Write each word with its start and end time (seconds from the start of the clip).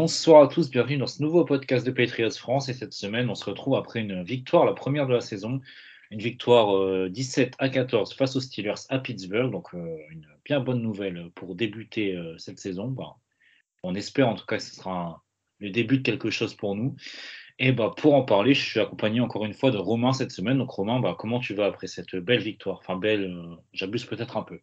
Bonsoir 0.00 0.44
à 0.44 0.46
tous, 0.46 0.70
bienvenue 0.70 0.96
dans 0.96 1.08
ce 1.08 1.20
nouveau 1.20 1.44
podcast 1.44 1.84
de 1.84 1.90
Patriots 1.90 2.30
France. 2.30 2.68
Et 2.68 2.72
cette 2.72 2.92
semaine, 2.92 3.28
on 3.28 3.34
se 3.34 3.44
retrouve 3.44 3.74
après 3.74 3.98
une 3.98 4.22
victoire, 4.22 4.64
la 4.64 4.72
première 4.72 5.08
de 5.08 5.14
la 5.14 5.20
saison, 5.20 5.60
une 6.12 6.20
victoire 6.20 6.76
euh, 6.76 7.08
17 7.08 7.54
à 7.58 7.68
14 7.68 8.14
face 8.14 8.36
aux 8.36 8.40
Steelers 8.40 8.86
à 8.90 9.00
Pittsburgh. 9.00 9.50
Donc, 9.50 9.74
euh, 9.74 9.96
une 10.10 10.24
bien 10.44 10.60
bonne 10.60 10.82
nouvelle 10.82 11.32
pour 11.34 11.56
débuter 11.56 12.14
euh, 12.14 12.38
cette 12.38 12.60
saison. 12.60 12.86
Bah, 12.86 13.16
on 13.82 13.96
espère 13.96 14.28
en 14.28 14.36
tout 14.36 14.46
cas 14.46 14.58
que 14.58 14.62
ce 14.62 14.76
sera 14.76 15.24
le 15.58 15.70
début 15.70 15.98
de 15.98 16.02
quelque 16.04 16.30
chose 16.30 16.54
pour 16.54 16.76
nous. 16.76 16.94
Et 17.58 17.72
bah, 17.72 17.92
pour 17.96 18.14
en 18.14 18.22
parler, 18.22 18.54
je 18.54 18.64
suis 18.64 18.78
accompagné 18.78 19.18
encore 19.20 19.46
une 19.46 19.54
fois 19.54 19.72
de 19.72 19.78
Romain 19.78 20.12
cette 20.12 20.30
semaine. 20.30 20.58
Donc, 20.58 20.70
Romain, 20.70 21.00
bah, 21.00 21.16
comment 21.18 21.40
tu 21.40 21.54
vas 21.54 21.66
après 21.66 21.88
cette 21.88 22.14
belle 22.14 22.42
victoire? 22.42 22.78
Enfin, 22.78 22.94
belle, 22.94 23.24
euh, 23.24 23.56
j'abuse 23.72 24.04
peut-être 24.04 24.36
un 24.36 24.44
peu. 24.44 24.60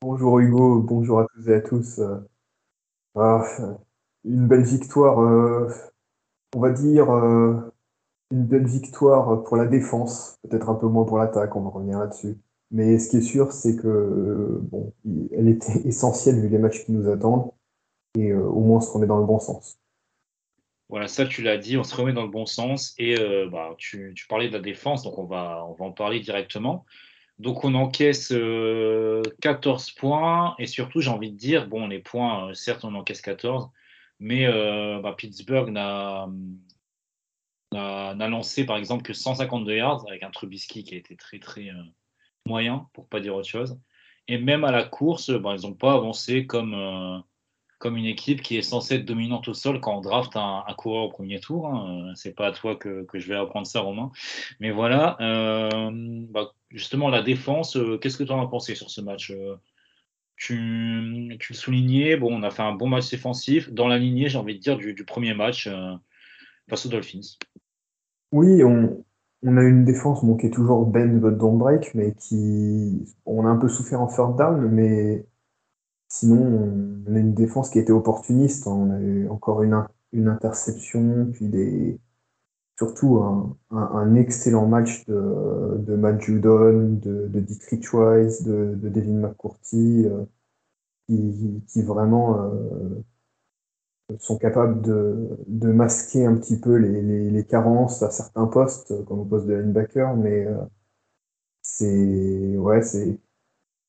Bonjour 0.00 0.38
Hugo, 0.38 0.80
bonjour 0.80 1.18
à 1.18 1.26
tous 1.34 1.48
et 1.48 1.54
à 1.54 1.60
tous. 1.60 2.00
Ah, 3.16 3.42
une 4.24 4.46
belle 4.46 4.64
victoire, 4.64 5.20
euh, 5.20 5.68
on 6.54 6.60
va 6.60 6.70
dire 6.70 7.10
euh, 7.10 7.54
une 8.30 8.44
belle 8.44 8.66
victoire 8.66 9.44
pour 9.44 9.56
la 9.56 9.66
défense, 9.66 10.38
peut-être 10.48 10.68
un 10.68 10.74
peu 10.74 10.86
moins 10.86 11.04
pour 11.04 11.18
l'attaque, 11.18 11.54
on 11.56 11.62
va 11.62 11.70
revenir 11.70 11.98
là-dessus. 11.98 12.38
Mais 12.70 12.98
ce 12.98 13.10
qui 13.10 13.18
est 13.18 13.22
sûr, 13.22 13.52
c'est 13.52 13.76
que 13.76 13.86
euh, 13.86 14.62
elle 15.32 15.48
était 15.48 15.78
essentielle 15.86 16.40
vu 16.40 16.48
les 16.48 16.58
matchs 16.58 16.84
qui 16.84 16.92
nous 16.92 17.08
attendent, 17.08 17.50
et 18.18 18.32
au 18.32 18.60
moins 18.60 18.78
on 18.78 18.80
se 18.80 18.90
remet 18.90 19.06
dans 19.06 19.18
le 19.18 19.26
bon 19.26 19.38
sens. 19.38 19.78
Voilà, 20.88 21.08
ça 21.08 21.26
tu 21.26 21.42
l'as 21.42 21.56
dit, 21.56 21.76
on 21.76 21.84
se 21.84 21.94
remet 21.96 22.12
dans 22.12 22.22
le 22.22 22.30
bon 22.30 22.46
sens. 22.46 22.94
Et 22.98 23.16
bah, 23.50 23.74
tu, 23.78 24.12
tu 24.14 24.26
parlais 24.28 24.48
de 24.48 24.52
la 24.52 24.60
défense, 24.60 25.02
donc 25.02 25.18
on 25.18 25.24
va, 25.24 25.64
en 25.64 25.92
parler 25.92 26.20
directement. 26.20 26.84
Donc 27.38 27.64
on 27.64 27.74
encaisse 27.74 28.30
euh, 28.32 29.22
14 29.40 29.90
points, 29.92 30.54
et 30.58 30.66
surtout 30.66 31.00
j'ai 31.00 31.10
envie 31.10 31.32
de 31.32 31.36
dire, 31.36 31.66
bon 31.66 31.88
les 31.88 31.98
points, 31.98 32.54
certes 32.54 32.84
on 32.84 32.94
encaisse 32.94 33.20
14, 33.20 33.70
mais 34.24 34.46
euh, 34.46 35.00
bah, 35.00 35.14
Pittsburgh 35.16 35.70
n'a 35.70 36.26
n'a 37.72 38.14
n'a 38.14 38.28
lancé 38.28 38.64
par 38.64 38.78
exemple 38.78 39.02
que 39.02 39.12
152 39.12 39.76
yards, 39.76 40.04
avec 40.08 40.22
un 40.22 40.30
Trubisky 40.30 40.82
qui 40.82 40.94
a 40.94 40.98
été 40.98 41.14
très 41.14 41.38
très 41.38 41.68
euh, 41.68 41.82
moyen, 42.46 42.88
pour 42.94 43.06
pas 43.06 43.20
dire 43.20 43.34
autre 43.34 43.48
chose. 43.48 43.78
Et 44.26 44.38
même 44.38 44.64
à 44.64 44.72
la 44.72 44.82
course, 44.84 45.30
bah, 45.30 45.54
ils 45.58 45.66
n'ont 45.66 45.74
pas 45.74 45.92
avancé 45.92 46.46
comme... 46.46 46.74
euh, 46.74 47.18
comme 47.78 47.98
une 47.98 48.06
équipe 48.06 48.40
qui 48.40 48.56
est 48.56 48.62
censée 48.62 48.94
être 48.94 49.04
dominante 49.04 49.46
au 49.48 49.52
sol 49.52 49.78
quand 49.78 49.98
on 49.98 50.00
draft 50.00 50.36
un, 50.36 50.64
coureur 50.78 51.04
au 51.04 51.08
premier 51.10 51.38
tour. 51.38 51.68
Hein. 51.68 52.12
C'est 52.14 52.34
pas 52.34 52.46
à 52.46 52.52
toi 52.52 52.76
que, 52.76 53.04
que 53.04 53.18
je 53.18 53.28
vais 53.28 53.36
apprendre 53.36 53.66
ça, 53.66 53.80
Romain. 53.80 54.10
Mais 54.58 54.70
voilà, 54.70 55.18
bah, 56.30 56.54
justement, 56.70 57.10
la 57.10 57.20
défense, 57.20 57.76
qu'est-ce 58.00 58.16
que 58.16 58.24
tu 58.24 58.32
en 58.32 58.42
as 58.42 58.46
pensé 58.46 58.74
sur 58.74 58.88
ce 58.88 59.02
match 59.02 59.34
tu, 60.36 60.56
le 60.56 61.54
soulignais, 61.54 62.18
on 62.20 62.42
a 62.42 62.50
fait 62.50 62.62
un 62.62 62.74
bon 62.74 62.88
match 62.88 63.10
défensif 63.10 63.72
dans 63.72 63.88
la 63.88 63.98
lignée, 63.98 64.28
j'ai 64.28 64.38
envie 64.38 64.56
de 64.56 64.60
dire, 64.60 64.76
du, 64.76 65.04
premier 65.04 65.34
match 65.34 65.66
euh, 65.66 65.94
face 66.68 66.86
aux 66.86 66.88
Dolphins. 66.88 67.38
Oui, 68.32 68.64
on, 68.64 69.04
on 69.42 69.56
a 69.56 69.62
une 69.62 69.84
défense 69.84 70.20
qui 70.40 70.46
est 70.46 70.50
toujours 70.50 70.86
bend 70.86 71.20
but 71.20 71.36
break, 71.36 71.94
mais 71.94 72.14
qui 72.14 73.04
on 73.26 73.46
a 73.46 73.48
un 73.48 73.56
peu 73.56 73.68
souffert 73.68 74.00
en 74.00 74.06
third 74.06 74.36
down, 74.36 74.68
mais 74.70 75.24
sinon 76.08 77.04
on 77.06 77.14
a 77.14 77.18
une 77.18 77.34
défense 77.34 77.70
qui 77.70 77.78
été 77.78 77.92
opportuniste. 77.92 78.66
On 78.66 78.90
a 78.90 78.98
eu 79.00 79.28
encore 79.28 79.62
une 79.62 80.28
interception, 80.28 81.30
puis 81.32 81.48
des 81.48 81.98
surtout 82.78 83.18
un, 83.70 84.14
excellent 84.16 84.66
match 84.66 85.06
de, 85.06 85.78
de 85.78 85.96
Matt 85.96 86.20
Judon, 86.20 86.98
de, 87.00 87.28
de 87.28 87.40
Dietrich 87.40 87.92
Weiss, 87.92 88.42
de, 88.42 88.74
de 88.76 88.88
Devin 88.88 89.20
McCourty, 89.20 90.06
euh, 90.06 90.24
qui, 91.06 91.62
qui 91.68 91.82
vraiment 91.82 92.40
euh, 92.42 94.18
sont 94.18 94.38
capables 94.38 94.82
de, 94.82 95.28
de 95.46 95.72
masquer 95.72 96.26
un 96.26 96.36
petit 96.36 96.58
peu 96.58 96.76
les, 96.76 97.30
les, 97.30 97.44
carences 97.44 98.02
à 98.02 98.10
certains 98.10 98.46
postes, 98.46 99.04
comme 99.06 99.20
au 99.20 99.24
poste 99.24 99.46
de 99.46 99.54
linebacker, 99.54 100.16
mais 100.16 100.46
euh, 100.46 100.58
c'est 101.62 102.56
ouais, 102.58 102.82
c'est 102.82 103.18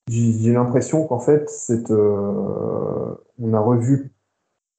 j'ai 0.09 0.53
l'impression 0.53 1.07
qu'en 1.07 1.19
fait, 1.19 1.49
cette, 1.49 1.89
on 1.89 3.53
a 3.53 3.59
revu 3.59 4.14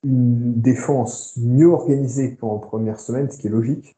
une 0.07 0.61
défense 0.61 1.37
mieux 1.37 1.69
organisée 1.69 2.37
qu'en 2.37 2.59
première 2.59 3.01
semaine, 3.01 3.31
ce 3.31 3.39
qui 3.39 3.49
est 3.49 3.51
logique. 3.51 3.97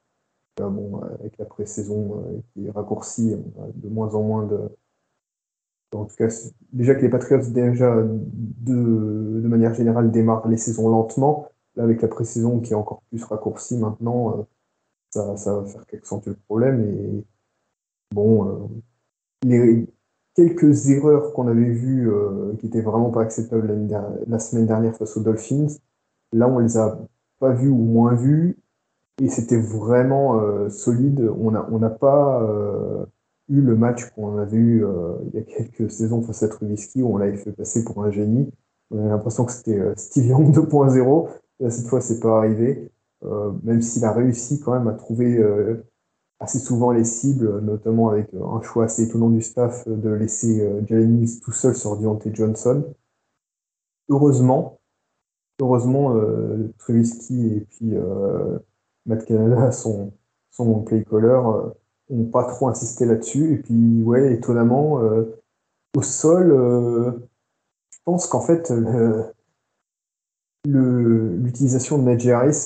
Euh, 0.61 0.69
bon, 0.69 1.01
avec 1.03 1.39
la 1.39 1.45
pré-saison 1.45 2.23
euh, 2.25 2.41
qui 2.53 2.67
est 2.67 2.71
raccourcie, 2.71 3.35
on 3.57 3.63
a 3.63 3.67
de 3.75 3.89
moins 3.89 4.15
en 4.15 4.23
moins 4.23 4.47
de. 4.47 4.59
En 5.95 6.05
tout 6.05 6.17
cas, 6.17 6.29
déjà 6.73 6.95
que 6.95 7.01
les 7.01 7.09
Patriots, 7.09 7.51
déjà, 7.51 7.97
de, 7.97 9.41
de 9.43 9.49
manière 9.49 9.75
générale, 9.75 10.11
démarrent 10.11 10.49
les 10.49 10.59
saisons 10.59 10.89
lentement. 10.89 11.49
Là, 11.77 11.85
avec 11.85 12.03
la 12.03 12.09
pré-saison 12.09 12.61
qui 12.61 12.73
est 12.73 12.77
encore 12.77 13.03
plus 13.09 13.23
raccourcie 13.25 13.79
maintenant, 13.79 14.39
euh, 14.39 14.43
ça, 15.11 15.37
ça 15.37 15.55
va 15.61 15.65
faire 15.67 15.87
qu'accentuer 15.87 16.33
le 16.33 16.37
problème. 16.47 16.81
Et 16.83 17.25
bon, 18.15 18.49
euh, 18.49 18.67
les 19.45 19.87
quelques 20.35 20.91
erreurs 20.91 21.33
qu'on 21.33 21.49
avait 21.49 21.71
vues 21.71 22.11
euh, 22.11 22.55
qui 22.59 22.67
étaient 22.67 22.81
vraiment 22.81 23.11
pas 23.11 23.23
acceptables 23.23 23.89
la 24.27 24.39
semaine 24.39 24.67
dernière 24.67 24.97
face 24.97 25.17
aux 25.17 25.23
Dolphins, 25.23 25.69
là, 26.33 26.49
on 26.49 26.59
les 26.59 26.77
a 26.77 26.99
pas 27.39 27.53
vues 27.53 27.69
ou 27.69 27.77
moins 27.77 28.15
vues. 28.15 28.57
Et 29.21 29.29
c'était 29.29 29.61
vraiment 29.61 30.41
euh, 30.41 30.69
solide. 30.69 31.29
On 31.41 31.51
n'a 31.51 31.67
on 31.71 31.81
pas 31.91 32.43
euh, 32.43 33.05
eu 33.49 33.61
le 33.61 33.77
match 33.77 34.11
qu'on 34.11 34.39
avait 34.39 34.57
eu 34.57 34.85
euh, 34.85 35.15
il 35.33 35.41
y 35.41 35.43
a 35.43 35.43
quelques 35.43 35.91
saisons 35.91 36.23
face 36.23 36.43
à 36.45 36.49
Trubisky 36.49 37.03
où 37.03 37.15
on 37.15 37.17
l'avait 37.17 37.37
fait 37.37 37.53
passer 37.53 37.85
pour 37.85 38.05
un 38.05 38.11
génie. 38.11 38.49
On 38.91 39.01
avait 39.01 39.09
l'impression 39.09 39.45
que 39.45 39.53
c'était 39.53 39.81
Steve 39.97 40.27
Young 40.27 40.55
2.0. 40.55 41.29
Là, 41.61 41.71
cette 41.71 41.87
fois, 41.87 42.01
c'est 42.01 42.21
pas 42.21 42.39
arrivé. 42.39 42.91
Même 43.65 43.83
s'il 43.83 44.05
a 44.05 44.13
réussi 44.13 44.61
quand 44.61 44.73
même 44.73 44.87
à 44.87 44.93
trouver 44.93 45.45
assez 46.39 46.61
souvent 46.61 46.93
les 46.93 47.03
cibles, 47.03 47.61
notamment 47.61 48.11
avec 48.11 48.33
un 48.33 48.63
choix 48.63 48.85
assez 48.85 49.03
étonnant 49.03 49.29
du 49.29 49.43
staff 49.43 49.89
de 49.89 50.11
laisser 50.11 50.65
Jalen 50.87 51.11
Mills 51.11 51.41
tout 51.41 51.51
seul 51.51 51.75
sur 51.75 51.97
Deontay 51.97 52.33
Johnson. 52.33 52.85
Heureusement, 54.09 54.78
heureusement, 55.61 56.15
euh, 56.17 56.73
et 57.57 57.61
puis 57.61 57.97
euh, 57.97 58.59
Matt 59.07 59.25
Canada, 59.27 59.73
son, 59.73 60.13
play 60.83 61.05
caller, 61.05 61.29
euh, 62.11 62.25
pas 62.33 62.45
trop 62.45 62.69
insisté 62.69 63.05
là-dessus. 63.07 63.55
Et 63.55 63.59
puis, 63.59 64.03
ouais, 64.03 64.35
étonnamment, 64.35 65.01
euh, 65.03 65.41
au 65.97 66.03
sol, 66.03 66.53
euh, 66.53 67.13
je 67.93 67.99
pense 68.05 68.27
qu'en 68.29 68.43
fait, 68.43 68.71
le- 68.71 69.25
le- 70.67 71.37
l'utilisation 71.37 71.99
de 71.99 72.05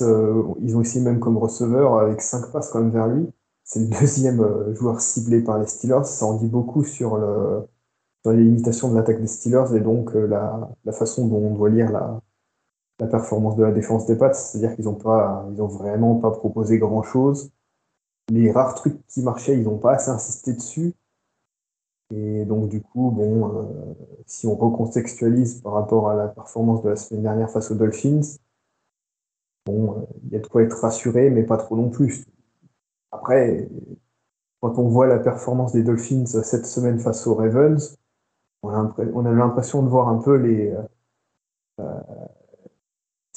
euh, 0.03 0.43
ils 0.61 0.77
ont 0.77 0.81
essayé 0.81 1.05
même 1.05 1.21
comme 1.21 1.37
receveur 1.39 1.97
avec 1.99 2.21
5 2.23 2.51
passes 2.53 2.71
quand 2.71 2.81
même 2.81 2.91
vers 2.91 3.09
lui. 3.09 3.29
C'est 3.65 3.81
le 3.81 3.87
deuxième 4.01 4.41
joueur 4.75 5.01
ciblé 5.01 5.41
par 5.43 5.59
les 5.59 5.67
Steelers. 5.67 6.05
Ça 6.05 6.27
en 6.27 6.35
dit 6.39 6.49
beaucoup 6.49 6.85
sur, 6.85 7.17
le, 7.17 7.63
les 8.33 8.45
limitations 8.45 8.91
de 8.93 8.97
l'attaque 8.97 9.23
des 9.23 9.29
Steelers 9.29 9.77
et 9.77 9.81
donc 9.81 10.15
la, 10.15 10.71
la 10.87 10.93
façon 10.93 11.29
dont 11.29 11.39
on 11.39 11.57
doit 11.57 11.71
lire 11.71 11.93
la, 11.93 12.22
la 13.03 13.09
performance 13.09 13.57
de 13.57 13.65
la 13.65 13.73
défense 13.73 14.07
des 14.07 14.17
Pats. 14.17 14.33
C'est-à-dire 14.33 14.77
qu'ils 14.77 14.85
n'ont 14.85 14.95
pas, 14.95 15.47
ils 15.53 15.61
ont 15.61 15.67
vraiment 15.67 16.15
pas 16.17 16.31
proposé 16.31 16.79
grand-chose. 16.79 17.51
Les 18.31 18.51
rares 18.53 18.75
trucs 18.75 19.05
qui 19.09 19.23
marchaient, 19.23 19.59
ils 19.59 19.65
n'ont 19.65 19.79
pas 19.79 19.95
assez 19.95 20.11
insisté 20.11 20.53
dessus. 20.55 20.95
Et 22.15 22.45
donc, 22.45 22.69
du 22.69 22.81
coup, 22.81 23.11
bon, 23.11 23.57
euh, 23.57 23.95
si 24.27 24.47
on 24.47 24.55
recontextualise 24.55 25.61
par 25.63 25.73
rapport 25.73 26.11
à 26.11 26.15
la 26.15 26.29
performance 26.29 26.83
de 26.83 26.91
la 26.91 26.97
semaine 26.97 27.23
dernière 27.23 27.51
face 27.51 27.71
aux 27.71 27.75
Dolphins, 27.75 28.39
bon, 29.67 29.99
euh, 29.99 30.05
il 30.25 30.33
y 30.33 30.37
a 30.37 30.39
de 30.39 30.47
quoi 30.47 30.63
être 30.63 30.79
rassuré, 30.81 31.31
mais 31.31 31.43
pas 31.43 31.57
trop 31.57 31.77
non 31.77 31.91
plus. 31.91 32.27
Après, 33.11 33.69
quand 34.61 34.79
on 34.79 34.89
voit 34.89 35.09
la 35.09 35.19
performance 35.19 35.73
des 35.73 35.83
Dolphins 35.83 36.27
cette 36.27 36.67
semaine 36.67 37.01
face 37.01 37.27
aux 37.27 37.35
Ravens, 37.35 37.97
on 38.63 38.69
a, 38.69 38.75
l'impre- 38.75 39.11
on 39.15 39.27
a 39.27 39.33
l'impression 39.33 39.83
de 39.83 39.89
voir 39.89 40.09
un 40.09 40.19
peu 40.19 40.37
les, 40.37 40.71
euh, 40.71 40.83
euh, 41.81 42.01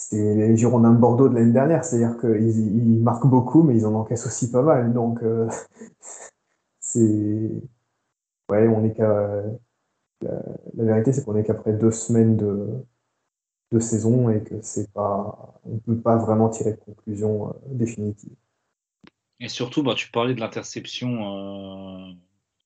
c'est 0.09 0.35
les 0.35 0.55
Girondins 0.55 0.91
de 0.91 0.99
Bordeaux 0.99 1.29
de 1.29 1.33
l'année 1.33 1.51
dernière, 1.51 1.83
c'est-à-dire 1.83 2.19
qu'ils 2.19 2.57
ils 2.59 3.01
marquent 3.01 3.25
beaucoup, 3.25 3.63
mais 3.63 3.75
ils 3.75 3.87
en 3.87 3.95
encaissent 3.95 4.27
aussi 4.27 4.51
pas 4.51 4.61
mal. 4.61 4.93
Donc, 4.93 5.23
euh, 5.23 5.49
c'est. 6.79 7.49
Ouais, 8.51 8.67
on 8.67 8.83
est 8.85 8.93
qu'à 8.93 9.43
la, 10.21 10.39
vérité, 10.75 11.11
c'est 11.11 11.25
qu'on 11.25 11.35
est 11.35 11.43
qu'après 11.43 11.73
deux 11.73 11.89
semaines 11.89 12.37
de, 12.37 12.67
de 13.71 13.79
saison 13.79 14.29
et 14.29 14.43
que 14.43 14.61
c'est 14.61 14.91
pas, 14.93 15.59
on 15.65 15.73
ne 15.73 15.79
peut 15.79 15.99
pas 15.99 16.17
vraiment 16.17 16.49
tirer 16.49 16.73
de 16.73 16.77
conclusion 16.77 17.55
définitive. 17.65 18.35
Et 19.39 19.49
surtout, 19.49 19.81
bah, 19.81 19.95
tu 19.95 20.11
parlais 20.11 20.35
de 20.35 20.39
l'interception, 20.39 22.15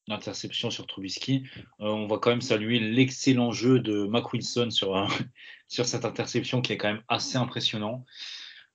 l'interception 0.08 0.70
sur 0.70 0.88
Trubisky. 0.88 1.46
on 1.80 2.08
va 2.08 2.18
quand 2.18 2.32
même 2.32 2.42
saluer 2.42 2.80
l'excellent 2.80 3.52
jeu 3.52 3.80
de 3.80 4.06
Mac 4.08 4.34
Wilson 4.34 4.72
sur, 4.72 5.08
sur 5.70 5.86
cette 5.86 6.04
interception 6.04 6.62
qui 6.62 6.74
est 6.74 6.78
quand 6.78 6.90
même 6.90 7.04
assez 7.08 7.38
impressionnant. 7.38 8.04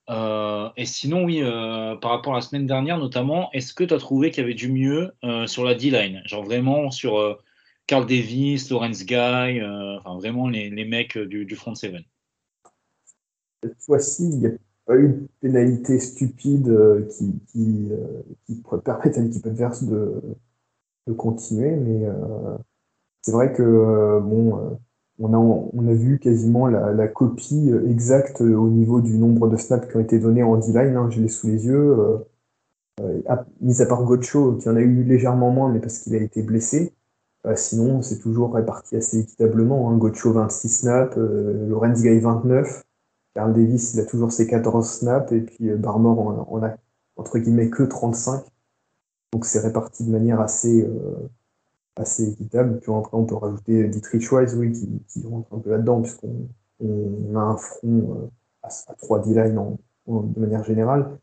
Euh, 0.09 0.69
et 0.77 0.85
sinon, 0.85 1.25
oui, 1.25 1.41
euh, 1.41 1.95
par 1.95 2.11
rapport 2.11 2.33
à 2.33 2.37
la 2.37 2.41
semaine 2.41 2.65
dernière 2.65 2.97
notamment, 2.97 3.51
est-ce 3.51 3.73
que 3.73 3.83
tu 3.83 3.93
as 3.93 3.97
trouvé 3.97 4.31
qu'il 4.31 4.41
y 4.41 4.45
avait 4.45 4.55
du 4.55 4.71
mieux 4.71 5.11
euh, 5.23 5.45
sur 5.45 5.63
la 5.63 5.75
D-line? 5.75 6.21
Genre 6.25 6.43
vraiment 6.43 6.89
sur 6.89 7.37
Carl 7.85 8.05
Davis, 8.05 8.69
Lawrence 8.71 9.05
Guy, 9.05 9.61
enfin 9.61 10.15
vraiment 10.17 10.47
les, 10.47 10.69
les 10.69 10.85
mecs 10.85 11.17
du, 11.17 11.55
front 11.55 11.75
seven 11.75 12.01
Cette 13.61 13.81
fois-ci, 13.81 14.29
il 14.29 14.39
n'y 14.39 14.47
a 14.47 14.51
pas 14.85 14.95
eu 14.95 15.09
de 15.09 15.27
pénalité 15.41 15.99
stupide 15.99 17.07
qui, 17.09 17.33
qui, 17.47 17.89
qui 18.45 18.63
permette 18.83 19.17
à 19.17 19.21
l'équipe 19.21 19.45
adverse 19.45 19.83
de, 19.83 20.21
de 21.07 21.13
continuer, 21.13 21.71
mais 21.71 22.07
c'est 23.21 23.31
vrai 23.31 23.53
que 23.53 24.19
bon 24.21 24.77
on 25.19 25.87
a, 25.87 25.93
vu 25.93 26.19
quasiment 26.19 26.67
la, 26.67 27.07
copie 27.07 27.71
euh, 27.71 27.89
exacte 27.89 28.41
euh, 28.41 28.55
au 28.55 28.69
niveau 28.69 29.01
du 29.01 29.17
nombre 29.17 29.47
de 29.47 29.55
snaps 29.55 29.87
qui 29.87 29.95
ont 29.95 30.01
été 30.01 30.19
donnés 30.19 30.43
en 30.43 30.57
D-line. 30.57 30.95
Hein, 30.95 31.09
je 31.09 31.21
l'ai 31.21 31.29
sous 31.29 31.47
les 31.47 31.65
yeux. 31.65 31.97
Euh, 33.01 33.23
mis 33.61 33.81
à 33.81 33.85
part 33.85 34.03
Gocho, 34.03 34.53
qui 34.53 34.69
en 34.69 34.75
a 34.75 34.81
eu 34.81 35.03
légèrement 35.03 35.51
moins, 35.51 35.71
mais 35.71 35.79
parce 35.79 35.99
qu'il 35.99 36.15
a 36.15 36.19
été 36.19 36.41
blessé. 36.41 36.93
sinon, 37.55 38.01
c'est 38.01 38.19
toujours 38.19 38.53
réparti 38.53 38.95
assez 38.95 39.19
équitablement. 39.19 39.91
Hein. 39.91 39.99
26 39.99 40.69
snaps, 40.69 41.17
Lorenz 41.17 42.01
Gay 42.01 42.19
29. 42.19 42.83
Carl 43.35 43.53
Davis, 43.53 43.93
il 43.93 43.99
a 43.99 44.05
toujours 44.05 44.31
ses 44.31 44.47
14 44.47 44.89
snaps. 44.89 45.31
Et 45.33 45.41
puis 45.41 45.69
Barmore, 45.71 46.47
on 46.49 46.63
a, 46.63 46.75
entre 47.17 47.37
guillemets 47.37 47.69
que 47.69 47.83
35. 47.83 48.45
Donc 49.33 49.45
c'est 49.45 49.59
réparti 49.59 50.05
de 50.05 50.11
manière 50.11 50.39
assez, 50.39 50.87
assez 51.95 52.29
équitable. 52.29 52.79
Puis 52.79 52.91
après, 52.91 53.17
on 53.17 53.25
peut 53.25 53.35
rajouter 53.35 53.87
Dietrich 53.87 54.31
Weiss, 54.31 54.53
oui, 54.55 54.71
qui, 55.07 55.25
rentre 55.25 55.53
un 55.53 55.59
peu 55.59 55.71
là-dedans, 55.71 56.01
puisqu'on 56.01 56.47
on 56.81 57.35
a 57.35 57.39
un 57.39 57.57
front 57.57 58.21
euh, 58.23 58.29
à, 58.63 58.67
à 58.67 58.93
3 58.95 59.19
D-line 59.21 59.77
de 60.07 60.39
manière 60.39 60.63
générale. 60.63 61.17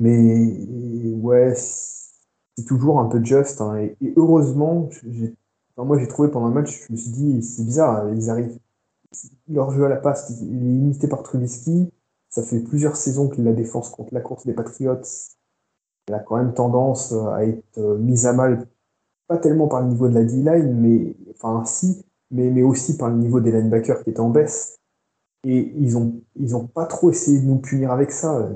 Mais 0.00 1.12
ouais, 1.14 1.54
c'est 1.54 2.64
toujours 2.66 3.00
un 3.00 3.06
peu 3.06 3.22
juste. 3.24 3.60
Hein, 3.60 3.76
et, 4.00 4.14
heureusement, 4.16 4.88
moi 5.76 5.98
j'ai 5.98 6.08
trouvé 6.08 6.28
pendant 6.28 6.48
le 6.48 6.54
match, 6.54 6.86
je 6.86 6.92
me 6.92 6.96
suis 6.96 7.10
dit, 7.10 7.42
c'est 7.42 7.64
bizarre, 7.64 8.12
ils 8.12 8.30
arrivent. 8.30 8.58
Leur 9.48 9.70
jeu 9.70 9.84
à 9.84 9.88
la 9.88 9.96
passe, 9.96 10.30
il 10.40 10.48
est 10.48 10.60
limité 10.60 11.06
par 11.08 11.22
Trubisky. 11.22 11.90
Ça 12.30 12.42
fait 12.42 12.60
plusieurs 12.60 12.96
saisons 12.96 13.28
que 13.28 13.40
la 13.40 13.52
défense 13.52 13.90
contre 13.90 14.12
la 14.12 14.20
course 14.20 14.44
des 14.44 14.54
Patriots 14.54 15.00
a 16.12 16.18
quand 16.18 16.36
même 16.36 16.52
tendance 16.52 17.12
à 17.12 17.44
être 17.46 17.78
euh, 17.78 17.96
mise 17.96 18.26
à 18.26 18.32
mal 18.32 18.66
tellement 19.38 19.68
par 19.68 19.82
le 19.82 19.88
niveau 19.88 20.08
de 20.08 20.14
la 20.14 20.24
D-line, 20.24 20.74
mais 20.80 21.16
enfin 21.34 21.64
si, 21.64 22.04
mais, 22.30 22.50
mais 22.50 22.62
aussi 22.62 22.96
par 22.96 23.10
le 23.10 23.16
niveau 23.16 23.40
des 23.40 23.52
linebackers 23.52 24.02
qui 24.04 24.10
étaient 24.10 24.20
en 24.20 24.30
baisse. 24.30 24.78
Et 25.44 25.72
ils 25.76 25.98
ont, 25.98 26.22
ils 26.36 26.56
ont 26.56 26.66
pas 26.66 26.86
trop 26.86 27.10
essayé 27.10 27.40
de 27.40 27.46
nous 27.46 27.58
punir 27.58 27.92
avec 27.92 28.10
ça. 28.12 28.50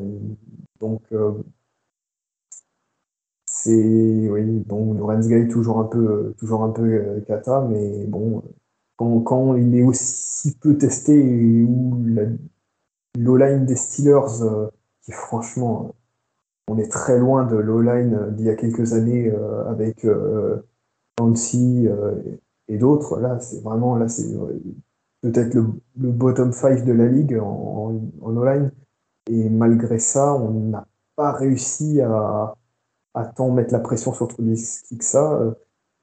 Donc 0.80 1.02
euh, 1.12 1.32
c'est 3.46 4.28
oui, 4.30 4.62
bon, 4.66 4.94
Lorenz 4.94 5.28
Guy 5.28 5.48
toujours 5.48 5.80
un 5.80 5.84
peu, 5.84 6.34
toujours 6.38 6.62
un 6.64 6.70
peu 6.70 6.82
euh, 6.82 7.20
cata, 7.26 7.66
mais 7.68 8.06
bon, 8.06 8.42
quand, 8.96 9.56
il 9.56 9.74
est 9.76 9.82
aussi 9.82 10.54
peu 10.58 10.76
testé 10.76 11.62
ou 11.62 11.96
l'O-line 13.16 13.66
des 13.66 13.76
Steelers, 13.76 14.42
euh, 14.42 14.68
qui 15.02 15.12
franchement 15.12 15.94
on 16.68 16.78
est 16.78 16.88
très 16.88 17.18
loin 17.18 17.44
de 17.44 17.56
l'O-line 17.56 18.34
d'il 18.36 18.46
y 18.46 18.50
a 18.50 18.54
quelques 18.54 18.92
années 18.92 19.30
euh, 19.30 19.68
avec 19.68 20.04
euh, 20.04 20.62
Nancy 21.18 21.86
euh, 21.88 22.14
et 22.68 22.76
d'autres. 22.76 23.18
Là, 23.18 23.40
c'est 23.40 23.62
vraiment 23.62 23.96
là, 23.96 24.08
c'est 24.08 24.36
peut-être 25.22 25.54
le, 25.54 25.64
bottom 25.96 26.52
5 26.52 26.84
de 26.84 26.92
la 26.92 27.06
ligue 27.06 27.38
en, 27.38 28.00
en, 28.20 28.36
O-line. 28.36 28.70
Et 29.30 29.48
malgré 29.48 29.98
ça, 29.98 30.34
on 30.34 30.50
n'a 30.70 30.86
pas 31.16 31.32
réussi 31.32 32.00
à, 32.00 32.54
à 33.14 33.24
tant 33.26 33.50
mettre 33.50 33.72
la 33.72 33.80
pression 33.80 34.12
sur 34.12 34.28
Trubisky 34.28 34.98
que 34.98 35.04
ça. 35.04 35.40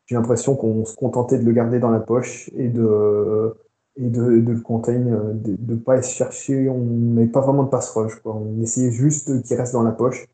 J'ai 0.07 0.15
l'impression 0.15 0.55
qu'on 0.55 0.85
se 0.85 0.95
contentait 0.95 1.39
de 1.39 1.45
le 1.45 1.51
garder 1.51 1.79
dans 1.79 1.89
la 1.89 1.99
poche 1.99 2.49
et 2.55 2.69
de, 2.69 3.55
et 3.95 4.09
de, 4.09 4.39
de 4.39 4.51
le 4.51 4.61
contain, 4.61 4.99
de 4.99 5.57
ne 5.59 5.75
pas 5.75 6.01
chercher. 6.01 6.69
On 6.69 6.79
n'avait 6.79 7.27
pas 7.27 7.41
vraiment 7.41 7.63
de 7.63 7.69
pass 7.69 7.89
rush. 7.91 8.19
On 8.25 8.61
essayait 8.61 8.91
juste 8.91 9.43
qu'il 9.43 9.57
reste 9.57 9.73
dans 9.73 9.83
la 9.83 9.91
poche 9.91 10.27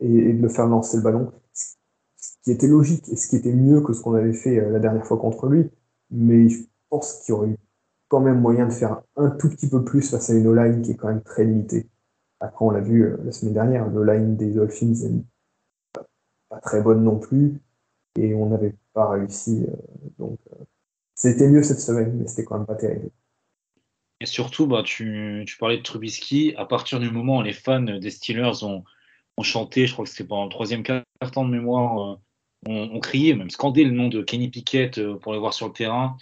et, 0.00 0.32
de 0.32 0.42
le 0.42 0.48
faire 0.48 0.66
lancer 0.66 0.96
le 0.96 1.02
ballon. 1.02 1.32
Ce 1.52 2.32
qui 2.42 2.50
était 2.50 2.68
logique 2.68 3.08
et 3.08 3.16
ce 3.16 3.28
qui 3.28 3.36
était 3.36 3.52
mieux 3.52 3.80
que 3.80 3.92
ce 3.92 4.00
qu'on 4.00 4.14
avait 4.14 4.32
fait 4.32 4.58
euh, 4.58 4.70
la 4.70 4.78
dernière 4.78 5.06
fois 5.06 5.18
contre 5.18 5.46
lui. 5.46 5.70
Mais 6.10 6.48
je 6.48 6.64
pense 6.88 7.20
qu'il 7.20 7.34
y 7.34 7.36
aurait 7.36 7.48
eu 7.48 7.56
quand 8.08 8.20
même 8.20 8.40
moyen 8.40 8.66
de 8.66 8.72
faire 8.72 9.02
un 9.16 9.30
tout 9.30 9.48
petit 9.48 9.68
peu 9.68 9.84
plus 9.84 10.10
face 10.10 10.30
à 10.30 10.34
une 10.34 10.46
O-line 10.46 10.82
qui 10.82 10.92
est 10.92 10.96
quand 10.96 11.08
même 11.08 11.22
très 11.22 11.44
limitée. 11.44 11.88
Après, 12.40 12.64
on 12.64 12.70
l'a 12.70 12.80
vu 12.80 13.04
euh, 13.04 13.16
la 13.24 13.32
semaine 13.32 13.54
dernière, 13.54 13.88
l'O-line 13.88 14.36
des 14.36 14.52
Dolphins 14.52 14.92
n'est 15.08 15.24
pas, 15.92 16.60
très 16.60 16.82
bonne 16.82 17.02
non 17.02 17.18
plus. 17.18 17.60
Et 18.18 18.34
on 18.34 18.46
n'avait 18.46 18.74
pas 18.92 19.10
réussi. 19.10 19.64
Euh, 19.68 19.76
donc, 20.18 20.38
c'était 21.14 21.48
mieux 21.48 21.62
cette 21.62 21.80
semaine, 21.80 22.16
mais 22.16 22.28
c'était 22.28 22.44
quand 22.44 22.58
même 22.58 22.66
pas 22.66 22.74
terrible. 22.74 23.10
Et 24.20 24.26
surtout, 24.26 24.66
bah, 24.66 24.82
tu, 24.84 25.44
tu, 25.46 25.58
parlais 25.58 25.78
de 25.78 25.82
Trubisky. 25.82 26.54
À 26.56 26.64
partir 26.64 27.00
du 27.00 27.10
moment 27.10 27.38
où 27.38 27.42
les 27.42 27.52
fans 27.52 27.80
des 27.82 28.10
Steelers 28.10 28.62
ont, 28.62 28.84
on 29.36 29.42
je 29.42 29.52
crois 29.92 30.04
que 30.04 30.10
c'était 30.10 30.24
pendant 30.24 30.44
le 30.44 30.50
troisième 30.50 30.82
quart 30.82 31.04
temps 31.32 31.44
de 31.44 31.50
mémoire, 31.50 32.12
euh, 32.12 32.16
on, 32.66 33.00
criait, 33.00 33.34
même 33.34 33.50
scandait 33.50 33.84
le 33.84 33.90
nom 33.90 34.08
de 34.08 34.22
Kenny 34.22 34.48
Pickett 34.48 34.98
euh, 34.98 35.16
pour 35.16 35.32
le 35.32 35.38
voir 35.38 35.52
sur 35.54 35.66
le 35.66 35.72
terrain. 35.72 36.16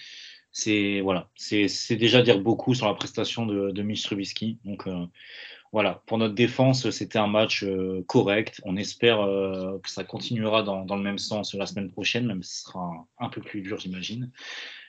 C'est 0.50 1.00
voilà, 1.00 1.31
c'est 1.34 1.96
déjà 1.96 2.22
dire 2.22 2.40
beaucoup 2.40 2.75
sur 2.75 2.87
la 2.87 2.94
prestation 2.94 3.44
de, 3.46 3.72
de. 3.72 4.64
Donc 4.64 4.87
euh, 4.87 5.06
voilà, 5.72 6.02
pour 6.06 6.19
notre 6.19 6.34
défense, 6.34 6.88
c'était 6.90 7.19
un 7.19 7.26
match 7.26 7.64
correct. 8.06 8.61
On 8.64 8.76
espère 8.76 9.19
que 9.82 9.90
ça 9.90 10.05
continuera 10.05 10.62
dans, 10.62 10.84
le 10.84 11.02
même 11.02 11.19
sens 11.19 11.55
la 11.55 11.66
semaine 11.66 11.90
prochaine, 11.90 12.26
même 12.26 12.44
si 12.44 12.58
ce 12.58 12.62
sera 12.64 13.08
un, 13.19 13.28
peu 13.28 13.40
plus 13.40 13.62
dur, 13.62 13.80
j'imagine. 13.80 14.30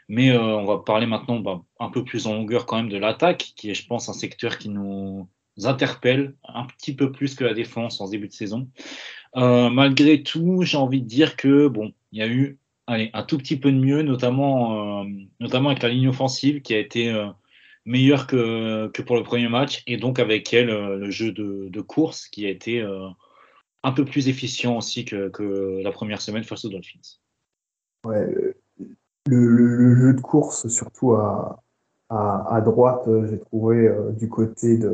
Mais 0.08 0.38
on 0.38 0.66
va 0.66 0.78
parler 0.78 1.08
maintenant 1.08 1.40
bah, 1.40 1.64
un 1.80 1.90
peu 1.90 2.04
plus 2.04 2.28
en 2.28 2.36
longueur 2.36 2.68
quand 2.68 2.76
même 2.76 2.90
de 2.90 2.98
l'attaque, 2.98 3.54
qui 3.56 3.72
est, 3.72 3.74
je 3.74 3.88
pense, 3.88 4.08
un 4.08 4.14
secteur 4.14 4.60
qui 4.60 4.70
nous, 4.70 5.28
interpelle 5.64 6.36
un 6.48 6.66
petit 6.66 6.96
peu 6.96 7.12
plus 7.12 7.36
que 7.36 7.44
la 7.44 7.54
défense 7.54 8.02
en 8.02 8.10
début 8.10 8.28
de 8.28 8.34
saison. 8.34 8.70
Euh, 9.38 9.70
malgré 9.70 10.24
tout, 10.24 10.62
j'ai 10.64 10.78
envie 10.78 11.02
de 11.02 11.08
dire 11.08 11.36
que 11.36 11.68
bon, 11.68 11.94
il 12.12 12.20
y 12.20 12.22
a 12.22 12.28
eu 12.28 12.60
allez, 12.88 13.10
un 13.14 13.24
tout 13.24 13.38
petit 13.38 13.58
peu 13.58 13.72
de 13.72 13.78
mieux, 13.78 14.02
notamment, 14.02 15.02
euh, 15.04 15.06
notamment 15.40 15.70
avec 15.70 15.84
la 15.84 15.90
ligne 15.90 16.10
offensive 16.10 16.62
qui 16.62 16.74
a 16.74 16.80
été 16.80 17.10
euh, 17.10 17.28
meilleure 17.86 18.28
que, 18.28 18.88
que, 18.94 19.02
pour 19.02 19.16
le 19.16 19.24
premier 19.24 19.48
match, 19.48 19.84
et 19.88 19.98
donc 19.98 20.20
avec 20.20 20.54
elle 20.54 20.68
le 20.68 21.12
jeu 21.12 21.32
de, 21.32 21.68
de, 21.70 21.82
course 21.82 22.28
qui 22.28 22.46
a 22.46 22.50
été 22.50 22.82
un 23.84 23.92
peu 23.92 24.06
plus 24.06 24.28
efficient 24.28 24.76
aussi 24.76 25.06
que, 25.06 25.30
que, 25.30 25.82
la 25.84 25.92
première 25.92 26.22
semaine 26.22 26.44
face 26.44 26.66
aux 26.66 26.70
Dolphins. 26.70 27.20
Ouais, 28.06 28.26
le, 29.28 29.48
le, 29.48 29.96
jeu 29.96 30.14
de 30.14 30.22
course, 30.22 30.68
surtout 30.68 31.14
à, 31.14 31.64
à, 32.10 32.62
droite, 32.62 33.08
euh, 33.08 33.28
j'ai 33.28 33.40
trouvé 33.40 33.88
euh, 33.88 34.12
du 34.12 34.30
côté 34.30 34.78
de 34.78 34.92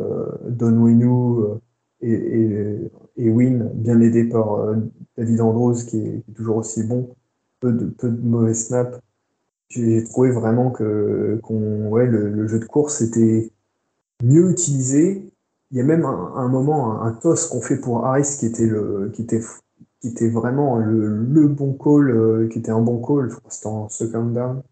Don 0.49 0.77
Winu 0.81 1.43
euh, 1.43 1.55
et, 2.01 2.91
et, 3.17 3.29
Win, 3.29 3.69
bien 3.73 3.99
aidé 3.99 4.23
par 4.23 4.65
David 5.17 5.41
Andrews, 5.41 5.75
qui 5.87 5.99
est, 5.99 6.23
toujours 6.33 6.57
aussi 6.57 6.83
bon, 6.83 7.15
peu 7.59 7.71
de, 7.71 7.93
mauvais 8.23 8.53
snaps. 8.53 8.99
J'ai 9.69 10.03
trouvé 10.05 10.31
vraiment 10.31 10.71
que 10.71 10.83
le, 10.83 12.47
jeu 12.47 12.59
de 12.59 12.65
course 12.65 13.01
était 13.01 13.51
mieux 14.23 14.49
utilisé. 14.49 15.31
Il 15.69 15.77
y 15.77 15.81
a 15.81 15.83
même 15.83 16.05
un, 16.05 16.47
moment, 16.47 17.01
un, 17.01 17.13
toss 17.13 17.45
qu'on 17.47 17.61
fait 17.61 17.77
pour 17.77 18.05
Harris 18.05 18.35
qui 18.39 18.47
était, 18.47 18.67
vraiment 20.29 20.77
le, 20.77 21.17
le 21.23 21.47
bon 21.47 21.73
call, 21.73 22.49
qui 22.49 22.59
était 22.59 22.71
un 22.71 22.81
bon 22.81 22.99
call, 22.99 23.29
je 23.29 23.35
crois 23.35 23.49
que 23.49 23.55
c'était 23.55 23.67
en 23.67 23.89
second 23.89 24.25
down. 24.25 24.63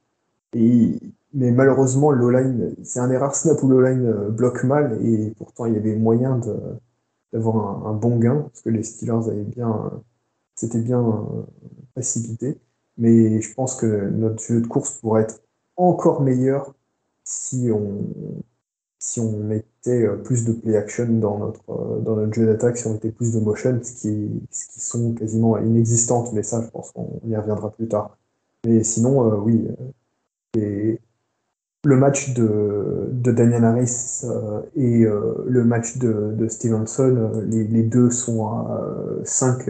Mais 0.53 1.51
malheureusement, 1.51 2.11
l'O-line, 2.11 2.75
c'est 2.83 2.99
un 2.99 3.11
erreur 3.11 3.35
snap 3.35 3.61
où 3.61 3.67
l'O-line 3.67 4.05
euh, 4.05 4.29
bloque 4.29 4.63
mal 4.63 4.97
et 5.05 5.31
pourtant 5.37 5.65
il 5.65 5.73
y 5.73 5.77
avait 5.77 5.95
moyen 5.95 6.39
d'avoir 7.31 7.87
un, 7.87 7.93
bon 7.93 8.17
gain 8.17 8.41
parce 8.41 8.61
que 8.61 8.69
les 8.69 8.83
Steelers 8.83 9.29
avaient 9.29 9.43
bien, 9.43 9.91
c'était 10.55 10.79
bien 10.79 11.01
euh, 11.01 11.43
précipité. 11.93 12.59
Mais 12.97 13.41
je 13.41 13.53
pense 13.53 13.75
que 13.75 14.09
notre 14.09 14.41
jeu 14.43 14.61
de 14.61 14.67
course 14.67 14.91
pourrait 14.99 15.23
être 15.23 15.41
encore 15.77 16.21
meilleur 16.21 16.73
si 17.23 17.69
on, 17.71 18.03
si 18.97 19.19
on 19.19 19.37
mettait 19.37 20.05
euh, 20.05 20.17
plus 20.17 20.45
de 20.45 20.53
play 20.53 20.75
action 20.75 21.07
dans 21.07 21.37
notre, 21.37 22.01
dans 22.01 22.15
notre 22.15 22.33
jeu 22.33 22.47
d'attaque, 22.47 22.77
si 22.77 22.87
on 22.87 22.93
mettait 22.93 23.11
plus 23.11 23.33
de 23.33 23.39
motion, 23.39 23.79
ce 23.83 23.93
qui 23.93 24.41
sont 24.79 25.13
quasiment 25.13 25.57
inexistantes, 25.59 26.33
mais 26.33 26.43
ça, 26.43 26.61
je 26.63 26.69
pense 26.69 26.91
qu'on 26.91 27.21
y 27.27 27.35
reviendra 27.35 27.71
plus 27.71 27.87
tard. 27.87 28.17
Mais 28.65 28.83
sinon, 28.83 29.41
oui, 29.43 29.67
Et 30.57 30.99
le 31.85 31.95
match 31.95 32.33
de, 32.33 33.09
de 33.11 33.31
Damian 33.31 33.63
Harris 33.63 34.23
et 34.75 35.05
le 35.05 35.63
match 35.63 35.97
de, 35.97 36.33
de 36.35 36.47
Stevenson, 36.47 37.43
les, 37.47 37.63
les, 37.65 37.83
deux 37.83 38.11
sont 38.11 38.47
à 38.47 38.81
5 39.23 39.69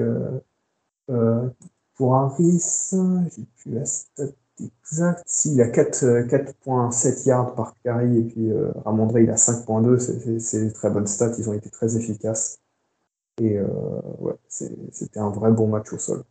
pour 1.96 2.16
Harris. 2.16 2.92
J'ai 3.36 3.44
plus 3.58 3.72
la 3.74 3.86
stat 3.86 4.24
exacte. 4.60 5.24
S'il 5.28 5.62
a 5.62 5.68
4,7 5.68 7.28
yards 7.28 7.54
par 7.56 7.76
carry 7.84 8.18
et 8.18 8.24
puis 8.24 8.50
Ramondre 8.86 9.20
il 9.20 9.30
a 9.30 9.36
5,2, 9.36 10.40
c'est 10.40 10.66
des 10.66 10.74
très 10.74 10.90
bonnes 10.90 11.08
stats. 11.08 11.36
Ils 11.38 11.50
ont 11.50 11.54
été 11.54 11.70
très 11.70 11.96
efficaces. 11.96 12.60
Et 13.40 13.58
euh, 13.58 13.68
ouais, 14.20 14.36
c'était 14.48 15.20
un 15.20 15.30
vrai 15.30 15.52
bon 15.52 15.68
match 15.68 15.94
au 15.94 15.98
sol. 15.98 16.24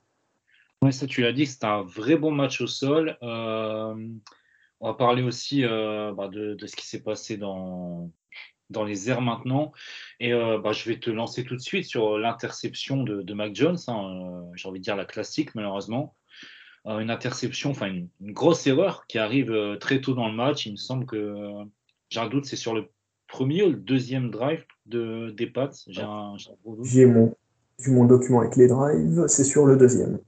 Oui, 0.82 0.92
ça 0.92 1.06
tu 1.06 1.22
l'as 1.22 1.32
dit, 1.32 1.46
c'était 1.46 1.66
un 1.66 1.82
vrai 1.82 2.16
bon 2.16 2.30
match 2.30 2.60
au 2.60 2.66
sol. 2.66 3.16
Euh, 3.22 3.94
on 4.80 4.88
va 4.88 4.94
parler 4.94 5.22
aussi 5.22 5.64
euh, 5.64 6.12
bah, 6.12 6.28
de, 6.28 6.56
ce 6.66 6.76
qui 6.76 6.86
s'est 6.86 7.02
passé 7.02 7.36
dans, 7.36 8.10
dans 8.70 8.84
les 8.84 9.10
airs 9.10 9.20
maintenant. 9.20 9.72
Et 10.20 10.32
bah, 10.32 10.72
je 10.72 10.88
vais 10.88 10.98
te 10.98 11.10
lancer 11.10 11.44
tout 11.44 11.56
de 11.56 11.60
suite 11.60 11.84
sur 11.84 12.18
l'interception 12.18 13.02
de, 13.02 13.34
Mac 13.34 13.54
Jones. 13.54 13.78
Hein, 13.88 14.44
j'ai 14.54 14.68
envie 14.68 14.80
de 14.80 14.84
dire 14.84 14.96
la 14.96 15.04
classique, 15.04 15.54
malheureusement. 15.54 16.14
une 16.84 17.10
interception, 17.10 17.70
enfin 17.70 17.86
une, 17.86 18.08
une, 18.20 18.32
grosse 18.32 18.66
erreur 18.66 19.06
qui 19.06 19.18
arrive 19.18 19.78
très 19.80 20.00
tôt 20.00 20.14
dans 20.14 20.28
le 20.28 20.34
match. 20.34 20.66
Il 20.66 20.72
me 20.72 20.76
semble 20.76 21.06
que, 21.06 21.64
j'ai 22.10 22.20
un 22.20 22.28
doute, 22.28 22.46
c'est 22.46 22.56
sur 22.56 22.74
le 22.74 22.88
premier 23.28 23.62
ou 23.62 23.70
le 23.70 23.76
deuxième 23.76 24.30
drive 24.30 24.64
de, 24.86 25.30
des 25.36 25.46
Pats 25.46 25.70
J'ai 26.82 27.06
mon, 27.06 27.36
mon 27.86 28.04
document 28.04 28.40
avec 28.40 28.56
les 28.56 28.66
drives, 28.66 29.26
c'est 29.28 29.44
sur 29.44 29.66
le 29.66 29.76
deuxième. 29.76 30.18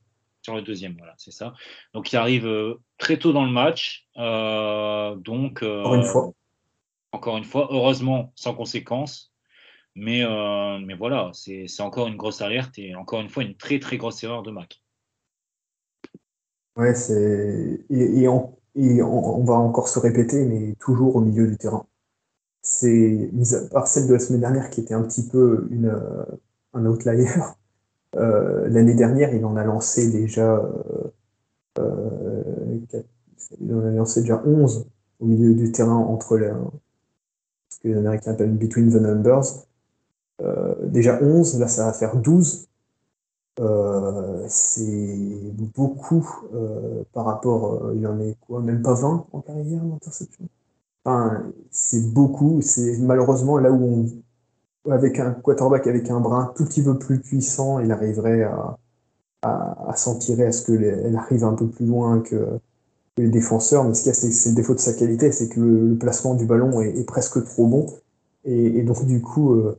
Sur 0.42 0.56
le 0.56 0.62
deuxième, 0.62 0.97
voilà, 0.97 1.14
c'est 1.18 1.32
ça. 1.32 1.54
Donc 1.92 2.12
il 2.12 2.16
arrive 2.16 2.47
euh, 2.47 2.80
très 2.99 3.18
tôt 3.18 3.32
dans 3.32 3.44
le 3.44 3.50
match. 3.50 4.09
Euh, 4.16 5.14
donc, 5.16 5.62
euh, 5.62 5.80
encore 5.80 5.94
une 5.94 6.04
fois. 6.04 6.32
Encore 7.12 7.37
une 7.37 7.44
fois, 7.44 7.68
heureusement, 7.70 8.32
sans 8.37 8.54
conséquence. 8.54 9.32
Mais, 9.97 10.25
mais 10.87 10.94
voilà, 10.94 11.30
c'est 11.35 11.66
encore 11.80 12.06
une 12.06 12.16
grosse 12.16 12.40
alerte 12.40 12.78
et 12.78 12.94
encore 12.94 13.20
une 13.20 13.28
fois 13.28 13.42
une 13.42 13.56
très 13.56 13.80
très 13.80 13.97
grosse 13.97 14.23
erreur 14.23 14.44
de 14.44 14.52
Mac. 14.52 14.80
Ouais, 16.76 16.94
c'est. 16.94 17.85
Et, 17.90 18.28
on, 18.28 18.56
on, 18.76 19.44
va 19.44 19.54
encore 19.54 19.88
se 19.88 19.99
répéter, 19.99 20.44
mais 20.44 20.76
toujours 20.76 21.16
au 21.16 21.20
milieu 21.20 21.49
du 21.49 21.59
terrain 21.59 21.85
c'est 22.62 23.30
mis 23.32 23.54
à 23.54 23.68
part 23.68 23.88
celle 23.88 24.06
de 24.06 24.12
la 24.12 24.18
semaine 24.18 24.42
dernière 24.42 24.70
qui 24.70 24.80
était 24.80 24.94
un 24.94 25.02
petit 25.02 25.26
peu 25.26 25.66
une, 25.70 25.99
un 26.73 26.87
outlier. 26.87 27.26
Euh, 28.16 28.68
L'année 28.68 28.94
dernière, 28.94 29.34
il 29.34 29.44
en 29.44 29.56
a 29.56 29.64
lancé 29.64 30.10
déjà 30.10 30.56
euh, 30.56 31.12
euh 31.78 32.42
il 33.60 33.74
en 33.74 33.84
a 33.84 33.90
lancé 33.90 34.20
déjà 34.20 34.42
11 34.44 34.86
au 35.20 35.26
milieu 35.26 35.54
du 35.54 35.72
terrain 35.72 35.96
entre 35.96 36.36
les, 36.36 36.52
ce 37.68 37.80
que 37.80 37.88
les 37.88 37.96
Américains 37.96 38.32
appellent 38.32 38.56
between 38.56 38.90
the 38.90 39.00
numbers. 39.00 39.66
Euh, 40.42 40.74
déjà 40.86 41.20
11, 41.22 41.58
là 41.58 41.68
ça 41.68 41.86
va 41.86 41.92
faire 41.92 42.16
12. 42.16 42.68
Euh, 43.60 44.44
c'est 44.48 45.52
beaucoup 45.54 45.96
par 47.12 47.24
rapport, 47.26 47.92
il 47.94 48.00
y 48.00 48.06
en 48.06 48.20
a 48.20 48.32
quoi, 48.46 48.60
même 48.60 48.82
pas 48.82 48.94
20 48.94 49.26
en 49.32 49.40
carrière 49.40 49.82
d'interception 49.82 50.48
c'est 51.70 52.12
beaucoup. 52.12 52.60
C'est 52.62 52.98
malheureusement 52.98 53.58
là 53.58 53.70
où 53.70 53.84
on, 53.84 54.06
avec 54.88 55.18
un 55.18 55.32
quarterback 55.32 55.87
avec 55.87 56.10
un 56.10 56.20
bras 56.20 56.52
tout 56.56 56.64
petit 56.64 56.82
peu 56.82 56.99
plus 56.99 57.20
puissant, 57.20 57.80
il 57.80 57.90
arriverait 57.92 58.42
à, 58.44 58.78
à, 59.42 59.94
s'en 59.96 60.18
tirer, 60.18 60.46
à 60.46 60.52
ce 60.52 60.66
qu'elle 60.66 61.16
arrive 61.16 61.44
un 61.44 61.54
peu 61.54 61.66
plus 61.66 61.87
loin 61.87 62.20
que, 62.20 62.60
les 63.20 63.28
défenseurs. 63.28 63.84
Mais 63.84 63.94
ce 63.94 64.02
qu'il 64.02 64.12
y 64.12 64.16
a, 64.16 64.32
c'est 64.32 64.49
le 64.49 64.54
défaut 64.54 64.75
de 64.75 64.80
sa 64.80 64.92
qualité, 64.92 65.32
c'est 65.32 65.49
que 65.49 65.60
le, 65.60 65.96
placement 65.96 66.34
du 66.34 66.46
ballon 66.46 66.80
est, 66.80 67.04
presque 67.04 67.44
trop 67.44 67.66
bon. 67.66 67.87
Et, 68.44 68.82
donc, 68.82 69.04
du 69.06 69.20
coup, 69.20 69.54
euh, 69.54 69.78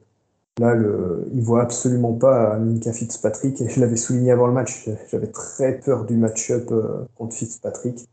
là, 0.60 0.76
le, 0.76 1.28
il 1.34 1.42
voit 1.42 1.62
absolument 1.62 2.14
pas 2.14 2.58
Minka 2.60 2.94
Fitzpatrick. 2.94 3.62
Et 3.62 3.70
je 3.70 3.80
l'avais 3.80 3.98
souligné 3.98 4.32
avant 4.32 4.48
le 4.48 4.54
match, 4.54 4.88
j'avais 5.10 5.28
très 5.28 5.80
peur 5.80 6.06
du 6.06 6.16
match-up 6.16 6.72
euh, 6.72 7.06
contre 7.16 7.36
Fitzpatrick. 7.36 8.08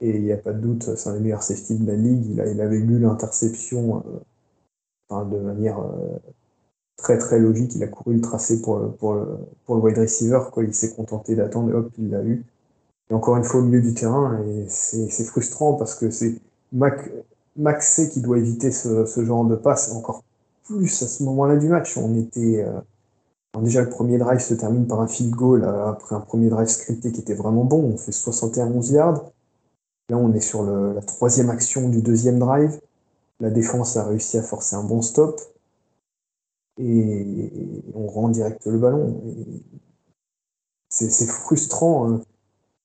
Et 0.00 0.16
il 0.16 0.22
n'y 0.22 0.32
a 0.32 0.36
pas 0.36 0.52
de 0.52 0.58
doute, 0.58 0.96
c'est 0.96 1.08
un 1.08 1.14
des 1.14 1.20
meilleurs 1.20 1.44
safety 1.44 1.76
de 1.76 1.86
la 1.86 1.96
ligue. 1.96 2.26
Il, 2.26 2.60
avait 2.60 2.78
lu 2.78 2.98
l'interception 2.98 3.98
euh, 3.98 4.18
de 5.20 5.38
manière 5.38 5.78
euh, 5.78 6.18
très 6.96 7.18
très 7.18 7.38
logique. 7.38 7.74
Il 7.74 7.82
a 7.82 7.88
couru 7.88 8.14
le 8.14 8.20
tracé 8.20 8.60
pour, 8.62 8.78
le, 8.78 9.38
wide 9.68 9.98
receiver. 9.98 10.40
Il 10.58 10.74
s'est 10.74 10.94
contenté 10.94 11.34
d'attendre 11.34 11.70
et 11.70 11.74
hop, 11.74 11.90
il 11.98 12.10
l'a 12.10 12.22
eu. 12.22 12.44
Et 13.10 13.14
encore 13.14 13.36
une 13.36 13.44
fois 13.44 13.60
au 13.60 13.64
milieu 13.64 13.80
du 13.80 13.94
terrain. 13.94 14.40
Et 14.46 14.66
c'est 14.68 15.24
frustrant 15.24 15.74
parce 15.74 15.94
que 15.94 16.10
c'est 16.10 16.34
Mac, 16.72 17.10
Mac 17.56 17.82
sait 17.82 18.08
qu'il 18.08 18.22
doit 18.22 18.38
éviter 18.38 18.70
ce, 18.70 19.24
genre 19.24 19.44
de 19.44 19.56
passe. 19.56 19.92
Encore 19.92 20.22
plus 20.64 21.02
à 21.02 21.08
ce 21.08 21.22
moment-là 21.24 21.56
du 21.56 21.68
match. 21.68 21.96
On 21.96 22.16
était. 22.16 22.64
Euh, 22.64 23.60
déjà, 23.60 23.82
le 23.82 23.90
premier 23.90 24.18
drive 24.18 24.40
se 24.40 24.54
termine 24.54 24.86
par 24.86 25.00
un 25.00 25.08
field 25.08 25.34
goal 25.34 25.64
après 25.64 26.16
un 26.16 26.20
premier 26.20 26.48
drive 26.48 26.68
scripté 26.68 27.12
qui 27.12 27.20
était 27.20 27.34
vraiment 27.34 27.64
bon. 27.64 27.92
On 27.94 27.96
fait 27.96 28.12
71 28.12 28.90
yards. 28.92 29.24
Là, 30.08 30.16
on 30.16 30.32
est 30.32 30.40
sur 30.40 30.62
la 30.64 31.00
troisième 31.02 31.50
action 31.50 31.88
du 31.88 32.02
deuxième 32.02 32.38
drive. 32.38 32.80
La 33.42 33.50
défense 33.50 33.96
a 33.96 34.06
réussi 34.06 34.38
à 34.38 34.42
forcer 34.42 34.76
un 34.76 34.84
bon 34.84 35.02
stop. 35.02 35.40
Et 36.78 37.50
on 37.92 38.06
rend 38.06 38.28
direct 38.28 38.64
le 38.66 38.78
ballon. 38.78 39.20
C'est 40.88 41.26
frustrant. 41.26 42.08
Hein. 42.08 42.22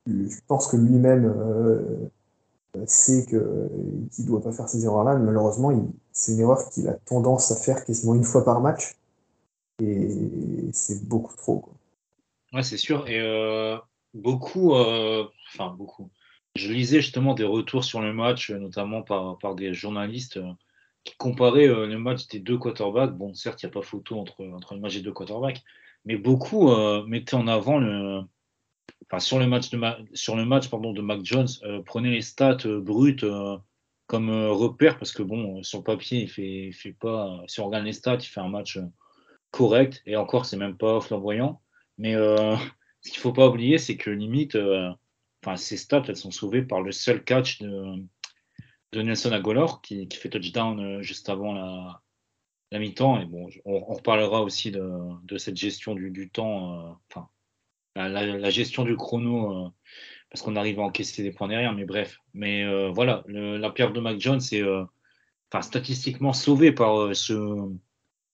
Je 0.07 0.39
pense 0.47 0.67
que 0.67 0.75
lui-même 0.75 1.25
euh, 1.25 2.09
sait 2.87 3.25
qu'il 3.27 3.37
ne 3.37 4.25
doit 4.25 4.41
pas 4.41 4.51
faire 4.51 4.67
ces 4.67 4.83
erreurs-là. 4.83 5.15
Malheureusement, 5.17 5.71
c'est 6.11 6.31
une 6.31 6.39
erreur 6.39 6.67
qu'il 6.69 6.87
a 6.87 6.93
tendance 6.93 7.51
à 7.51 7.55
faire 7.55 7.85
quasiment 7.85 8.15
une 8.15 8.23
fois 8.23 8.43
par 8.43 8.59
match. 8.59 8.97
Et 9.79 10.09
c'est 10.73 11.07
beaucoup 11.07 11.35
trop. 11.35 11.65
Ouais, 12.51 12.63
c'est 12.63 12.77
sûr. 12.77 13.07
Et 13.07 13.19
euh, 13.19 13.77
beaucoup, 14.15 14.73
euh, 14.73 15.27
enfin 15.53 15.75
beaucoup, 15.75 16.09
je 16.57 16.71
lisais 16.71 17.01
justement 17.01 17.33
des 17.33 17.43
retours 17.43 17.83
sur 17.83 18.01
le 18.01 18.13
match, 18.13 18.51
notamment 18.51 19.01
par, 19.01 19.55
des 19.55 19.73
journalistes 19.73 20.37
euh, 20.37 20.51
qui 21.03 21.15
comparaient 21.17 21.67
euh, 21.67 21.87
le 21.87 21.97
match 21.97 22.27
des 22.27 22.39
deux 22.39 22.57
quarterbacks. 22.57 23.11
Bon, 23.11 23.33
certes, 23.33 23.63
il 23.63 23.67
n'y 23.67 23.71
a 23.71 23.73
pas 23.73 23.81
photo 23.81 24.19
entre, 24.19 24.45
entre 24.45 24.73
le 24.73 24.81
match 24.81 24.95
des 24.95 25.01
deux 25.01 25.13
quarterbacks, 25.13 25.63
mais 26.05 26.17
beaucoup 26.17 26.71
euh, 26.71 27.05
mettaient 27.05 27.35
en 27.35 27.47
avant. 27.47 27.81
Enfin, 29.05 29.19
sur 29.19 29.39
le 29.39 29.47
match 29.47 29.69
de, 29.69 29.79
sur 30.13 30.35
le 30.35 30.45
match, 30.45 30.69
pardon, 30.69 30.91
de 30.93 31.01
Mac 31.01 31.23
Jones, 31.23 31.47
prenaient 31.85 32.11
les 32.11 32.21
stats 32.21 32.57
brutes 32.65 33.25
comme 34.07 34.29
repère, 34.49 34.97
parce 34.97 35.11
que 35.11 35.23
bon, 35.23 35.63
sur 35.63 35.83
papier, 35.83 36.21
il 36.21 36.29
fait, 36.29 36.71
fait 36.71 36.93
pas. 36.93 37.41
Si 37.47 37.59
on 37.59 37.67
regarde 37.67 37.85
les 37.85 37.93
stats, 37.93 38.15
il 38.15 38.25
fait 38.25 38.39
un 38.39 38.49
match 38.49 38.79
correct, 39.51 40.01
et 40.05 40.15
encore, 40.17 40.45
c'est 40.45 40.57
même 40.57 40.77
pas 40.77 40.99
flamboyant. 41.01 41.61
Mais 41.97 42.13
ce 43.01 43.09
qu'il 43.11 43.19
faut 43.19 43.33
pas 43.33 43.47
oublier, 43.47 43.77
c'est 43.77 43.97
que 43.97 44.09
limite 44.09 44.57
enfin, 45.43 45.55
ces 45.57 45.77
stats, 45.77 46.03
elles 46.07 46.17
sont 46.17 46.31
sauvées 46.31 46.61
par 46.61 46.81
le 46.81 46.91
seul 46.91 47.23
catch 47.23 47.59
de, 47.61 48.03
de 48.93 49.01
Nelson 49.01 49.31
Agolor 49.31 49.81
qui, 49.81 50.07
qui 50.07 50.17
fait 50.17 50.29
touchdown 50.29 50.79
euh, 50.79 51.01
juste 51.01 51.29
avant 51.29 51.53
la, 51.53 52.01
la 52.71 52.79
mi-temps. 52.79 53.21
Et 53.21 53.25
bon, 53.25 53.49
on, 53.65 53.79
reparlera 53.79 54.41
aussi 54.41 54.71
de, 54.71 54.89
de 55.23 55.37
cette 55.37 55.57
gestion 55.57 55.95
du, 55.95 56.11
du 56.11 56.29
temps, 56.29 56.73
euh, 56.73 56.91
enfin, 57.11 57.29
la, 57.95 58.49
gestion 58.49 58.83
du 58.83 58.95
chrono, 58.95 59.65
euh, 59.65 59.69
parce 60.29 60.41
qu'on 60.41 60.55
arrive 60.55 60.79
à 60.79 60.83
encaisser 60.83 61.23
des 61.23 61.31
points 61.31 61.47
derrière, 61.47 61.73
mais 61.73 61.85
bref. 61.85 62.19
Mais 62.33 62.65
voilà, 62.91 63.23
la 63.27 63.69
perte 63.71 63.93
de 63.93 64.01
Mac 64.01 64.19
Jones 64.19 64.41
est 64.51 64.61
enfin, 64.61 65.61
statistiquement 65.61 66.33
sauvée 66.33 66.73
par 66.73 67.15
ce, 67.15 67.71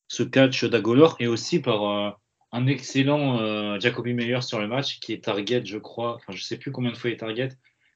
ce 0.07 0.23
catch 0.23 0.65
d'Agolor 0.65 1.15
et 1.19 1.27
aussi 1.27 1.61
par 1.61 2.19
un 2.53 2.67
excellent 2.67 3.39
euh, 3.39 3.79
Jacoby 3.79 4.13
Meyer 4.13 4.41
sur 4.41 4.59
le 4.59 4.67
match 4.67 4.99
qui 4.99 5.11
est 5.11 5.23
target, 5.23 5.65
je 5.65 5.79
crois. 5.79 6.15
Enfin, 6.15 6.33
je 6.33 6.43
sais 6.43 6.57
plus 6.57 6.71
combien 6.71 6.91
de 6.91 6.97
fois 6.97 7.09
il 7.09 7.13
est 7.13 7.17
target, 7.17 7.49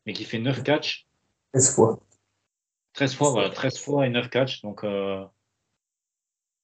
mais 0.05 0.13
qui 0.13 0.25
fait 0.25 0.39
9 0.39 0.63
catchs. 0.63 1.05
13 1.53 1.75
fois. 1.75 1.99
13 2.93 3.13
fois, 3.13 3.29
voilà, 3.29 3.51
13 3.51 3.77
fois 3.77 4.07
et 4.07 4.09
9 4.09 4.29
catchs. 4.31 4.63
Donc, 4.63 4.83
euh, 4.83 5.23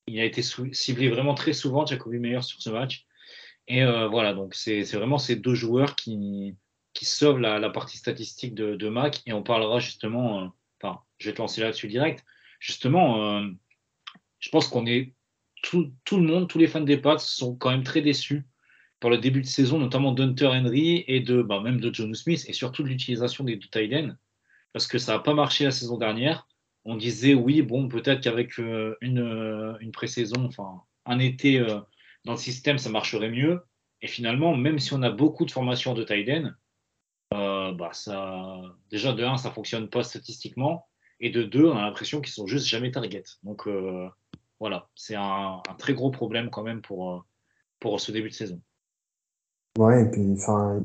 il 0.08 0.20
a 0.20 0.26
été 0.26 0.42
ciblé 0.42 1.10
vraiment 1.10 1.36
très 1.36 1.54
souvent, 1.54 1.86
Jacoby 1.86 2.18
Meyer, 2.18 2.42
sur 2.42 2.60
ce 2.64 2.72
match. 2.72 3.06
Et 3.68 3.84
euh, 3.84 4.08
voilà, 4.08 4.34
donc 4.34 4.56
c'est 4.56 4.82
vraiment 4.84 5.20
ces 5.20 5.36
deux 5.36 5.56
joueurs 5.56 5.96
qui, 5.96 6.58
qui 6.94 7.06
sauvent 7.06 7.40
la, 7.40 7.70
partie 7.70 7.98
statistique 7.98 8.56
de, 8.56 8.76
de, 8.76 8.90
Mac. 8.90 9.22
Et 9.28 9.34
on 9.34 9.44
parlera 9.44 9.80
justement, 9.80 10.52
enfin, 10.82 11.00
je 11.20 11.30
vais 11.30 11.36
te 11.36 11.42
lancer 11.42 11.62
là-dessus 11.62 11.88
direct. 11.88 12.26
Justement, 12.60 13.44
je 14.40 14.50
pense 14.50 14.68
qu'on 14.68 14.88
est 14.88 15.14
tout, 15.64 16.18
le 16.18 16.24
monde, 16.24 16.48
tous 16.48 16.60
les 16.60 16.68
fans 16.68 16.82
des 16.82 16.98
Pats 16.98 17.18
sont 17.18 17.56
quand 17.56 17.72
même 17.72 17.84
très 17.84 18.02
déçus 18.02 18.46
par 19.00 19.10
le 19.10 19.18
début 19.18 19.42
de 19.42 19.48
saison, 19.48 19.80
notamment 19.80 20.12
d'Hunter 20.12 20.48
Henry 20.48 21.04
et 21.08 21.20
de 21.20 21.42
bah, 21.42 21.62
même 21.62 21.80
de 21.80 21.94
John 21.94 22.14
Smith, 22.14 22.46
et 22.48 22.54
surtout 22.54 22.84
de 22.84 22.90
l'utilisation 22.90 23.44
des 23.44 23.56
deux 23.56 23.68
tight 23.68 24.14
parce 24.72 24.88
que 24.88 24.98
ça 24.98 25.14
n'a 25.14 25.20
pas 25.20 25.34
marché 25.34 25.64
la 25.66 25.72
saison 25.72 25.98
dernière. 25.98 26.48
On 26.86 26.96
disait 26.96 27.34
oui, 27.34 27.62
bon, 27.62 27.88
peut-être 27.88 28.22
qu'avec 28.22 28.60
euh, 28.60 28.96
une, 29.02 29.20
euh, 29.20 29.78
une 29.80 29.92
pré-saison, 29.92 30.46
enfin 30.46 30.82
un 31.06 31.20
été 31.20 31.60
euh, 31.60 31.80
dans 32.26 32.34
le 32.34 32.38
système, 32.38 32.78
ça 32.78 32.90
marcherait 32.90 33.30
mieux. 33.30 33.62
Et 34.02 34.08
finalement, 34.08 34.56
même 34.56 34.80
si 34.80 34.94
on 34.94 35.02
a 35.02 35.10
beaucoup 35.10 35.46
de 35.46 35.52
formations 35.52 35.94
de 35.94 36.04
tight 36.04 36.46
bah, 37.32 37.90
ça, 37.94 38.62
déjà 38.92 39.14
de 39.14 39.24
1, 39.24 39.38
ça 39.38 39.50
fonctionne 39.52 39.90
pas 39.90 40.04
statistiquement, 40.04 40.88
et 41.20 41.30
de 41.30 41.44
2, 41.44 41.66
on 41.66 41.78
a 41.78 41.82
l'impression 41.82 42.22
qu'ils 42.22 42.34
sont 42.34 42.46
juste 42.46 42.68
jamais 42.68 42.92
target. 42.92 43.24
Donc 43.44 43.68
voilà, 44.64 44.88
c'est 44.96 45.16
un, 45.16 45.62
très 45.78 45.94
gros 45.94 46.10
problème 46.10 46.50
quand 46.50 46.64
même 46.64 46.82
pour, 46.82 47.26
pour 47.82 48.00
ce 48.00 48.14
début 48.14 48.30
de 48.30 48.34
saison. 48.34 48.62
Ouais, 49.78 50.04
et 50.04 50.06
puis 50.06 50.22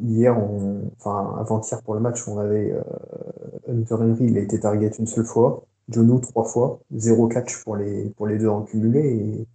hier, 0.02 0.36
avant-hier 1.04 1.80
pour 1.84 1.94
le 1.94 2.00
match, 2.00 2.26
on 2.26 2.38
avait 2.38 2.72
euh, 2.72 2.82
Hunter 3.68 3.94
Henry, 3.94 4.24
il 4.24 4.36
a 4.36 4.40
été 4.40 4.58
target 4.58 4.90
une 4.98 5.06
seule 5.06 5.24
fois, 5.24 5.64
Jonu 5.88 6.20
trois 6.20 6.42
fois, 6.44 6.80
zéro 6.90 7.28
catch 7.28 7.62
pour 7.62 7.76
les, 7.76 8.12
deux 8.18 8.48
en 8.48 8.62
cumulé, 8.64 8.98
et 9.00 9.46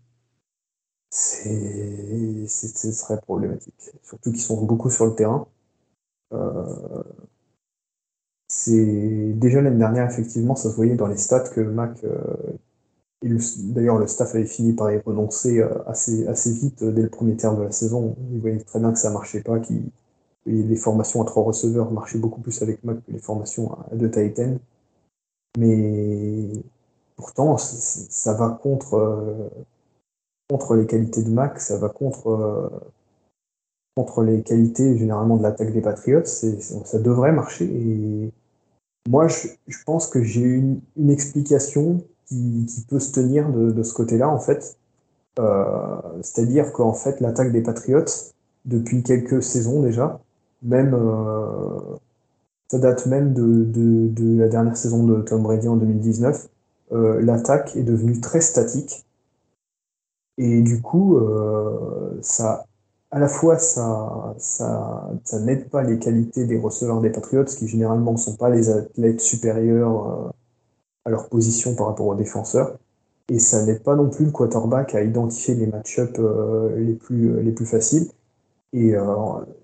c'est, 1.10 2.48
ce 2.48 3.14
problématique. 3.16 3.92
Surtout 4.04 4.32
qu'ils 4.32 4.40
sont 4.40 4.64
beaucoup 4.64 4.90
sur 4.90 5.06
le 5.06 5.16
terrain. 5.16 5.48
Euh, 6.32 7.04
c'est 8.48 9.34
déjà 9.34 9.62
l'année 9.62 9.80
dernière, 9.80 10.10
effectivement, 10.10 10.56
ça 10.56 10.70
se 10.72 10.76
voyait 10.78 10.96
dans 10.96 11.08
les 11.08 11.18
stats 11.18 11.50
que 11.50 11.60
Mac 11.60 12.02
euh, 12.06 12.38
D'ailleurs, 13.24 14.00
le 14.00 14.08
staff 14.08 14.36
avait 14.36 14.46
fini 14.46 14.74
par 14.74 14.92
y 14.92 14.98
renoncer 14.98 15.60
euh, 15.60 15.70
assez, 15.88 16.28
assez 16.28 16.52
vite 16.52 16.84
euh, 16.84 16.92
dès 16.92 17.04
le 17.04 17.10
premier 17.10 17.38
terme 17.38 17.58
de 17.58 17.64
la 17.64 17.72
saison. 17.72 18.16
Il 18.34 18.42
voyait 18.42 18.60
très 18.60 18.80
bien 18.80 18.92
que 18.92 19.00
ça 19.00 19.10
ne 19.10 19.14
marchait 19.14 19.42
pas, 19.42 19.60
que 19.60 19.74
les 20.46 20.76
formations 20.76 21.22
à 21.22 21.26
trois 21.26 21.44
receveurs 21.44 21.92
marchaient 21.92 22.18
beaucoup 22.18 22.42
plus 22.42 22.62
avec 22.62 22.84
Mac 22.84 22.98
que 23.06 23.12
les 23.12 23.20
formations 23.20 23.72
à 23.92 23.96
deux 23.96 24.12
Titan. 24.12 24.58
Mais 25.58 26.50
pourtant, 27.16 27.58
ça 27.58 28.34
va 28.34 28.50
contre, 28.50 28.96
euh, 28.96 29.50
contre 30.50 30.76
les 30.76 30.86
qualités 30.86 31.24
de 31.24 31.30
Mac, 31.30 31.62
ça 31.62 31.78
va 31.78 31.88
contre, 31.88 32.72
contre 33.96 34.24
les 34.24 34.44
qualités 34.44 34.98
généralement 34.98 35.38
de 35.38 35.44
l'attaque 35.44 35.72
des 35.72 35.82
Patriots. 35.82 36.26
Ça 36.26 37.00
devrait 37.00 37.32
marcher. 37.32 37.66
Et 37.66 38.34
moi, 39.10 39.28
je, 39.30 39.78
pense 39.86 40.08
que 40.08 40.22
j'ai 40.24 40.42
une 40.42 40.82
explication 41.10 42.04
qui, 42.28 42.86
peut 42.90 43.00
se 43.00 43.12
tenir 43.12 43.50
de, 43.50 43.84
ce 43.84 43.94
côté-là, 43.94 44.30
en 44.30 44.40
fait. 44.40 44.78
Euh, 45.40 45.96
c'est-à-dire 46.22 46.72
qu'en 46.74 46.94
fait, 46.94 47.20
l'attaque 47.20 47.52
des 47.52 47.62
Patriots, 47.62 48.06
depuis 48.66 49.04
quelques 49.04 49.42
saisons 49.44 49.82
déjà, 49.82 50.20
même 50.62 50.94
euh, 50.94 51.80
ça 52.70 52.80
date 52.80 53.06
même 53.08 53.34
de, 53.34 54.38
la 54.38 54.48
dernière 54.48 54.78
saison 54.78 55.04
de 55.06 55.22
Tom 55.22 55.44
Brady 55.44 55.68
en 55.68 55.76
2019, 55.76 56.48
euh, 56.92 57.22
l'attaque 57.22 57.76
est 57.76 57.84
devenue 57.84 58.20
très 58.22 58.42
statique. 58.42 59.06
Et 60.38 60.62
du 60.62 60.82
coup, 60.82 61.20
ça, 62.22 62.66
à 63.12 63.20
la 63.20 63.28
fois, 63.28 63.60
ça, 63.60 64.34
ça, 64.40 65.12
ça 65.24 65.40
n'aide 65.40 65.70
pas 65.70 65.84
les 65.84 66.00
qualités 66.00 66.46
des 66.46 66.58
receveurs 66.58 67.02
des 67.02 67.12
Patriots, 67.12 67.46
qui 67.46 67.68
généralement 67.68 68.14
ne 68.14 68.18
sont 68.18 68.36
pas 68.36 68.50
les 68.50 68.72
athlètes 68.72 69.22
supérieurs 69.22 70.34
à 71.06 71.10
leur 71.10 71.30
position 71.30 71.76
par 71.76 71.88
rapport 71.88 72.08
aux 72.08 72.16
défenseurs. 72.16 72.78
Et 73.30 73.40
ça 73.40 73.66
n'aide 73.66 73.84
pas 73.84 73.96
non 73.96 74.10
plus 74.10 74.26
le 74.26 74.32
quarterback 74.32 74.96
à 74.96 75.02
identifier 75.02 75.56
les 75.56 75.68
match-ups 75.68 76.20
euh, 76.20 76.76
les, 76.78 76.94
plus, 76.94 77.42
les 77.42 77.52
plus 77.52 77.66
faciles. 77.66 78.10
Et 78.74 78.96
euh, 78.96 79.06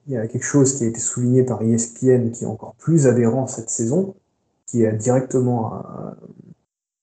il 0.08 0.14
y 0.14 0.18
a 0.18 0.28
quelque 0.28 0.44
chose 0.44 0.78
qui 0.78 0.84
a 0.86 0.88
été 0.88 1.00
souligné 1.00 1.44
par 1.44 1.62
ESPN 1.62 2.32
qui 2.32 2.44
est 2.44 2.48
encore 2.48 2.76
plus 2.76 3.08
aberrant 3.08 3.48
cette 3.48 3.70
saison, 3.70 4.16
qui 4.66 4.84
est 4.84 4.94
directement 4.94 5.74
à, 5.74 6.16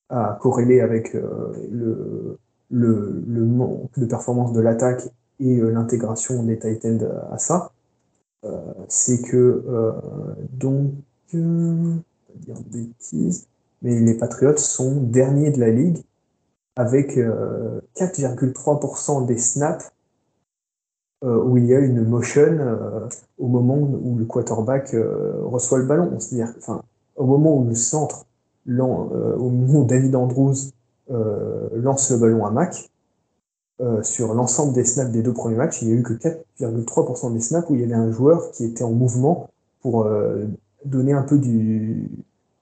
à 0.09 0.38
corréler 0.40 0.81
avec 0.81 1.14
euh, 1.14 1.52
le, 1.71 2.38
le, 2.71 3.23
le, 3.26 3.45
manque 3.45 3.99
de 3.99 4.07
performance 4.07 4.52
de 4.52 4.61
l'attaque 4.61 5.02
et 5.40 5.57
l'intégration 5.61 6.43
des 6.45 6.59
Titans 6.59 7.07
à 7.31 7.38
ça. 7.38 7.73
c'est 8.88 9.21
que, 9.21 9.62
donc, 10.52 10.93
dire 11.33 12.57
de 12.57 12.78
bêtises, 12.78 13.46
mais 13.87 13.99
les 14.01 14.14
Patriots 14.14 14.57
sont 14.57 15.01
derniers 15.01 15.53
de 15.53 15.61
la 15.61 15.70
ligue 15.70 16.03
avec 16.75 17.16
4,3% 17.16 19.22
euh, 19.22 19.27
des 19.27 19.38
snaps 19.38 19.92
euh, 21.25 21.40
où 21.40 21.57
il 21.57 21.66
y 21.66 21.75
a 21.75 21.79
une 21.79 22.05
motion 22.05 22.42
euh, 22.42 23.09
au 23.38 23.46
moment 23.46 23.77
où 23.77 24.18
le 24.18 24.25
quarterback 24.25 24.96
reçoit 25.44 25.79
le 25.79 25.85
ballon. 25.85 26.18
C'est-à-dire, 26.18 26.53
enfin, 26.59 26.83
au 27.14 27.27
moment 27.27 27.57
où 27.57 27.64
le 27.64 27.77
centre, 27.77 28.27
au 28.68 29.51
moment 29.51 29.81
où 29.81 29.85
David 29.85 30.16
Andrews 30.16 30.57
lance 31.09 32.11
le 32.11 32.16
ballon 32.16 32.44
à 32.44 32.51
Mac, 32.51 32.90
sur 34.03 34.35
l'ensemble 34.35 34.72
des 34.72 34.85
snaps 34.85 35.12
des 35.12 35.22
deux 35.22 35.33
premiers 35.33 35.55
matchs, 35.55 35.83
il 35.83 35.88
n'y 35.88 35.94
a 35.94 35.99
eu 35.99 36.03
que 36.03 36.14
4,3% 36.14 37.33
des 37.33 37.40
snaps 37.40 37.70
où 37.70 37.77
il 37.77 37.83
y 37.83 37.85
avait 37.85 37.94
un 37.94 38.11
joueur 38.11 38.51
qui 38.51 38.64
était 38.64 38.83
en 38.83 38.90
mouvement 38.90 39.49
pour 39.81 40.09
donner 40.85 41.12
un 41.12 41.22
peu 41.22 41.38
du, 41.38 42.11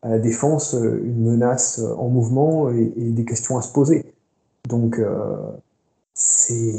à 0.04 0.10
la 0.10 0.18
défense 0.18 0.74
euh, 0.74 1.00
une 1.02 1.24
menace 1.24 1.80
euh, 1.80 1.94
en 1.94 2.08
mouvement 2.08 2.70
et, 2.70 2.84
des 2.96 3.24
questions 3.24 3.56
à 3.56 3.62
se 3.62 3.72
poser. 3.72 4.04
Donc, 4.68 4.98
euh, 4.98 5.36
c'est 6.12 6.74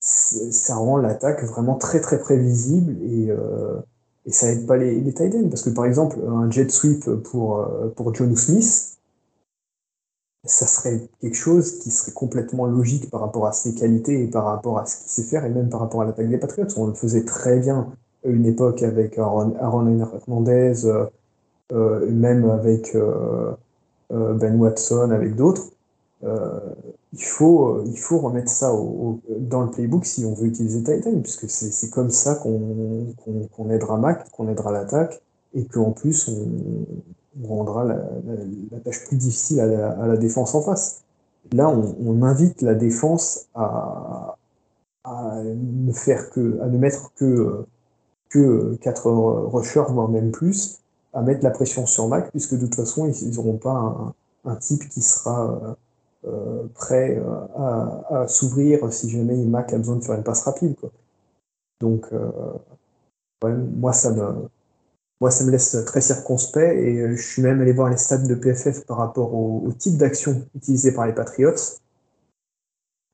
ça 0.00 0.76
rend 0.76 0.98
l'attaque 0.98 1.42
vraiment 1.44 1.76
très 1.76 2.00
très 2.00 2.18
prévisible 2.18 2.94
et, 3.02 3.30
et 4.26 4.32
ça 4.32 4.50
aide 4.50 4.66
pas 4.66 4.76
les, 4.76 5.00
les 5.00 5.14
tight 5.14 5.48
parce 5.48 5.62
que 5.62 5.70
par 5.70 5.86
exemple 5.86 6.18
un 6.28 6.50
jet 6.50 6.70
sweep 6.70 7.08
pour, 7.22 7.66
pour 7.96 8.14
John 8.14 8.36
Smith 8.36 8.98
ça 10.44 10.66
serait 10.66 11.08
quelque 11.22 11.36
chose 11.36 11.78
qui 11.78 11.90
serait 11.90 12.12
complètement 12.12 12.66
logique 12.66 13.10
par 13.10 13.22
rapport 13.22 13.46
à 13.46 13.52
ses 13.52 13.74
qualités 13.74 14.24
et 14.24 14.26
par 14.26 14.44
rapport 14.44 14.78
à 14.78 14.84
ce 14.84 14.98
qu'il 14.98 15.08
sait 15.08 15.22
faire 15.22 15.46
et 15.46 15.50
même 15.50 15.70
par 15.70 15.80
rapport 15.80 16.02
à 16.02 16.04
l'attaque 16.04 16.28
des 16.28 16.36
Patriots 16.36 16.68
on 16.76 16.86
le 16.86 16.94
faisait 16.94 17.24
très 17.24 17.58
bien 17.58 17.90
à 18.26 18.28
une 18.28 18.44
époque 18.44 18.82
avec 18.82 19.16
Aaron, 19.16 19.54
Aaron 19.58 19.98
Hernandez 20.00 21.06
même 21.74 22.48
avec 22.50 22.94
euh, 22.94 23.52
euh, 24.12 24.34
Ben 24.34 24.58
Watson, 24.58 25.10
avec 25.10 25.34
d'autres. 25.34 25.70
il, 26.22 27.24
faut, 27.24 27.82
il 27.84 27.98
faut 27.98 28.18
remettre 28.18 28.48
ça 28.48 28.72
dans 29.38 29.62
le 29.62 29.70
playbook 29.70 30.04
si 30.04 30.24
on 30.24 30.34
veut 30.34 30.46
utiliser 30.46 30.82
Titan, 30.82 31.20
puisque 31.20 31.48
c'est 31.48 31.90
comme 31.90 32.10
ça 32.10 32.36
qu'on 32.36 33.70
aidera 33.70 33.98
Mac, 33.98 34.30
qu'on 34.30 34.48
aidera 34.48 34.72
l'attaque, 34.72 35.20
et 35.54 35.64
qu'en 35.64 35.92
plus 35.92 36.28
on, 36.28 37.46
rendra 37.46 37.84
la, 37.84 38.80
tâche 38.84 39.04
plus 39.06 39.16
difficile 39.16 39.60
à 39.60 40.06
la, 40.06 40.16
défense 40.16 40.54
en 40.54 40.62
face. 40.62 41.02
Là, 41.52 41.68
on, 41.68 42.22
invite 42.22 42.62
la 42.62 42.74
défense 42.74 43.46
à, 43.54 44.36
ne 45.04 45.92
faire 45.92 46.30
que, 46.30 46.58
à 46.62 46.68
ne 46.68 46.78
mettre 46.78 47.12
que, 47.16 47.64
que 48.30 48.76
4 48.80 49.10
rushers, 49.52 49.84
voire 49.90 50.08
même 50.08 50.30
plus, 50.30 50.80
à 51.14 51.22
mettre 51.22 51.44
la 51.44 51.50
pression 51.50 51.86
sur 51.86 52.08
Mac, 52.08 52.30
puisque 52.30 52.54
de 52.54 52.66
toute 52.66 52.74
façon, 52.74 53.06
ils 53.06 53.30
n'auront 53.36 53.56
pas 53.56 54.14
un, 54.44 54.56
type 54.56 54.88
qui 54.88 55.00
sera 55.00 55.76
euh, 56.24 56.28
euh, 56.28 56.66
prêt 56.74 57.16
euh, 57.16 58.24
à, 58.24 58.26
s'ouvrir 58.28 58.92
si 58.92 59.08
jamais 59.08 59.36
Mac 59.36 59.72
a 59.72 59.78
besoin 59.78 59.96
de 59.96 60.04
faire 60.04 60.16
une 60.16 60.24
passe 60.24 60.42
rapide. 60.42 60.74
Quoi. 60.76 60.90
Donc, 61.80 62.06
moi, 63.42 63.92
ça 63.92 64.10
me, 64.10 65.50
laisse 65.50 65.76
très 65.86 66.00
circonspect 66.00 66.76
et 66.76 67.16
je 67.16 67.22
suis 67.22 67.42
même 67.42 67.60
allé 67.60 67.72
voir 67.72 67.90
les 67.90 67.96
stats 67.96 68.18
de 68.18 68.34
PFF 68.34 68.84
par 68.84 68.98
rapport 68.98 69.34
au, 69.34 69.72
type 69.78 69.96
d'action 69.96 70.44
utilisé 70.54 70.92
par 70.92 71.06
les 71.06 71.12
Patriots. 71.12 71.78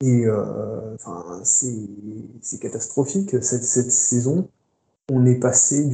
Et 0.02 0.26
enfin, 0.94 1.40
c'est 1.44 2.58
catastrophique 2.60 3.42
cette 3.42 3.90
saison 3.90 4.48
on 5.10 5.26
est 5.26 5.40
passé 5.40 5.88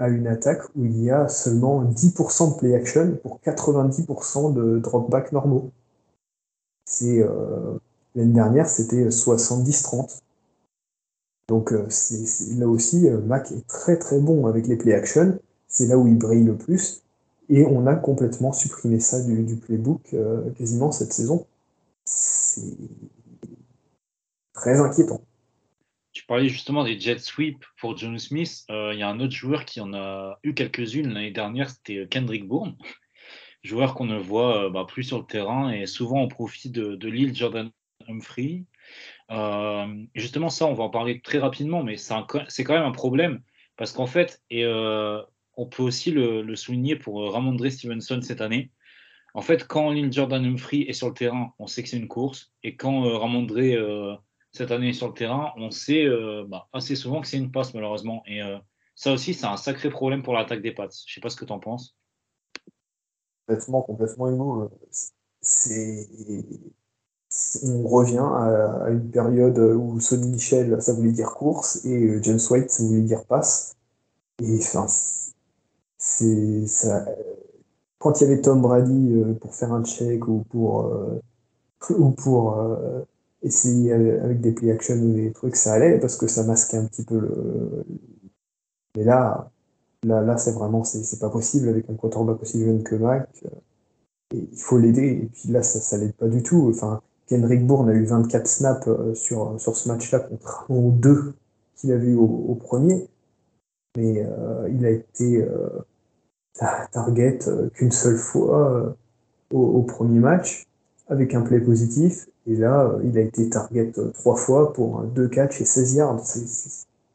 à 0.00 0.08
une 0.08 0.26
attaque 0.26 0.62
où 0.76 0.84
il 0.84 1.02
y 1.02 1.10
a 1.10 1.28
seulement 1.28 1.84
10% 1.84 2.54
de 2.54 2.58
play 2.58 2.74
action 2.74 3.18
pour 3.22 3.38
90% 3.44 4.54
de 4.54 4.78
drop 4.78 5.10
back 5.10 5.32
normaux. 5.32 5.70
Euh, 7.02 7.78
l'année 8.14 8.32
dernière, 8.32 8.68
c'était 8.68 9.08
70-30. 9.08 10.20
Donc 11.48 11.72
euh, 11.72 11.86
là 12.56 12.66
aussi, 12.66 13.08
euh, 13.08 13.20
Mac 13.20 13.52
est 13.52 13.66
très 13.66 13.98
très 13.98 14.18
bon 14.20 14.46
avec 14.46 14.66
les 14.66 14.76
play 14.76 14.94
action. 14.94 15.38
C'est 15.68 15.86
là 15.86 15.98
où 15.98 16.06
il 16.06 16.18
brille 16.18 16.44
le 16.44 16.56
plus. 16.56 17.02
Et 17.48 17.64
on 17.66 17.86
a 17.86 17.94
complètement 17.94 18.52
supprimé 18.52 18.98
ça 19.00 19.22
du 19.22 19.56
playbook 19.56 20.16
quasiment 20.58 20.90
cette 20.90 21.12
saison. 21.12 21.46
C'est 22.04 22.62
très 24.52 24.80
inquiétant. 24.80 25.20
Parlais 26.26 26.48
justement 26.48 26.82
des 26.82 26.98
jet 26.98 27.20
sweep 27.20 27.64
pour 27.78 27.96
John 27.96 28.18
Smith. 28.18 28.64
Euh, 28.70 28.92
il 28.92 28.98
y 28.98 29.02
a 29.02 29.08
un 29.08 29.20
autre 29.20 29.32
joueur 29.32 29.64
qui 29.64 29.80
en 29.80 29.94
a 29.94 30.38
eu 30.42 30.54
quelques-unes 30.54 31.12
l'année 31.12 31.30
dernière, 31.30 31.70
c'était 31.70 31.98
euh, 31.98 32.06
Kendrick 32.06 32.48
Bourne. 32.48 32.76
Joueur 33.62 33.94
qu'on 33.94 34.06
ne 34.06 34.18
voit 34.18 34.64
euh, 34.64 34.70
bah, 34.70 34.86
plus 34.88 35.04
sur 35.04 35.18
le 35.18 35.26
terrain 35.26 35.70
et 35.70 35.86
souvent 35.86 36.22
au 36.22 36.28
profit 36.28 36.70
de, 36.70 37.08
l'île 37.08 37.34
Jordan 37.34 37.70
Humphrey. 38.08 38.64
justement, 40.16 40.48
ça, 40.48 40.66
on 40.66 40.74
va 40.74 40.84
en 40.84 40.90
parler 40.90 41.20
très 41.20 41.38
rapidement, 41.38 41.84
mais 41.84 41.96
c'est 41.96 42.64
quand 42.64 42.74
même 42.74 42.82
un 42.82 42.92
problème 42.92 43.42
parce 43.76 43.92
qu'en 43.92 44.06
fait, 44.06 44.42
et 44.50 44.66
on 44.66 45.66
peut 45.66 45.82
aussi 45.82 46.10
le, 46.10 46.56
souligner 46.56 46.96
pour 46.96 47.32
Ramondre 47.32 47.68
Stevenson 47.70 48.20
cette 48.22 48.40
année. 48.40 48.70
En 49.34 49.42
fait, 49.42 49.66
quand 49.66 49.90
l'île 49.90 50.12
Jordan 50.12 50.44
Humphrey 50.44 50.86
est 50.88 50.92
sur 50.92 51.08
le 51.08 51.14
terrain, 51.14 51.52
on 51.58 51.66
sait 51.66 51.82
que 51.82 51.88
c'est 51.88 51.98
une 51.98 52.08
course. 52.08 52.52
Et 52.62 52.76
quand 52.76 53.02
Ramondre 53.18 53.58
cette 54.56 54.70
année 54.70 54.92
sur 54.92 55.08
le 55.08 55.14
terrain, 55.14 55.52
on 55.56 55.70
sait 55.70 56.04
euh, 56.04 56.44
bah, 56.48 56.68
assez 56.72 56.96
souvent 56.96 57.20
que 57.20 57.26
c'est 57.26 57.36
une 57.36 57.50
passe 57.50 57.74
malheureusement. 57.74 58.22
Et 58.26 58.42
euh, 58.42 58.58
Ça 58.94 59.12
aussi, 59.12 59.34
c'est 59.34 59.46
un 59.46 59.56
sacré 59.56 59.90
problème 59.90 60.22
pour 60.22 60.34
l'attaque 60.34 60.62
des 60.62 60.72
Pats. 60.72 60.88
Je 61.06 61.14
sais 61.14 61.20
pas 61.20 61.30
ce 61.30 61.36
que 61.36 61.44
tu 61.44 61.52
en 61.52 61.58
penses. 61.58 61.96
Complètement, 63.46 63.82
complètement. 63.82 64.70
C'est 65.40 66.08
on 67.62 67.86
revient 67.86 68.18
à, 68.18 68.88
une 68.90 69.10
période 69.10 69.58
où 69.58 70.00
Sonny 70.00 70.30
Michel, 70.30 70.80
ça 70.80 70.94
voulait 70.94 71.12
dire 71.12 71.34
course, 71.34 71.84
et 71.84 72.22
James 72.22 72.40
White, 72.50 72.70
ça 72.70 72.82
voulait 72.82 73.02
dire 73.02 73.24
passe. 73.26 73.76
Et 74.42 74.58
enfin, 74.58 74.86
ça. 75.98 77.04
Quand 77.98 78.20
il 78.20 78.24
y 78.24 78.26
avait 78.30 78.40
Tom 78.40 78.60
Brady 78.60 79.14
euh, 79.14 79.34
pour 79.34 79.54
faire 79.54 79.72
un 79.72 79.82
check 79.84 80.28
ou 80.28 80.44
pour 80.50 80.86
euh, 80.86 81.20
ou 81.90 82.10
pour 82.10 82.58
euh, 82.58 83.02
essayer 83.46 83.92
avec 83.92 84.40
des 84.40 84.52
play 84.52 84.70
action 84.70 84.96
ou 84.96 85.14
des 85.14 85.32
trucs, 85.32 85.56
ça 85.56 85.74
allait 85.74 85.98
parce 85.98 86.16
que 86.16 86.26
ça 86.26 86.44
masquait 86.44 86.76
un 86.76 86.86
petit 86.86 87.04
peu 87.04 87.18
le. 87.18 87.84
Mais 88.96 89.04
là, 89.04 89.50
là, 90.04 90.22
là, 90.22 90.36
c'est 90.38 90.52
vraiment 90.52 90.84
c'est 90.84 91.20
pas 91.20 91.30
possible 91.30 91.68
avec 91.68 91.88
un 91.90 91.94
quarterback 91.94 92.42
aussi 92.42 92.64
jeune 92.64 92.82
que 92.82 92.94
Mac. 92.96 93.28
Et 94.34 94.48
il 94.52 94.58
faut 94.58 94.78
l'aider. 94.78 95.22
Et 95.24 95.26
puis 95.32 95.50
là, 95.50 95.62
ça, 95.62 95.80
ça 95.80 95.96
l'aide 95.98 96.14
pas 96.14 96.28
du 96.28 96.42
tout. 96.42 96.70
Enfin, 96.70 97.02
Kendrick 97.28 97.66
Bourne 97.66 97.88
a 97.90 97.94
eu 97.94 98.04
24 98.04 98.46
snaps 98.46 98.88
sur, 99.14 99.60
sur 99.60 99.76
ce 99.76 99.88
match-là 99.88 100.20
contre 100.20 100.66
un 100.70 100.88
deux 100.90 101.34
qu'il 101.76 101.92
avait 101.92 102.08
eu 102.08 102.16
au 102.16 102.54
premier 102.54 103.08
mais 103.96 104.22
euh, 104.24 104.68
il 104.70 104.84
a 104.84 104.90
été 104.90 105.42
euh, 105.42 105.68
target 106.92 107.38
euh, 107.48 107.68
qu'une 107.70 107.92
seule 107.92 108.18
fois 108.18 108.96
au, 109.52 109.82
premier 109.82 110.18
match 110.18 110.66
avec 111.08 111.34
un 111.34 111.42
play 111.42 111.60
positif. 111.60 112.26
Et 112.46 112.56
là, 112.56 112.96
il 113.04 113.18
a 113.18 113.22
été 113.22 113.48
target 113.50 113.92
trois 114.14 114.36
fois 114.36 114.72
pour 114.72 115.02
deux 115.02 115.28
catch 115.28 115.60
et 115.60 115.64
16 115.64 115.94
yards. 115.94 116.22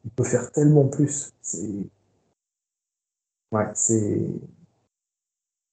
il 0.05 0.11
peut 0.11 0.23
faire 0.23 0.51
tellement 0.51 0.87
plus. 0.87 1.31
C'est. 1.41 1.69
Ouais, 3.51 3.67
c'est. 3.73 4.27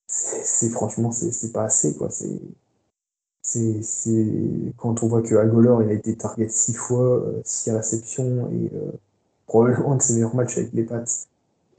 C'est 0.07 0.71
franchement, 0.71 1.13
c'est 1.13 1.53
pas 1.53 1.65
assez, 1.65 1.95
quoi. 1.97 2.09
C'est. 2.11 2.41
Quand 4.77 5.03
on 5.03 5.09
voit 5.09 5.23
que 5.23 5.35
Agolor, 5.35 5.83
il 5.83 5.91
a 5.91 5.93
été 5.95 6.17
target 6.17 6.49
six 6.49 6.75
fois, 6.75 7.25
six 7.45 7.71
réceptions 7.71 8.51
et 8.53 8.71
probablement 9.49 9.93
un 9.93 9.97
de 9.97 10.03
ses 10.03 10.15
meilleurs 10.15 10.37
matchs 10.37 10.59
avec 10.59 10.73
les 10.73 10.85
Pats. 10.85 11.05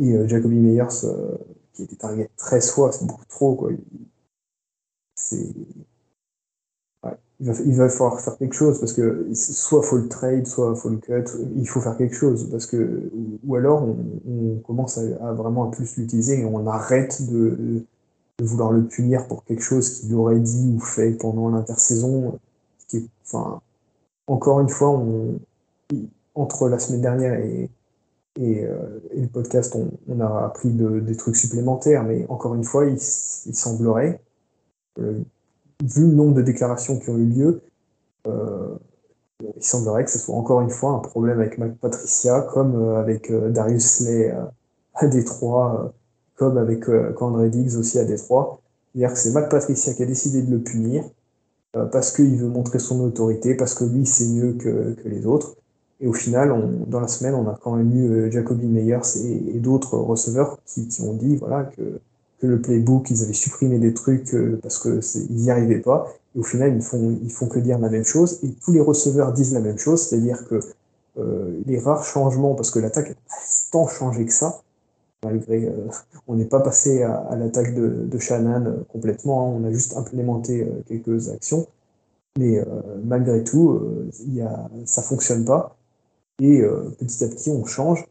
Et 0.02 0.14
euh, 0.14 0.28
Jacoby 0.28 0.56
Meyers, 0.56 1.06
euh, 1.06 1.38
qui 1.74 1.84
était 1.84 1.96
target 1.96 2.30
13 2.36 2.72
fois, 2.72 2.92
c'est 2.92 3.06
beaucoup 3.06 3.26
trop. 3.26 3.56
Quoi. 3.56 3.72
C'est... 5.16 5.54
Il, 7.42 7.76
va, 7.76 7.88
falloir 7.88 8.20
faire 8.20 8.38
quelque 8.38 8.54
chose 8.54 8.80
parce 8.80 8.92
que 8.92 9.28
soit 9.34 9.82
faut 9.82 9.96
le 9.96 10.10
trade, 10.10 10.46
soit 10.46 10.76
faut 10.76 10.90
le 10.90 10.98
cut. 10.98 11.24
Il 11.56 11.70
faut 11.70 11.80
faire 11.80 11.96
quelque 11.96 12.16
chose 12.16 12.50
parce 12.52 12.66
que 12.66 13.10
ou 13.48 13.56
alors 13.56 13.88
on, 14.28 14.58
commence 14.68 14.98
à, 14.98 15.32
vraiment 15.32 15.70
à 15.70 15.72
plus 15.72 15.96
l'utiliser 15.96 16.42
et 16.42 16.46
on 16.46 16.68
arrête 16.68 17.22
de, 17.32 17.86
vouloir 18.42 18.72
le 18.72 18.84
punir 18.86 19.28
pour 19.28 19.46
quelque 19.46 19.62
chose 19.62 19.90
qu'il 19.90 20.14
aurait 20.16 20.40
dit 20.40 20.74
ou 20.76 20.80
fait 20.82 21.12
pendant 21.12 21.50
l'intersaison. 21.50 22.40
Enfin, 23.26 23.62
encore 24.28 24.60
une 24.60 24.70
fois, 24.70 25.02
entre 26.36 26.68
la 26.68 26.80
semaine 26.80 27.02
dernière 27.02 27.40
et, 27.40 27.70
et, 28.40 28.66
euh, 28.66 29.00
le 29.16 29.28
podcast, 29.28 29.76
on, 29.76 30.20
a 30.20 30.46
appris 30.46 30.70
des 30.70 31.16
trucs 31.16 31.36
supplémentaires, 31.36 32.04
mais 32.04 32.26
encore 32.30 32.56
une 32.56 32.64
fois, 32.64 32.86
il, 32.86 33.00
semblerait, 33.00 34.22
euh, 35.00 35.20
vu 35.84 36.08
le 36.08 36.14
nombre 36.14 36.34
de 36.34 36.42
déclarations 36.42 37.00
qui 37.00 37.10
ont 37.10 37.18
eu 37.18 37.26
lieu, 37.26 37.62
euh, 38.28 38.76
il 39.56 39.64
semblerait 39.64 40.04
que 40.04 40.12
ce 40.12 40.20
soit 40.20 40.36
encore 40.36 40.62
une 40.62 40.70
fois 40.70 40.92
un 40.92 41.00
problème 41.00 41.40
avec 41.40 41.58
Mac 41.58 41.76
Patricia, 41.78 42.42
comme 42.54 42.96
avec 42.96 43.32
Darius 43.32 43.86
Slay 43.86 44.36
à 44.96 45.08
Détroit, 45.08 45.94
comme 46.36 46.58
avec 46.58 46.86
Condré 47.16 47.50
Diggs 47.50 47.78
aussi 47.78 48.00
à 48.00 48.04
Détroit. 48.04 48.60
C'est-à-dire 48.92 49.14
que 49.14 49.20
c'est 49.20 49.32
Mac 49.32 49.50
Patricia 49.50 49.94
qui 49.94 50.04
a 50.04 50.06
décidé 50.06 50.42
de 50.42 50.52
le 50.52 50.60
punir 50.60 51.06
parce 51.72 52.12
qu'il 52.12 52.36
veut 52.36 52.50
montrer 52.50 52.80
son 52.80 53.00
autorité, 53.00 53.56
parce 53.56 53.74
que 53.74 53.86
lui 53.86 54.06
c'est 54.06 54.28
mieux 54.28 54.54
que, 54.54 54.98
les 55.06 55.26
autres. 55.26 55.56
Et 56.02 56.08
au 56.08 56.14
final, 56.14 56.54
dans 56.88 57.00
la 57.00 57.08
semaine, 57.08 57.34
on 57.34 57.48
a 57.50 57.58
quand 57.62 57.76
même 57.76 57.94
eu 57.94 58.10
euh, 58.10 58.32
Jacoby 58.32 58.68
Meyers 58.68 59.18
et, 59.18 59.60
d'autres 59.60 59.98
receveurs 59.98 60.58
qui, 60.66 60.88
qui, 60.88 61.02
ont 61.02 61.14
dit 61.14 61.36
voilà, 61.36 61.66
que, 61.66 62.00
le 62.48 62.62
playbook, 62.62 63.10
ils 63.10 63.24
avaient 63.24 63.34
supprimé 63.34 63.80
des 63.80 63.94
trucs 63.94 64.34
euh, 64.34 64.60
parce 64.62 64.80
qu'ils 64.80 65.36
n'y 65.36 65.52
arrivaient 65.52 65.80
pas. 65.80 66.12
Et 66.36 66.40
au 66.40 66.44
final, 66.44 66.76
ils 66.76 66.82
font, 66.82 67.18
ils 67.24 67.32
font 67.32 67.48
que 67.48 67.60
dire 67.60 67.80
la 67.80 67.90
même 67.90 68.04
chose. 68.04 68.40
Et 68.44 68.52
tous 68.54 68.72
les 68.72 68.80
receveurs 68.80 69.34
disent 69.34 69.54
la 69.54 69.60
même 69.60 69.78
chose, 69.78 70.08
c'est-à-dire 70.08 70.48
que 70.48 70.60
euh, 71.18 71.60
les 71.66 71.80
rares 71.80 72.04
changements, 72.04 72.56
parce 72.56 72.72
que 72.72 72.80
l'attaque 72.80 73.12
a 73.12 73.14
tant 73.72 73.88
changé 73.88 74.26
que 74.26 74.34
ça, 74.34 74.62
malgré 75.24 75.66
euh, 75.66 75.88
on 76.28 76.36
n'est 76.36 76.46
pas 76.46 76.62
passé 76.62 77.04
à, 77.04 77.36
l'attaque 77.36 77.76
de, 77.76 78.06
de, 78.06 78.20
Shannon 78.20 78.86
complètement, 78.90 79.48
hein, 79.48 79.60
on 79.62 79.66
a 79.66 79.72
juste 79.72 79.98
implémenté 79.98 80.68
quelques 80.88 81.30
actions. 81.30 81.68
Mais 82.38 82.64
malgré 83.04 83.44
tout, 83.44 83.82
y 84.28 84.40
a, 84.40 84.70
ça 84.86 85.02
fonctionne 85.02 85.44
pas. 85.44 85.76
Et 86.40 86.62
petit 87.00 87.24
à 87.26 87.28
petit, 87.28 87.50
on 87.50 87.66
change. 87.66 88.06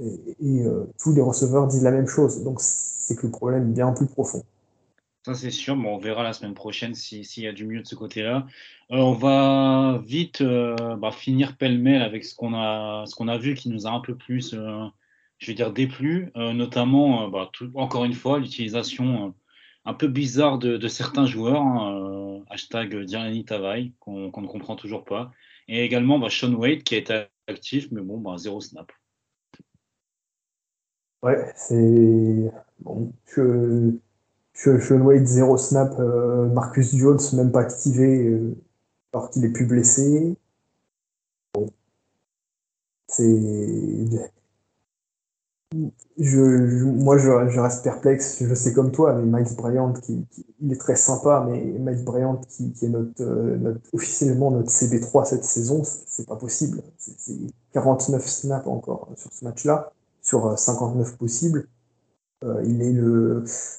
Et, 0.00 0.64
euh, 0.64 0.84
tous 0.98 1.12
les 1.12 1.22
receveurs 1.22 1.66
disent 1.66 1.82
la 1.82 1.90
même 1.90 2.06
chose. 2.06 2.42
Donc, 2.44 2.60
c'est 3.08 3.16
que 3.16 3.26
le 3.26 3.32
problème 3.32 3.70
est 3.70 3.74
bien 3.74 3.92
plus 3.92 4.06
profond. 4.06 4.44
Ça, 5.24 5.34
c'est 5.34 5.50
sûr. 5.50 5.76
Bon, 5.76 5.94
on 5.94 5.98
verra 5.98 6.22
la 6.22 6.32
semaine 6.32 6.54
prochaine 6.54 6.94
s'il 6.94 7.42
y 7.42 7.46
a 7.46 7.52
du 7.52 7.66
mieux 7.66 7.80
de 7.80 7.86
ce 7.86 7.94
côté-là. 7.94 8.46
Euh, 8.92 8.96
on 8.96 9.12
va 9.12 10.00
vite 10.04 10.42
bah, 10.42 11.10
finir 11.10 11.56
pêle-mêle 11.56 12.02
avec 12.02 12.24
ce 12.24 12.34
qu'on 12.34 12.54
a, 12.54 13.04
ce 13.06 13.14
qu'on 13.14 13.28
a 13.28 13.38
vu 13.38 13.54
qui 13.54 13.70
nous 13.70 13.86
a 13.86 13.90
un 13.90 14.00
peu 14.00 14.14
plus, 14.14 14.54
je 15.38 15.46
veux 15.46 15.54
dire, 15.54 15.72
déplu. 15.72 16.30
notamment, 16.36 17.28
bah, 17.28 17.50
encore 17.74 18.04
une 18.04 18.14
fois, 18.14 18.38
l'utilisation 18.38 19.34
un 19.84 19.94
peu 19.94 20.08
bizarre 20.08 20.58
de, 20.58 20.88
certains 20.88 21.26
joueurs. 21.26 21.62
Hein, 21.62 22.42
hashtag 22.50 23.04
Diani 23.04 23.44
Tavaille, 23.44 23.92
qu'on 24.00 24.28
ne 24.28 24.46
comprend 24.46 24.76
toujours 24.76 25.04
pas. 25.04 25.32
Et 25.66 25.82
également 25.82 26.18
bah, 26.18 26.28
Sean 26.30 26.52
Wade 26.54 26.82
qui 26.82 26.94
a 26.94 26.98
été 26.98 27.24
actif, 27.46 27.88
mais 27.90 28.02
bon, 28.02 28.36
zéro 28.36 28.60
snap. 28.60 28.92
Ouais, 31.22 31.52
c'est. 31.56 32.52
Bon, 32.80 33.12
je. 33.26 33.92
Je, 34.54 34.78
je 34.78 35.24
zéro 35.24 35.56
snap. 35.56 35.98
Euh, 36.00 36.46
Marcus 36.48 36.94
Jones, 36.96 37.20
même 37.34 37.52
pas 37.52 37.60
activé, 37.60 38.26
euh, 38.26 38.56
alors 39.12 39.30
qu'il 39.30 39.44
est 39.44 39.52
plus 39.52 39.66
blessé. 39.66 40.36
Bon. 41.54 41.70
C'est 43.08 44.28
je, 46.18 46.84
moi, 46.84 47.18
je, 47.18 47.60
reste 47.60 47.84
perplexe. 47.84 48.42
Je 48.42 48.54
sais 48.54 48.72
comme 48.72 48.90
toi, 48.90 49.14
mais 49.14 49.40
Miles 49.40 49.54
Bryant, 49.56 49.92
qui, 49.92 50.24
il 50.60 50.72
est 50.72 50.76
très 50.76 50.96
sympa, 50.96 51.46
mais 51.48 51.60
Miles 51.60 52.04
Bryant, 52.04 52.40
qui, 52.48 52.72
est 52.82 52.88
notre, 52.88 53.22
euh, 53.22 53.74
officiellement 53.92 54.50
notre 54.50 54.70
CB3 54.70 55.24
cette 55.26 55.44
saison, 55.44 55.82
c'est 55.84 56.26
pas 56.26 56.36
possible. 56.36 56.82
C'est 56.96 57.36
49 57.72 58.26
snaps 58.26 58.66
encore 58.66 59.08
sur 59.16 59.32
ce 59.32 59.44
match-là, 59.44 59.92
sur 60.28 60.58
59 60.58 61.08
euh, 61.08 61.16
possibles. 61.16 61.68
Euh, 62.44 62.62
il 62.66 62.82
est 62.82 62.92
le, 62.92 63.44
je 63.46 63.78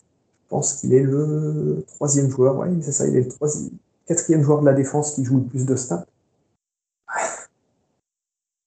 pense 0.49 0.73
qu'il 0.73 0.93
est 0.95 1.03
le 1.03 1.85
troisième 1.87 2.29
joueur. 2.29 2.65
C'est 2.81 2.91
ça. 2.91 3.07
Il 3.07 3.15
est 3.17 3.21
le 3.21 3.29
troisième, 3.29 3.69
quatrième 4.07 4.41
joueur 4.41 4.61
de 4.61 4.65
la 4.65 4.73
défense 4.73 5.13
qui 5.13 5.23
joue 5.23 5.37
le 5.37 5.43
plus 5.43 5.65
de 5.65 5.75
snaps. 5.75 6.07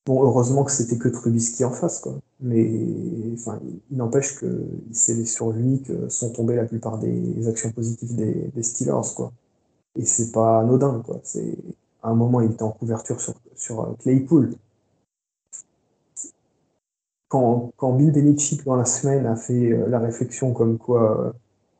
Bon, 0.05 0.21
heureusement 0.25 0.65
que 0.65 0.73
c'était 0.73 0.99
que 0.99 1.09
Trubisky 1.09 1.65
en 1.65 1.71
face, 1.71 2.01
quoi. 2.01 2.19
Mais 2.41 2.69
enfin, 3.35 3.61
il 3.89 3.97
n'empêche 3.97 4.35
que 4.35 4.65
c'est 4.91 5.25
sur 5.25 5.53
lui 5.53 5.81
que 5.83 6.09
sont 6.09 6.33
tombées 6.33 6.57
la 6.57 6.65
plupart 6.65 6.99
des 6.99 7.47
actions 7.47 7.71
positives 7.71 8.17
des, 8.17 8.63
Steelers, 8.65 9.15
quoi. 9.15 9.33
Et 9.97 10.05
c'est 10.05 10.33
pas 10.33 10.59
anodin, 10.61 11.03
quoi. 11.07 11.21
C'est 11.23 11.57
à 12.03 12.09
un 12.11 12.15
moment 12.15 12.41
il 12.41 12.51
était 12.51 12.65
en 12.65 12.73
couverture 12.73 13.21
sur, 13.21 13.35
sur 13.55 13.81
euh, 13.83 13.93
Claypool. 14.01 14.57
Quand, 17.33 17.93
Bill 17.95 18.13
Belichick 18.13 18.63
dans 18.67 18.77
la 18.77 18.85
semaine 18.85 19.25
a 19.25 19.37
fait 19.37 19.73
euh, 19.73 19.87
la 19.89 19.99
réflexion 19.99 20.53
comme 20.53 20.77
quoi 20.77 21.33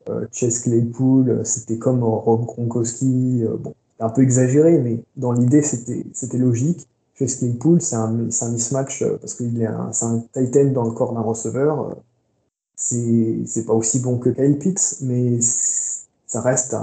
euh, 0.09 0.27
Chase 0.33 0.61
Claypool, 0.61 1.43
c'était 1.45 1.77
comme 1.77 2.03
Rob 2.03 2.47
Gronkowski, 2.47 3.45
bon, 3.61 3.75
un 4.01 4.09
peu 4.09 4.23
exagéré, 4.23 4.79
mais 4.79 5.05
dans 5.17 5.33
l'idée 5.33 5.61
c'était 5.61 6.39
logique. 6.39 6.89
Chase 7.19 7.37
Claypool, 7.37 7.83
c'est 7.83 7.97
un, 7.97 8.29
un, 8.31 8.51
mismatch 8.51 9.03
euh, 9.03 9.19
parce 9.19 9.35
qu'il 9.35 9.61
est 9.61 9.67
un, 9.67 9.91
un 10.01 10.19
tight 10.33 10.57
end 10.57 10.73
dans 10.73 10.85
le 10.85 10.93
corps 10.93 11.13
d'un 11.13 11.21
receveur. 11.21 11.97
C'est 12.75 13.67
pas 13.67 13.75
aussi 13.75 14.01
bon 14.01 14.19
que 14.19 14.31
Kyle 14.31 14.59
Pitts, 14.59 15.03
mais 15.03 15.39
ça 15.41 16.41
reste 16.41 16.75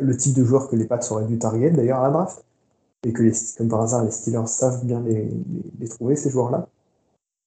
le 0.00 0.16
type 0.16 0.34
de 0.34 0.44
joueur 0.44 0.68
que 0.68 0.74
les 0.74 0.84
Pats 0.84 1.00
auraient 1.10 1.26
dû 1.26 1.38
target 1.38 1.70
d'ailleurs 1.70 2.00
à 2.00 2.08
la 2.08 2.10
draft. 2.10 2.44
Et 3.04 3.12
que, 3.12 3.22
comme 3.56 3.68
par 3.68 3.82
hasard, 3.82 4.04
les 4.04 4.10
Steelers 4.10 4.48
savent 4.48 4.84
bien 4.84 5.00
les, 5.00 5.88
trouver, 5.88 6.16
ces 6.16 6.30
joueurs-là. 6.30 6.68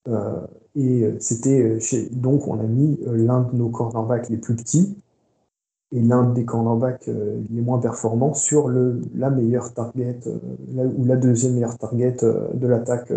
Euh, 0.08 0.46
et 0.74 1.04
euh, 1.04 1.16
c'était 1.20 1.78
chez. 1.80 2.08
Donc, 2.10 2.48
on 2.48 2.58
a 2.58 2.64
mis 2.64 2.98
l'un 3.06 3.42
de 3.42 3.56
nos 3.56 3.68
cornerbacks 3.68 4.28
les 4.28 4.38
plus 4.38 4.56
petits 4.56 4.96
et 5.92 6.00
l'un 6.00 6.24
des 6.30 6.44
cornerbacks 6.44 7.08
euh, 7.08 7.40
les 7.50 7.60
moins 7.60 7.78
performants 7.78 8.34
sur 8.34 8.68
le, 8.68 9.02
la 9.14 9.30
meilleure 9.30 9.72
target 9.74 10.18
euh, 10.26 10.88
ou 10.96 11.04
la 11.04 11.16
deuxième 11.16 11.54
meilleure 11.54 11.76
target 11.78 12.16
euh, 12.24 12.48
de 12.54 12.66
l'attaque 12.66 13.12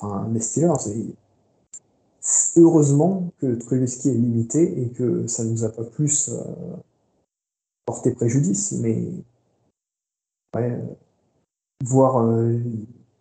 enfin, 0.00 0.28
des 0.28 0.40
Steelers. 0.40 1.14
heureusement 2.56 3.32
que 3.38 3.54
Trubisky 3.54 4.10
est 4.10 4.14
limité 4.14 4.82
et 4.82 4.88
que 4.90 5.26
ça 5.28 5.44
nous 5.44 5.64
a 5.64 5.68
pas 5.68 5.84
plus 5.84 6.32
porté 7.86 8.10
préjudice, 8.12 8.72
mais 8.72 9.08
voir 11.84 12.26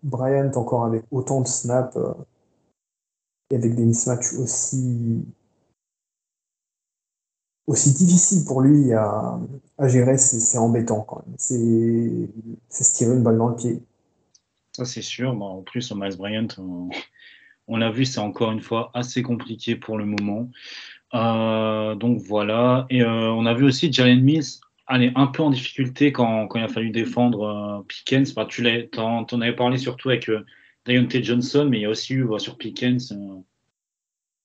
Bryant 0.04 0.52
encore 0.56 0.86
avec 0.86 1.04
autant 1.12 1.42
de 1.42 1.48
snaps 1.48 1.98
et 3.50 3.56
avec 3.56 3.76
des 3.76 3.84
mismatchs 3.84 4.34
aussi 4.34 5.26
aussi 7.70 7.94
difficile 7.94 8.46
pour 8.46 8.62
lui 8.62 8.92
à, 8.94 9.40
gérer, 9.88 10.18
c'est 10.18 10.58
embêtant 10.58 11.02
quand 11.02 11.24
même. 11.26 11.36
C'est 11.38 12.84
se 12.84 12.94
tirer 12.94 13.16
une 13.16 13.24
balle 13.24 13.38
dans 13.38 13.50
le 13.50 13.56
pied. 13.56 13.80
Ça, 14.76 14.86
c'est 14.86 15.04
sûr. 15.04 15.40
en 15.42 15.62
plus, 15.62 15.92
Miles 15.96 16.18
Bryant, 16.18 16.48
on, 17.68 17.78
l'a 17.78 17.92
vu, 17.92 18.06
c'est 18.06 18.20
encore 18.20 18.52
une 18.52 18.62
fois 18.62 18.90
assez 18.96 19.22
compliqué 19.22 19.76
pour 19.76 19.98
le 19.98 20.06
moment. 20.06 20.50
Euh, 21.14 21.94
donc 21.96 22.22
voilà. 22.22 22.88
Et 22.90 23.04
euh, 23.04 23.32
on 23.32 23.46
a 23.46 23.54
vu 23.54 23.66
aussi 23.66 23.94
Jalen 23.94 24.22
Mills 24.22 24.60
aller 24.90 25.12
un 25.16 25.28
peu 25.28 25.44
en 25.44 25.50
difficulté 25.52 26.12
quand, 26.12 26.48
quand 26.48 26.60
il 26.60 26.66
a 26.66 26.68
fallu 26.68 26.90
défendre 26.90 27.44
euh, 27.44 27.84
Pickens. 27.88 28.34
tu 28.50 28.68
en, 28.98 29.26
en, 29.32 29.42
avais 29.42 29.56
parlé 29.56 29.78
surtout 29.78 30.10
avec 30.10 30.30
Deontay 30.86 31.24
Johnson, 31.24 31.68
mais 31.70 31.78
il 31.80 31.82
y 31.82 31.86
a 31.86 31.90
aussi 31.90 32.16
eu 32.16 32.28
sur 32.40 32.58
Pickens 32.58 33.14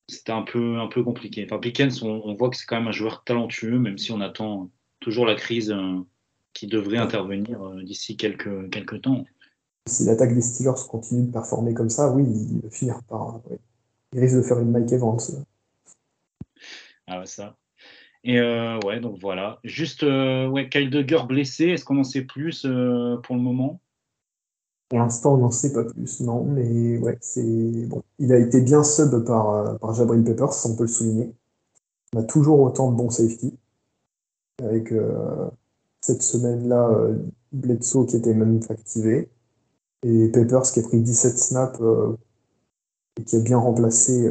c'était 0.08 0.32
un 0.32 0.42
peu, 0.42 0.78
un 0.78 0.88
peu 0.88 1.02
compliqué. 1.02 1.44
Enfin, 1.44 1.58
Pickens, 1.58 2.02
on, 2.02 2.34
voit 2.34 2.50
que 2.50 2.56
c'est 2.56 2.66
quand 2.66 2.76
même 2.76 2.88
un 2.88 2.92
joueur 2.92 3.24
talentueux, 3.24 3.78
même 3.78 3.98
si 3.98 4.12
on 4.12 4.20
attend 4.20 4.70
toujours 5.00 5.26
la 5.26 5.34
crise 5.34 5.70
euh, 5.70 6.00
qui 6.52 6.66
devrait 6.66 6.98
intervenir 6.98 7.62
euh, 7.62 7.82
d'ici 7.82 8.16
quelques, 8.16 8.70
quelques 8.70 9.02
temps. 9.02 9.24
Si 9.86 10.04
l'attaque 10.04 10.34
des 10.34 10.40
Steelers 10.40 10.88
continue 10.88 11.26
de 11.26 11.32
performer 11.32 11.74
comme 11.74 11.90
ça, 11.90 12.10
oui, 12.10 12.24
il 12.24 12.70
finir 12.70 13.02
par. 13.04 13.40
Il 14.12 14.20
risque 14.20 14.36
de 14.36 14.42
faire 14.42 14.58
une 14.60 14.70
Mike 14.70 14.92
Evans. 14.92 15.18
Ah 17.06 17.20
ouais, 17.20 17.26
ça. 17.26 17.56
Et 18.24 18.38
euh, 18.40 18.78
ouais, 18.84 19.00
donc 19.00 19.18
voilà. 19.20 19.60
Juste, 19.64 20.02
ouais, 20.02 20.68
Kyle 20.70 20.90
Duggar 20.90 21.26
blessé, 21.26 21.66
est-ce 21.66 21.84
qu'on 21.84 21.98
en 21.98 22.04
sait 22.04 22.22
plus 22.22 22.62
pour 22.62 23.36
le 23.36 23.42
moment? 23.42 23.80
Pour 24.88 24.98
l'instant, 24.98 25.34
on 25.34 25.38
n'en 25.38 25.50
sait 25.50 25.72
pas 25.72 25.84
plus, 25.84 26.20
non, 26.20 26.44
mais 26.44 26.98
ouais, 26.98 27.16
c'est 27.20 27.86
bon. 27.86 28.02
Il 28.18 28.32
a 28.32 28.38
été 28.38 28.60
bien 28.60 28.84
sub 28.84 29.24
par, 29.24 29.50
euh, 29.50 29.74
par 29.74 29.94
Jabril 29.94 30.22
Peppers, 30.22 30.50
on 30.66 30.76
peut 30.76 30.84
le 30.84 30.88
souligner. 30.88 31.34
On 32.14 32.20
a 32.20 32.22
toujours 32.22 32.60
autant 32.60 32.90
de 32.92 32.96
bons 32.96 33.10
safety. 33.10 33.58
Avec 34.62 34.92
euh, 34.92 35.48
cette 36.00 36.22
semaine-là, 36.22 36.90
euh, 36.90 37.16
Bledsoe 37.52 38.06
qui 38.06 38.16
était 38.16 38.34
même 38.34 38.60
activé. 38.68 39.30
Et 40.04 40.28
Peppers 40.28 40.62
qui 40.62 40.80
a 40.80 40.82
pris 40.82 41.00
17 41.00 41.38
snaps 41.38 41.80
et 43.18 43.24
qui 43.24 43.36
a 43.36 43.40
bien 43.40 43.58
remplacé 43.58 44.30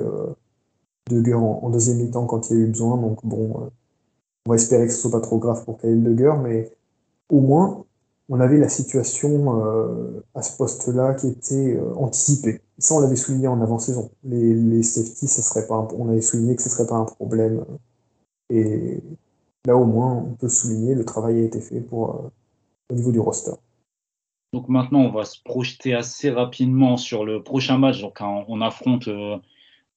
Duggar 1.10 1.44
en, 1.44 1.62
en, 1.64 1.70
deuxième 1.72 1.98
mi-temps 1.98 2.28
quand 2.28 2.50
il 2.50 2.58
y 2.58 2.62
a 2.62 2.64
eu 2.64 2.68
besoin. 2.68 2.98
Donc 2.98 3.26
bon, 3.26 3.72
on 4.46 4.52
va 4.52 4.56
espérer 4.56 4.88
que 4.88 4.94
ce 4.94 5.00
soit 5.00 5.12
pas 5.12 5.22
trop 5.22 5.38
grave 5.38 5.64
pour 5.64 5.80
Kyle 5.80 6.04
Duggar, 6.04 6.38
mais 6.38 6.72
au 7.30 7.40
moins, 7.40 7.86
on 8.30 8.40
avait 8.40 8.58
la 8.58 8.70
situation 8.70 9.64
euh, 9.66 10.24
à 10.36 10.42
ce 10.42 10.58
poste-là 10.58 11.14
qui 11.14 11.28
était 11.28 11.76
euh, 11.78 11.94
anticipée. 11.96 12.62
Ça, 12.78 12.96
on 12.96 13.00
l'avait 13.00 13.16
souligné 13.16 13.48
en 13.48 13.62
avant-saison. 13.62 14.12
Les, 14.24 14.54
les 14.54 14.84
safety, 14.84 15.28
ça 15.28 15.42
serait 15.42 15.68
pas 15.68 15.88
on 15.98 16.10
avait 16.10 16.22
souligné 16.22 16.56
que 16.56 16.62
ce 16.62 16.70
serait 16.70 16.88
pas 16.88 16.96
un 16.96 17.06
problème. 17.06 17.66
Et 18.50 19.02
là, 19.66 19.78
au 19.78 19.86
moins, 19.86 20.14
on 20.14 20.34
peut 20.36 20.50
souligner 20.50 20.96
le 20.96 21.06
travail 21.06 21.40
a 21.40 21.44
été 21.44 21.62
fait 21.62 21.82
pour, 21.82 22.10
euh, 22.10 22.30
au 22.92 22.96
niveau 22.96 23.12
du 23.12 23.20
roster. 23.20 23.54
Donc 24.54 24.70
maintenant, 24.70 25.00
on 25.00 25.12
va 25.12 25.26
se 25.26 25.42
projeter 25.44 25.94
assez 25.94 26.30
rapidement 26.30 26.98
sur 26.98 27.26
le 27.26 27.42
prochain 27.42 27.78
match. 27.78 28.02
Donc, 28.02 28.20
on 28.22 28.62
affronte 28.62 29.08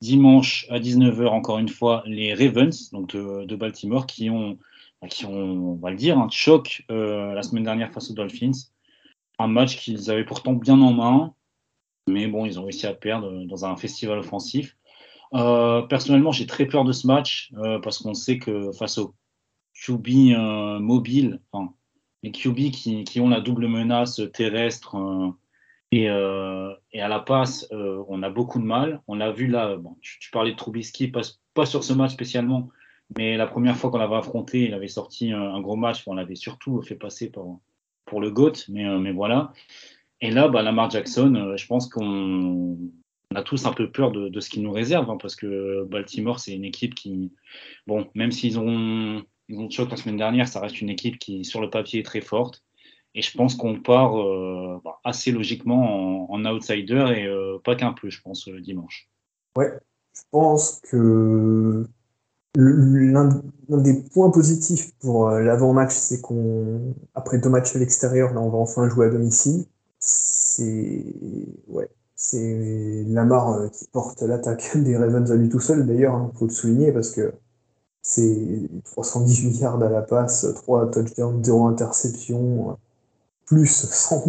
dimanche 0.00 0.66
à 0.70 0.78
19h, 0.78 1.26
encore 1.28 1.59
une 1.59 1.68
fois, 1.68 2.02
les 2.06 2.35
Ravens 2.35 2.90
donc 2.90 3.16
de 3.16 3.56
Baltimore 3.56 4.06
qui 4.06 4.30
ont 4.30 4.59
qui 5.09 5.24
ont, 5.26 5.32
on 5.32 5.74
va 5.76 5.90
le 5.90 5.96
dire, 5.96 6.18
un 6.18 6.28
choc 6.30 6.85
euh, 6.90 7.32
la 7.35 7.42
semaine 7.42 7.64
dernière 7.64 7.92
face 7.92 8.11
aux 8.11 8.14
Dolphins. 8.14 8.52
Un 9.38 9.48
match 9.48 9.76
qu'ils 9.76 10.11
avaient 10.11 10.24
pourtant 10.24 10.54
bien 10.54 10.80
en 10.80 10.92
main, 10.92 11.35
mais 12.06 12.26
bon, 12.26 12.46
ils 12.46 12.59
ont 12.59 12.64
réussi 12.64 12.87
à 12.87 12.94
perdre 12.94 13.44
dans 13.44 13.64
un 13.64 13.76
festival 13.76 14.18
offensif. 14.18 14.76
Euh, 15.35 15.82
personnellement, 15.82 16.32
j'ai 16.32 16.46
très 16.46 16.66
peur 16.66 16.85
de 16.85 16.92
ce 16.92 17.06
match 17.06 17.52
euh, 17.59 17.78
parce 17.80 17.98
qu'on 17.98 18.14
sait 18.14 18.38
que 18.38 18.72
face 18.72 18.98
aux 18.98 19.14
QB 19.74 20.37
mobiles, 20.80 21.40
les 22.22 22.32
QB 22.32 22.70
qui, 22.70 23.04
qui, 23.04 23.20
ont 23.20 23.28
la 23.28 23.40
double 23.40 23.68
menace 23.68 24.20
terrestre 24.32 24.96
et, 25.92 26.05
et, 26.05 27.01
à 27.01 27.09
la 27.09 27.20
passe, 27.20 27.68
on 27.70 28.22
a 28.22 28.31
beaucoup 28.31 28.59
de 28.59 28.64
mal. 28.64 29.01
On 29.07 29.14
l'a 29.14 29.31
vu 29.31 29.46
là, 29.46 29.77
bon, 29.77 29.96
tu, 30.01 30.31
parlais 30.31 30.53
de 30.53 30.57
Trubisky, 30.57 31.09
pas, 31.09 31.22
pas 31.55 31.66
sur 31.66 31.85
ce 31.85 31.92
match 31.92 32.12
spécialement, 32.12 32.68
mais 33.16 33.37
la 33.37 33.46
première 33.46 33.77
fois 33.77 33.90
qu'on 33.90 33.99
l'avait 33.99 34.16
affronté, 34.16 34.64
il 34.64 34.75
avait 34.75 34.88
sorti 34.88 35.33
un, 35.33 35.61
gros 35.61 35.77
match. 35.77 36.03
On 36.07 36.14
l'avait 36.14 36.35
surtout 36.35 36.83
fait 36.83 36.96
passer 36.96 37.31
pour, 37.31 37.61
pour 38.05 38.20
le 38.20 38.31
GOAT, 38.31 38.53
mais, 38.68 38.87
euh, 38.87 38.99
mais 38.99 39.12
voilà. 39.12 39.53
Et 40.20 40.31
là, 40.31 40.49
bah, 40.49 40.62
Lamar 40.62 40.90
Jackson, 40.90 41.35
euh, 41.35 41.57
je 41.57 41.66
pense 41.66 41.88
qu'on 41.88 42.77
a 43.35 43.42
tous 43.42 43.66
un 43.66 43.72
peu 43.72 43.90
peur 43.90 44.11
de, 44.12 44.29
de 44.29 44.40
ce 44.40 44.51
qu'il 44.51 44.62
nous 44.62 44.72
réserve, 44.72 45.11
hein, 45.11 45.18
parce 45.20 45.37
que 45.37 45.85
Baltimore, 45.85 46.40
c'est 46.40 46.55
une 46.55 46.64
équipe 46.64 46.94
qui, 46.94 47.33
bon, 47.87 48.09
même 48.14 48.33
s'ils 48.33 48.59
ont, 48.59 49.22
ils 49.49 49.59
ont 49.59 49.70
choc 49.70 49.90
la 49.90 49.96
semaine 49.96 50.16
dernière, 50.16 50.49
ça 50.49 50.61
reste 50.61 50.81
une 50.81 50.90
équipe 50.90 51.18
qui, 51.18 51.44
sur 51.44 51.61
le 51.61 51.70
papier, 51.70 52.01
est 52.01 52.05
très 52.05 52.20
forte. 52.20 52.64
Et 53.14 53.22
je 53.22 53.37
pense 53.37 53.55
qu'on 53.55 53.81
part 53.81 54.20
euh, 54.20 54.76
assez 55.07 55.33
logiquement 55.33 56.31
en, 56.31 56.45
outsider 56.45 57.07
et 57.16 57.59
pas 57.64 57.77
qu'un 57.77 57.92
peu, 57.92 58.11
je 58.11 58.21
pense, 58.21 58.49
dimanche. 58.49 59.09
Ouais, 59.57 59.73
je 60.12 60.23
pense 60.31 60.81
que 60.90 61.87
L'un 62.57 63.29
des 63.69 64.03
points 64.14 64.31
positifs 64.31 64.95
pour 65.01 65.29
euh, 65.29 65.42
l'avant-match, 65.42 65.92
c'est 65.92 66.23
qu'on, 66.23 66.95
après 67.14 67.38
deux 67.38 67.51
matchs 67.51 67.77
à 67.77 67.79
l'extérieur, 67.79 68.33
là, 68.33 68.40
on 68.40 68.49
va 68.49 68.57
enfin 68.57 68.88
jouer 68.88 69.07
à 69.07 69.11
domicile. 69.11 69.66
C'est, 69.99 71.05
ouais, 71.69 71.90
c'est 72.14 73.05
Lamar 73.09 73.53
euh, 73.53 73.69
qui 73.69 73.85
porte 73.92 74.23
l'attaque 74.23 74.71
des 74.77 74.97
Ravens 74.97 75.31
à 75.31 75.37
lui 75.37 75.51
tout 75.51 75.61
seul, 75.61 75.87
d'ailleurs, 75.87 76.14
il 76.14 76.16
hein, 76.16 76.31
faut 76.38 76.47
le 76.47 76.51
souligner, 76.51 76.92
parce 76.92 77.11
que 77.11 77.35
c'est 78.01 78.71
318 78.85 79.61
yards 79.61 79.83
à 79.83 79.90
la 79.90 80.01
passe, 80.01 80.47
3 80.55 80.90
touchdowns, 80.90 81.45
0 81.45 81.66
interception, 81.66 82.79
plus 83.46 83.66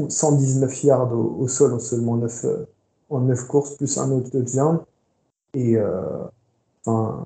119 0.09 0.83
yards 0.83 1.11
au, 1.13 1.47
sol 1.47 1.73
en 1.73 1.79
seulement 1.79 2.17
9, 2.17 2.45
euh, 2.45 2.65
en 3.09 3.21
9 3.21 3.47
courses, 3.47 3.75
plus 3.75 3.97
un 3.97 4.11
autre 4.11 4.29
touchdown. 4.29 4.79
Et, 5.53 5.77
enfin, 6.85 7.25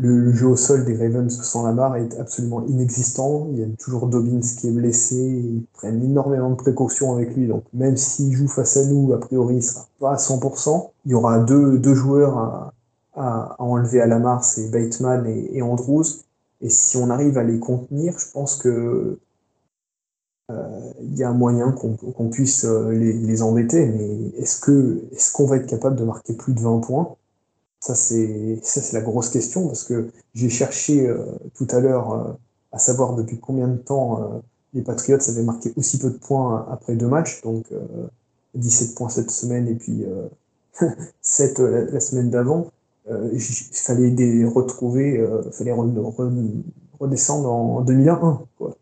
le, 0.00 0.32
jeu 0.32 0.48
au 0.48 0.56
sol 0.56 0.84
des 0.84 0.96
Ravens 0.96 1.42
sans 1.42 1.64
la 1.64 1.72
barre 1.72 1.96
est 1.96 2.18
absolument 2.18 2.64
inexistant. 2.66 3.48
Il 3.52 3.58
y 3.58 3.62
a 3.62 3.66
toujours 3.78 4.06
Dobbins 4.06 4.40
qui 4.40 4.68
est 4.68 4.72
blessé. 4.72 5.16
Ils 5.16 5.64
prennent 5.72 6.02
énormément 6.02 6.50
de 6.50 6.56
précautions 6.56 7.14
avec 7.14 7.34
lui. 7.36 7.46
Donc, 7.46 7.64
même 7.72 7.96
s'il 7.96 8.32
joue 8.32 8.48
face 8.48 8.76
à 8.76 8.84
nous, 8.86 9.12
a 9.12 9.20
priori, 9.20 9.56
il 9.56 9.62
sera 9.62 9.86
pas 10.00 10.12
à 10.12 10.16
100%. 10.16 10.90
Il 11.06 11.12
y 11.12 11.14
aura 11.14 11.38
deux, 11.38 11.78
deux 11.78 11.94
joueurs 11.94 12.72
à, 13.16 13.56
enlever 13.58 14.00
à 14.00 14.06
la 14.06 14.18
marre, 14.18 14.44
c'est 14.44 14.70
Bateman 14.70 15.26
et, 15.26 15.62
Andrews. 15.62 16.04
Et 16.60 16.68
si 16.68 16.96
on 16.96 17.10
arrive 17.10 17.38
à 17.38 17.44
les 17.44 17.58
contenir, 17.58 18.18
je 18.18 18.30
pense 18.32 18.56
que 18.56 18.68
euh, 18.68 19.20
il 20.50 21.16
y 21.16 21.22
a 21.22 21.30
un 21.30 21.34
moyen 21.34 21.72
qu'on 21.72 22.28
puisse 22.28 22.64
euh, 22.64 22.90
les, 22.92 23.42
embêter. 23.42 23.86
Mais 23.86 24.38
est-ce 24.38 25.32
qu'on 25.32 25.46
va 25.46 25.56
être 25.56 25.66
capable 25.66 25.96
de 25.96 26.04
marquer 26.04 26.34
plus 26.34 26.52
de 26.52 26.60
20 26.60 26.80
points? 26.80 27.16
Ça, 27.84 27.94
c'est 27.94 28.92
la 28.94 29.02
grosse 29.02 29.28
question 29.28 29.66
parce 29.66 29.84
que 29.84 30.08
j'ai 30.32 30.48
cherché 30.48 31.06
euh, 31.06 31.18
tout 31.54 31.66
à 31.70 31.80
l'heure 31.80 32.12
euh, 32.14 32.32
à 32.72 32.78
savoir 32.78 33.14
depuis 33.14 33.38
combien 33.38 33.68
de 33.68 33.76
temps 33.76 34.22
euh, 34.22 34.38
les 34.72 34.80
Patriots 34.80 35.18
avaient 35.28 35.42
marqué 35.42 35.70
aussi 35.76 35.98
peu 35.98 36.08
de 36.08 36.16
points 36.16 36.66
après 36.70 36.96
deux 36.96 37.06
matchs, 37.06 37.42
donc 37.42 37.66
17 38.54 38.94
points 38.94 39.10
cette 39.10 39.30
semaine 39.30 39.68
et 39.68 39.74
puis 39.74 40.04
7 41.20 41.58
la, 41.58 42.00
semaine 42.00 42.30
d'avant. 42.30 42.72
Il 43.08 43.40
fallait 43.40 44.10
des 44.10 44.44
retrouver, 44.44 45.22
il 45.46 45.52
fallait 45.52 45.72
redescendre 46.98 47.52
en 47.52 47.82
2001. 47.82 48.42
Quoi. 48.58 48.76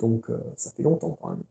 Donc 0.00 0.30
ça 0.56 0.70
fait 0.70 0.82
longtemps 0.82 1.16
quand 1.20 1.30
même. 1.30 1.42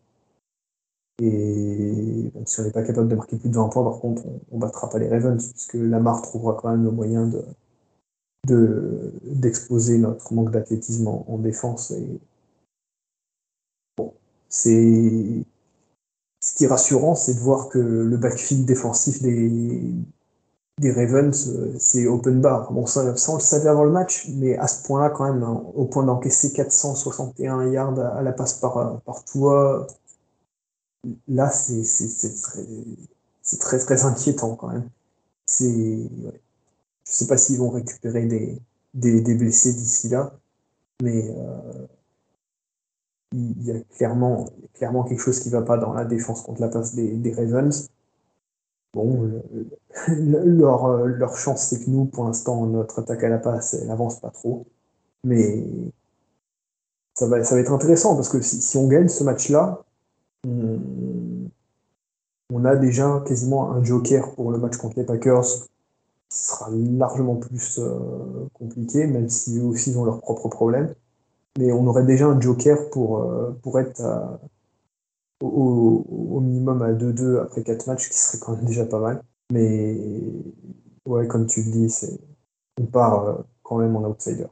Et 1.22 2.32
si 2.46 2.60
on 2.60 2.64
n'est 2.64 2.72
pas 2.72 2.84
capable 2.84 3.10
de 3.10 3.16
marquer 3.16 3.38
plus 3.38 3.50
de 3.50 3.56
20 3.56 3.70
points, 3.70 3.84
par 3.84 4.00
contre, 4.00 4.24
on, 4.52 4.56
ne 4.56 4.62
battra 4.62 4.90
pas 4.90 5.00
les 5.00 5.10
Ravens, 5.10 5.52
puisque 5.52 5.74
Lamar 5.74 6.22
trouvera 6.22 6.58
quand 6.60 6.70
même 6.70 6.84
le 6.84 6.92
moyen 6.92 7.28
de 7.28 7.44
d'exposer 8.48 9.98
notre 10.00 10.34
manque 10.34 10.52
d'athlétisme 10.52 11.08
en, 11.08 11.38
défense. 11.38 11.92
Et 11.92 12.20
bon, 13.98 14.14
ce 14.50 15.44
qui 16.56 16.64
est 16.64 16.68
rassurant, 16.68 17.16
c'est 17.16 17.36
de 17.36 17.40
voir 17.40 17.70
que 17.70 17.78
le 17.78 18.18
backfield 18.18 18.66
défensif 18.66 19.22
des, 19.22 19.94
des 20.80 20.92
Ravens, 20.92 21.50
euh, 21.50 21.76
c'est 21.78 22.08
open 22.08 22.42
bar. 22.42 22.72
Bon, 22.72 22.86
ça, 22.86 23.02
on 23.30 23.36
le 23.36 23.42
savait 23.42 23.70
avant 23.70 23.84
le 23.84 23.92
match, 23.92 24.28
mais 24.30 24.58
à 24.58 24.68
ce 24.68 24.84
point-là, 24.88 25.10
quand 25.10 25.32
même, 25.32 25.44
hein, 25.44 25.64
au 25.76 25.86
point 25.86 26.04
d'encaisser 26.04 26.54
461 26.54 27.70
yards 27.70 28.00
à 28.00 28.22
la 28.22 28.32
passe 28.32 28.54
par, 28.54 29.02
par 29.02 29.26
toi, 29.26 29.88
là, 31.28 31.50
c'est 31.50 31.84
très, 33.60 33.80
très, 33.80 34.06
inquiétant 34.06 34.56
quand 34.56 34.70
même. 34.70 34.90
C'est 35.46 36.10
Je 37.06 37.12
sais 37.12 37.28
pas 37.28 37.38
s'ils 37.38 37.58
vont 37.58 37.70
récupérer 37.70 38.26
des, 38.94 39.36
blessés 39.36 39.74
d'ici 39.74 40.10
là, 40.10 40.34
mais 41.02 41.34
il 43.34 43.64
y 43.64 43.72
a 43.72 43.80
clairement, 43.96 44.46
quelque 44.80 45.20
chose 45.20 45.40
qui 45.40 45.50
va 45.50 45.62
pas 45.62 45.78
dans 45.78 45.94
la 45.94 46.06
défense 46.06 46.42
contre 46.42 46.62
la 46.62 46.70
passe 46.70 46.96
des 46.96 47.34
Ravens. 47.34 47.90
Bon, 48.94 49.30
leur, 50.08 51.06
leur 51.06 51.38
chance, 51.38 51.68
c'est 51.68 51.86
que 51.86 51.90
nous, 51.90 52.06
pour 52.06 52.26
l'instant, 52.26 52.66
notre 52.66 53.00
attaque 53.00 53.24
à 53.24 53.30
la 53.30 53.38
passe, 53.38 53.76
elle 53.76 53.92
avance 53.92 54.20
pas 54.20 54.30
trop. 54.32 54.66
Mais 55.24 55.66
ça 57.14 57.28
va, 57.28 57.44
ça 57.44 57.56
va 57.56 57.62
être 57.62 57.72
intéressant 57.72 58.16
parce 58.16 58.30
que 58.30 58.42
si, 58.42 58.62
si 58.62 58.78
on 58.78 58.88
gagne 58.88 59.10
ce 59.10 59.24
match-là, 59.24 59.84
on, 62.52 62.66
a 62.66 62.76
déjà 62.76 63.24
quasiment 63.28 63.72
un 63.72 63.84
joker 63.84 64.34
pour 64.36 64.52
le 64.52 64.58
match 64.58 64.78
contre 64.78 64.98
les 65.00 65.06
Packers 65.06 65.46
qui 66.30 66.38
sera 66.38 66.70
largement 66.72 67.36
plus 67.36 67.80
euh, 67.80 68.48
compliqué, 68.54 69.08
même 69.08 69.30
si 69.30 69.58
eux 69.60 69.64
aussi 69.64 69.96
ont 69.96 70.06
leurs 70.06 70.22
propres 70.22 70.50
problèmes 70.50 70.94
mais 71.60 71.72
on 71.72 71.86
aurait 71.88 72.06
déjà 72.06 72.28
un 72.28 72.40
joker 72.40 72.90
pour, 72.90 73.20
euh, 73.20 73.52
pour 73.62 73.80
être 73.80 74.02
au, 75.42 76.40
minimum 76.42 76.82
à 76.82 76.94
2-2 76.94 77.42
après 77.42 77.64
4 77.64 77.88
matchs, 77.88 78.10
qui 78.10 78.18
serait 78.18 78.40
quand 78.40 78.56
même 78.56 78.66
déjà 78.66 78.86
pas 78.86 79.00
mal. 79.00 79.24
Mais 79.52 79.96
ouais, 81.06 81.28
comme 81.28 81.48
tu 81.48 81.64
le 81.64 81.72
dis, 81.72 81.94
on 82.80 82.86
part 82.86 83.24
euh, 83.26 83.36
quand 83.64 83.78
même 83.78 83.96
en 83.96 84.08
outsider. 84.08 84.48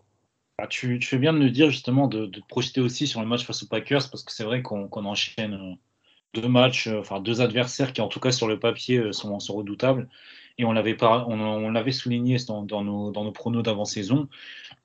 Ah, 0.59 0.67
tu, 0.67 0.99
fais 1.01 1.19
bien 1.19 1.33
de 1.33 1.37
nous 1.37 1.49
dire 1.49 1.69
justement 1.69 2.07
de, 2.07 2.25
de, 2.25 2.39
te 2.39 2.47
projeter 2.47 2.81
aussi 2.81 3.05
sur 3.05 3.21
le 3.21 3.27
match 3.27 3.45
face 3.45 3.61
aux 3.63 3.67
Packers, 3.67 4.09
parce 4.09 4.23
que 4.23 4.31
c'est 4.31 4.43
vrai 4.43 4.63
qu'on, 4.63 4.89
enchaîne 4.91 5.53
euh, 5.53 5.75
deux 6.33 6.47
matchs, 6.47 6.87
enfin 6.87 7.19
deux 7.19 7.41
adversaires 7.41 7.93
qui 7.93 8.01
en 8.01 8.07
tout 8.07 8.19
cas 8.19 8.31
sur 8.31 8.47
le 8.47 8.59
papier 8.59 9.13
sont, 9.13 9.37
redoutables. 9.37 10.09
Et 10.59 10.65
on 10.65 10.71
l'avait, 10.71 10.97
on, 11.03 11.91
souligné 11.91 12.37
dans, 12.47 12.83
nos, 12.83 13.11
dans 13.11 13.23
nos 13.23 13.31
pronos 13.31 13.61
d'avant-saison. 13.61 14.27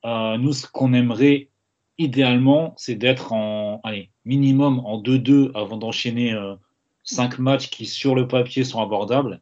nous, 0.03 0.53
ce 0.53 0.67
qu'on 0.67 0.93
aimerait 0.93 1.49
idéalement, 1.97 2.73
c'est 2.77 2.95
d'être 2.95 3.33
en 3.33 3.81
allez, 3.83 4.09
minimum 4.25 4.79
en 4.85 5.01
2-2 5.01 5.51
avant 5.55 5.77
d'enchaîner 5.77 6.33
euh, 6.33 6.55
5 7.03 7.39
matchs 7.39 7.69
qui, 7.69 7.85
sur 7.85 8.15
le 8.15 8.27
papier, 8.27 8.63
sont 8.63 8.81
abordables. 8.81 9.41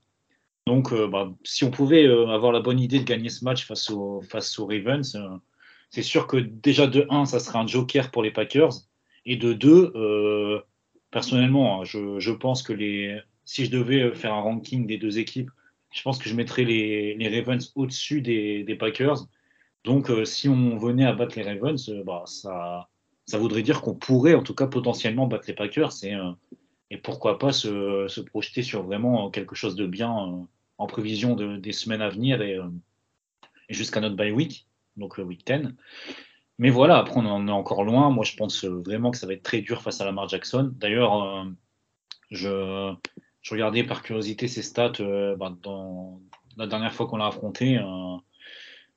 Donc, 0.67 0.93
euh, 0.93 1.07
bah, 1.07 1.31
si 1.43 1.63
on 1.63 1.71
pouvait 1.71 2.05
euh, 2.05 2.27
avoir 2.27 2.51
la 2.51 2.59
bonne 2.59 2.79
idée 2.79 2.99
de 2.99 3.03
gagner 3.03 3.29
ce 3.29 3.43
match 3.43 3.65
face, 3.65 3.89
au, 3.89 4.21
face 4.21 4.59
aux 4.59 4.65
Ravens, 4.65 5.15
euh, 5.15 5.27
c'est 5.89 6.03
sûr 6.03 6.27
que 6.27 6.37
déjà 6.37 6.87
de 6.87 7.05
1, 7.09 7.25
ça 7.25 7.39
serait 7.39 7.59
un 7.59 7.67
joker 7.67 8.11
pour 8.11 8.23
les 8.23 8.31
Packers. 8.31 8.73
Et 9.25 9.35
de 9.35 9.53
2, 9.53 10.63
personnellement, 11.11 11.81
hein, 11.81 11.83
je, 11.83 12.19
je, 12.19 12.31
pense 12.31 12.63
que 12.63 12.73
les, 12.73 13.19
si 13.45 13.65
je 13.65 13.71
devais 13.71 14.15
faire 14.15 14.33
un 14.33 14.41
ranking 14.41 14.87
des 14.87 14.97
deux 14.97 15.19
équipes, 15.19 15.51
je 15.93 16.01
pense 16.01 16.17
que 16.17 16.27
je 16.27 16.35
mettrais 16.35 16.63
les, 16.63 17.15
les 17.15 17.39
Ravens 17.39 17.71
au-dessus 17.75 18.21
des, 18.21 18.63
des 18.63 18.75
Packers. 18.75 19.27
Donc, 19.84 20.10
euh, 20.10 20.26
si 20.26 20.48
on 20.48 20.78
venait 20.78 21.06
à 21.06 21.13
battre 21.13 21.38
les 21.38 21.44
Ravens, 21.44 21.89
euh, 21.89 22.04
bah, 22.04 22.24
ça, 22.26 22.89
ça 23.26 23.38
voudrait 23.38 23.63
dire 23.63 23.82
qu'on 23.82 23.96
pourrait, 23.96 24.36
en 24.36 24.44
tout 24.44 24.54
cas, 24.54 24.67
potentiellement 24.67 25.28
battre 25.28 25.46
les 25.48 25.54
Packers. 25.54 25.91
Et, 26.04 26.13
euh, 26.15 26.32
pourquoi 27.04 27.39
pas 27.39 27.52
se, 27.54 28.22
projeter 28.22 28.63
sur 28.63 28.84
vraiment 28.84 29.32
quelque 29.32 29.56
chose 29.56 29.76
de 29.76 29.88
bien 29.88 30.46
en 30.78 30.88
prévision 30.88 31.36
de, 31.36 31.58
des 31.58 31.72
semaines 31.72 32.02
à 32.02 32.10
venir 32.10 32.41
et, 32.41 32.60
jusqu'à 33.70 34.02
notre 34.02 34.17
bye 34.17 34.32
week, 34.32 34.67
donc 34.98 35.17
le 35.17 35.24
week 35.24 35.48
10. 35.48 35.70
Mais 36.60 36.70
voilà, 36.70 36.98
après, 36.98 37.15
on 37.17 37.26
en 37.26 37.48
est 37.48 37.52
encore 37.52 37.86
loin. 37.86 38.10
Moi, 38.10 38.26
je 38.26 38.36
pense 38.36 38.65
vraiment 38.65 39.12
que 39.12 39.17
ça 39.17 39.26
va 39.26 39.34
être 39.34 39.44
très 39.44 39.62
dur 39.62 39.82
face 39.82 40.02
à 40.02 40.06
Lamar 40.06 40.28
Jackson. 40.28 40.74
D'ailleurs, 40.76 41.48
je, 42.30 42.94
je, 43.41 43.54
regardais 43.54 43.86
par 43.86 44.04
curiosité 44.04 44.50
ses 44.50 44.62
stats 44.62 45.02
bah, 45.38 45.56
dans 45.63 46.20
la 46.58 46.67
dernière 46.67 46.94
fois 46.94 47.08
qu'on 47.08 47.17
l'a 47.17 47.28
affronté. 47.28 47.80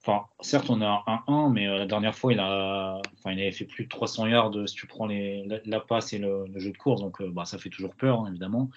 Enfin, 0.07 0.27
certes, 0.41 0.69
on 0.69 0.83
a 0.83 1.03
un 1.07 1.25
1 1.33 1.49
mais 1.49 1.67
euh, 1.67 1.79
la 1.79 1.87
dernière 1.87 2.15
fois, 2.15 2.35
il, 2.35 2.39
a, 2.39 3.01
enfin, 3.15 3.33
il 3.33 3.41
avait 3.41 3.53
fait 3.53 3.65
plus 3.65 3.85
de 3.85 3.89
300 3.89 4.27
yards 4.27 4.55
euh, 4.55 4.67
si 4.67 4.75
tu 4.75 4.87
prends 4.87 5.07
les, 5.07 5.49
la, 5.65 5.81
passe 5.81 6.13
et 6.13 6.19
le, 6.19 6.45
jeu 6.57 6.73
de 6.73 6.77
course. 6.77 7.01
Donc, 7.01 7.23
euh, 7.23 7.31
bah, 7.31 7.47
ça 7.47 7.57
fait 7.57 7.71
toujours 7.71 7.95
peur, 7.95 8.21
hein, 8.21 8.27
évidemment. 8.29 8.69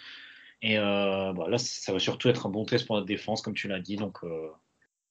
Et 0.61 0.77
bah, 0.77 1.33
là, 1.49 1.57
ça 1.57 1.91
va 1.91 1.99
surtout 1.99 2.29
être 2.29 2.47
un 2.47 2.49
bon 2.49 2.63
test 2.63 2.87
pour 2.87 2.95
notre 2.95 3.07
défense, 3.07 3.41
comme 3.41 3.53
tu 3.53 3.67
l'as 3.67 3.79
dit. 3.79 3.97
Donc, 3.97 4.19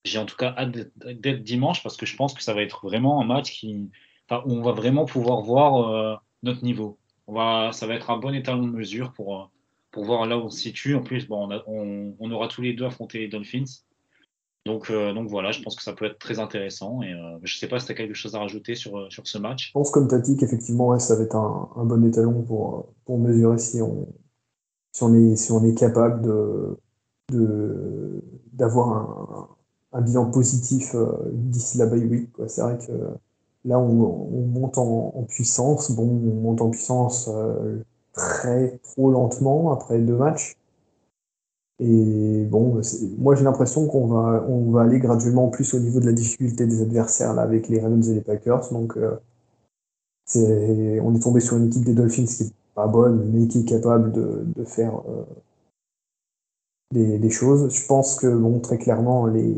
j'ai 0.05 0.19
en 0.19 0.27
tout 0.27 0.37
cas 0.37 0.55
hâte 0.57 0.71
d'être 0.97 1.43
dimanche 1.45 1.83
parce 1.83 1.97
que 1.97 2.07
je 2.07 2.17
pense 2.17 2.35
que 2.35 2.43
ça 2.43 2.55
va 2.55 2.63
être 2.63 2.87
vraiment 2.87 3.21
un 3.21 3.25
match 3.25 3.53
qui, 3.53 3.91
où 4.31 4.53
on 4.53 4.63
va 4.63 4.73
vraiment 4.73 5.05
pouvoir 5.05 5.43
voir 5.43 6.23
notre 6.43 6.65
niveau. 6.65 6.99
On 7.27 7.35
va, 7.35 7.73
ça 7.73 7.87
va 7.87 7.95
être 7.95 8.11
un 8.11 8.19
bon 8.19 8.35
étalon 8.35 8.67
de 8.67 8.73
mesure 8.73 9.13
pour, 9.13 9.51
pour 9.93 10.05
voir 10.05 10.27
là 10.27 10.39
où 10.39 10.45
on 10.45 10.51
se 10.51 10.61
situe. 10.61 10.97
En 10.97 11.03
plus, 11.03 11.29
bon, 11.29 11.49
on, 11.49 11.63
on, 11.67 12.17
on 12.19 12.31
aura 12.33 12.49
tous 12.49 12.63
les 12.63 12.73
deux 12.73 12.87
affronté 12.87 13.19
les 13.19 13.29
Dolphins. 13.29 13.86
Donc, 14.67 14.91
euh, 14.91 15.15
donc 15.15 15.29
voilà, 15.29 15.53
je 15.53 15.63
pense 15.63 15.77
que 15.77 15.83
ça 15.83 15.93
peut 15.93 16.05
être 16.07 16.19
très 16.19 16.41
intéressant. 16.41 17.01
Et 17.03 17.13
euh, 17.13 17.39
je 17.45 17.55
ne 17.55 17.59
sais 17.59 17.69
pas 17.69 17.79
si 17.79 17.87
tu 17.87 17.93
as 17.93 17.95
quelque 17.95 18.15
chose 18.15 18.35
à 18.35 18.41
rajouter 18.41 18.75
sur, 18.75 18.99
euh, 18.99 19.07
sur 19.11 19.27
ce 19.27 19.39
match. 19.39 19.69
Je 19.69 19.73
pense, 19.73 19.91
comme 19.93 20.09
tu 20.09 20.15
as 20.17 20.21
qu'effectivement, 20.21 20.99
ça 20.99 21.15
va 21.15 21.23
être 21.23 21.37
un, 21.37 21.85
bon 21.85 22.05
étalon 22.05 22.43
pour, 22.43 23.19
mesurer 23.19 23.59
si 23.59 23.81
on, 23.81 24.09
est, 25.15 25.37
si 25.37 25.53
on 25.53 25.65
est 25.65 25.75
capable 25.75 26.23
de, 27.33 28.23
d'avoir 28.53 29.49
un, 29.93 30.01
bilan 30.03 30.31
positif 30.31 30.95
d'ici 31.33 31.79
la 31.79 31.87
bye 31.87 32.05
week. 32.05 32.31
C'est 32.49 32.61
vrai 32.61 32.77
que 32.85 32.93
là, 33.65 33.79
on, 33.79 34.03
on 34.03 34.47
monte 34.47 34.79
en, 34.79 35.13
en, 35.15 35.23
puissance. 35.23 35.93
Bon, 35.93 36.03
on 36.03 36.41
monte 36.43 36.61
en 36.61 36.71
puissance 36.71 37.31
très 38.13 38.79
trop 38.83 39.11
lentement 39.11 39.73
après 39.73 40.01
deux 40.01 40.17
matchs. 40.17 40.57
Et 41.79 42.45
bon, 42.45 42.81
moi 43.19 43.35
j'ai 43.35 43.45
l'impression 43.45 43.87
qu'on 43.87 44.07
va, 44.07 44.45
on 44.49 44.71
va 44.71 44.83
aller 44.83 44.99
graduellement 44.99 45.49
plus 45.49 45.75
au 45.75 45.79
niveau 45.79 46.01
de 46.01 46.07
la 46.07 46.13
difficulté 46.13 46.67
des 46.67 46.81
adversaires 46.81 47.35
là, 47.35 47.43
avec 47.43 47.69
les 47.69 47.81
Ravens 47.81 48.09
et 48.09 48.15
les 48.15 48.23
Packers. 48.23 48.73
Donc, 48.73 48.97
euh, 48.97 49.19
on 51.03 51.15
est 51.15 51.21
tombé 51.21 51.41
sur 51.41 51.57
une 51.57 51.67
équipe 51.67 51.85
des 51.85 51.95
Dolphins 51.95 52.25
qui 52.25 52.45
est 52.45 52.53
pas 52.75 52.87
bonne, 52.87 53.31
mais 53.33 53.47
qui 53.47 53.61
est 53.61 53.65
capable 53.65 54.13
de, 54.13 54.65
faire 54.65 55.01
euh, 55.09 55.25
des, 56.93 57.31
choses. 57.31 57.75
Je 57.75 57.87
pense 57.87 58.17
que, 58.17 58.27
bon, 58.27 58.61
très 58.61 58.79
clairement, 58.79 59.27
les, 59.27 59.55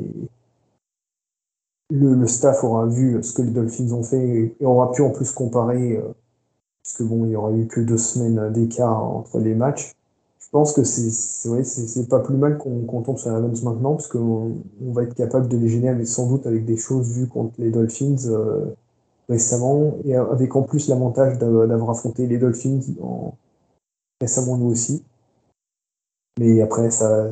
le, 1.90 2.26
staff 2.26 2.64
aura 2.64 2.87
vu 2.87 3.22
ce 3.22 3.33
que 3.33 3.42
les 3.42 3.50
Dolphins 3.50 3.92
ont 3.92 4.02
fait 4.02 4.54
et 4.61 4.66
aura 4.66 4.92
pu 4.92 5.02
en 5.02 5.11
plus 5.11 5.31
comparer, 5.33 5.96
euh, 5.96 6.12
puisque 6.83 7.02
bon, 7.02 7.24
il 7.26 7.33
y 7.33 7.37
aura 7.37 7.52
eu 7.52 7.66
que 7.66 7.81
deux 7.81 7.98
semaines 7.98 8.52
d'écart 8.52 9.02
entre 9.02 9.38
les 9.38 9.54
matchs 9.54 9.94
je 10.48 10.52
pense 10.52 10.72
que 10.72 10.82
c'est 10.82 11.48
ouais, 11.50 11.62
pas 12.08 12.20
plus 12.20 12.37
mal 12.37 12.56
qu'on 12.56 13.02
tombe 13.02 13.18
sur 13.18 13.28
les 13.28 13.34
Ravens 13.34 13.62
maintenant, 13.62 13.96
parce 13.96 14.08
qu'on 14.08 14.56
on 14.82 14.92
va 14.92 15.02
être 15.02 15.14
capable 15.14 15.46
de 15.46 15.58
les 15.58 15.68
gêner, 15.68 15.92
mais 15.92 16.06
sans 16.06 16.26
doute 16.26 16.46
avec 16.46 16.64
des 16.64 16.78
choses 16.78 17.11
vues 17.12 17.26
contre 17.28 17.52
les 17.58 17.70
Dolphins 17.70 18.16
euh, 18.28 18.64
récemment, 19.28 19.98
et 20.06 20.16
avec 20.16 20.56
en 20.56 20.62
plus 20.62 20.88
l'avantage 20.88 21.38
d'avoir 21.38 21.90
affronté 21.90 22.26
les 22.26 22.38
Dolphins 22.38 22.80
en, 23.02 23.34
récemment 24.22 24.56
nous 24.56 24.70
aussi. 24.70 25.04
Mais 26.38 26.62
après, 26.62 26.90
ça, 26.90 27.28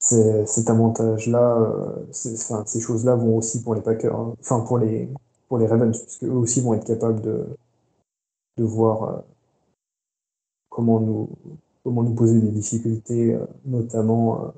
cet 0.00 0.68
avantage-là, 0.68 1.58
euh, 1.60 2.06
enfin, 2.34 2.64
ces 2.66 2.80
choses-là 2.80 3.14
vont 3.14 3.36
aussi 3.36 3.62
pour 3.62 3.76
les 3.76 3.82
Packers, 3.82 4.18
hein. 4.18 4.34
enfin 4.40 4.60
pour 4.60 4.78
les, 4.78 5.08
pour 5.48 5.58
les 5.58 5.66
Ravens, 5.68 5.96
parce 5.96 6.16
qu'eux 6.18 6.30
aussi 6.30 6.60
vont 6.60 6.74
être 6.74 6.86
capables 6.86 7.20
de, 7.20 7.46
de 8.58 8.64
voir 8.64 9.02
euh, 9.04 9.20
comment 10.70 10.98
nous, 10.98 11.28
comment 11.84 12.02
nous 12.02 12.14
poser 12.14 12.40
des 12.40 12.50
difficultés, 12.50 13.34
euh, 13.34 13.46
notamment 13.66 14.46
euh, 14.46 14.48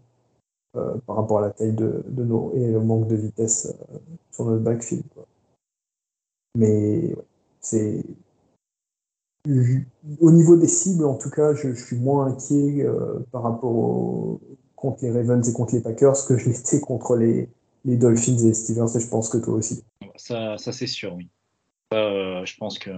euh, 0.77 0.95
par 1.07 1.17
rapport 1.17 1.39
à 1.39 1.43
la 1.43 1.51
taille 1.51 1.75
de, 1.75 2.05
nos 2.09 2.55
et 2.55 2.71
le 2.71 2.81
manque 2.81 3.09
de 3.09 3.17
vitesse 3.17 3.75
sur 4.31 4.47
notre 4.47 4.62
backfield. 4.62 5.05
Mais 6.57 7.15
c'est 7.61 8.03
au 10.20 10.33
niveau 10.33 10.57
des 10.57 10.66
cibles, 10.66 11.05
en 11.05 11.16
tout 11.16 11.31
cas, 11.31 11.55
je, 11.55 11.72
suis 11.74 11.97
moins 11.97 12.27
inquiet 12.27 12.85
par 13.31 13.43
rapport 13.43 13.70
au, 13.70 14.41
contre 14.74 15.05
les 15.05 15.12
Ravens 15.12 15.49
et 15.49 15.53
contre 15.53 15.74
les 15.74 15.81
Packers 15.81 16.27
que 16.27 16.37
je 16.37 16.49
l'étais 16.49 16.81
contre 16.81 17.14
les, 17.14 17.49
les, 17.85 17.97
Dolphins 17.97 18.39
et 18.39 18.49
les 18.49 18.55
Steelers, 18.55 18.97
et 18.97 19.01
je 19.01 19.07
pense 19.07 19.29
que 19.29 19.39
toi 19.39 19.55
aussi. 19.55 19.85
Ça, 20.16 20.59
ça 20.59 20.72
c'est 20.72 20.89
sûr, 20.89 21.14
oui. 21.14 21.29
Je 21.93 22.57
pense 22.57 22.79
que 22.81 22.91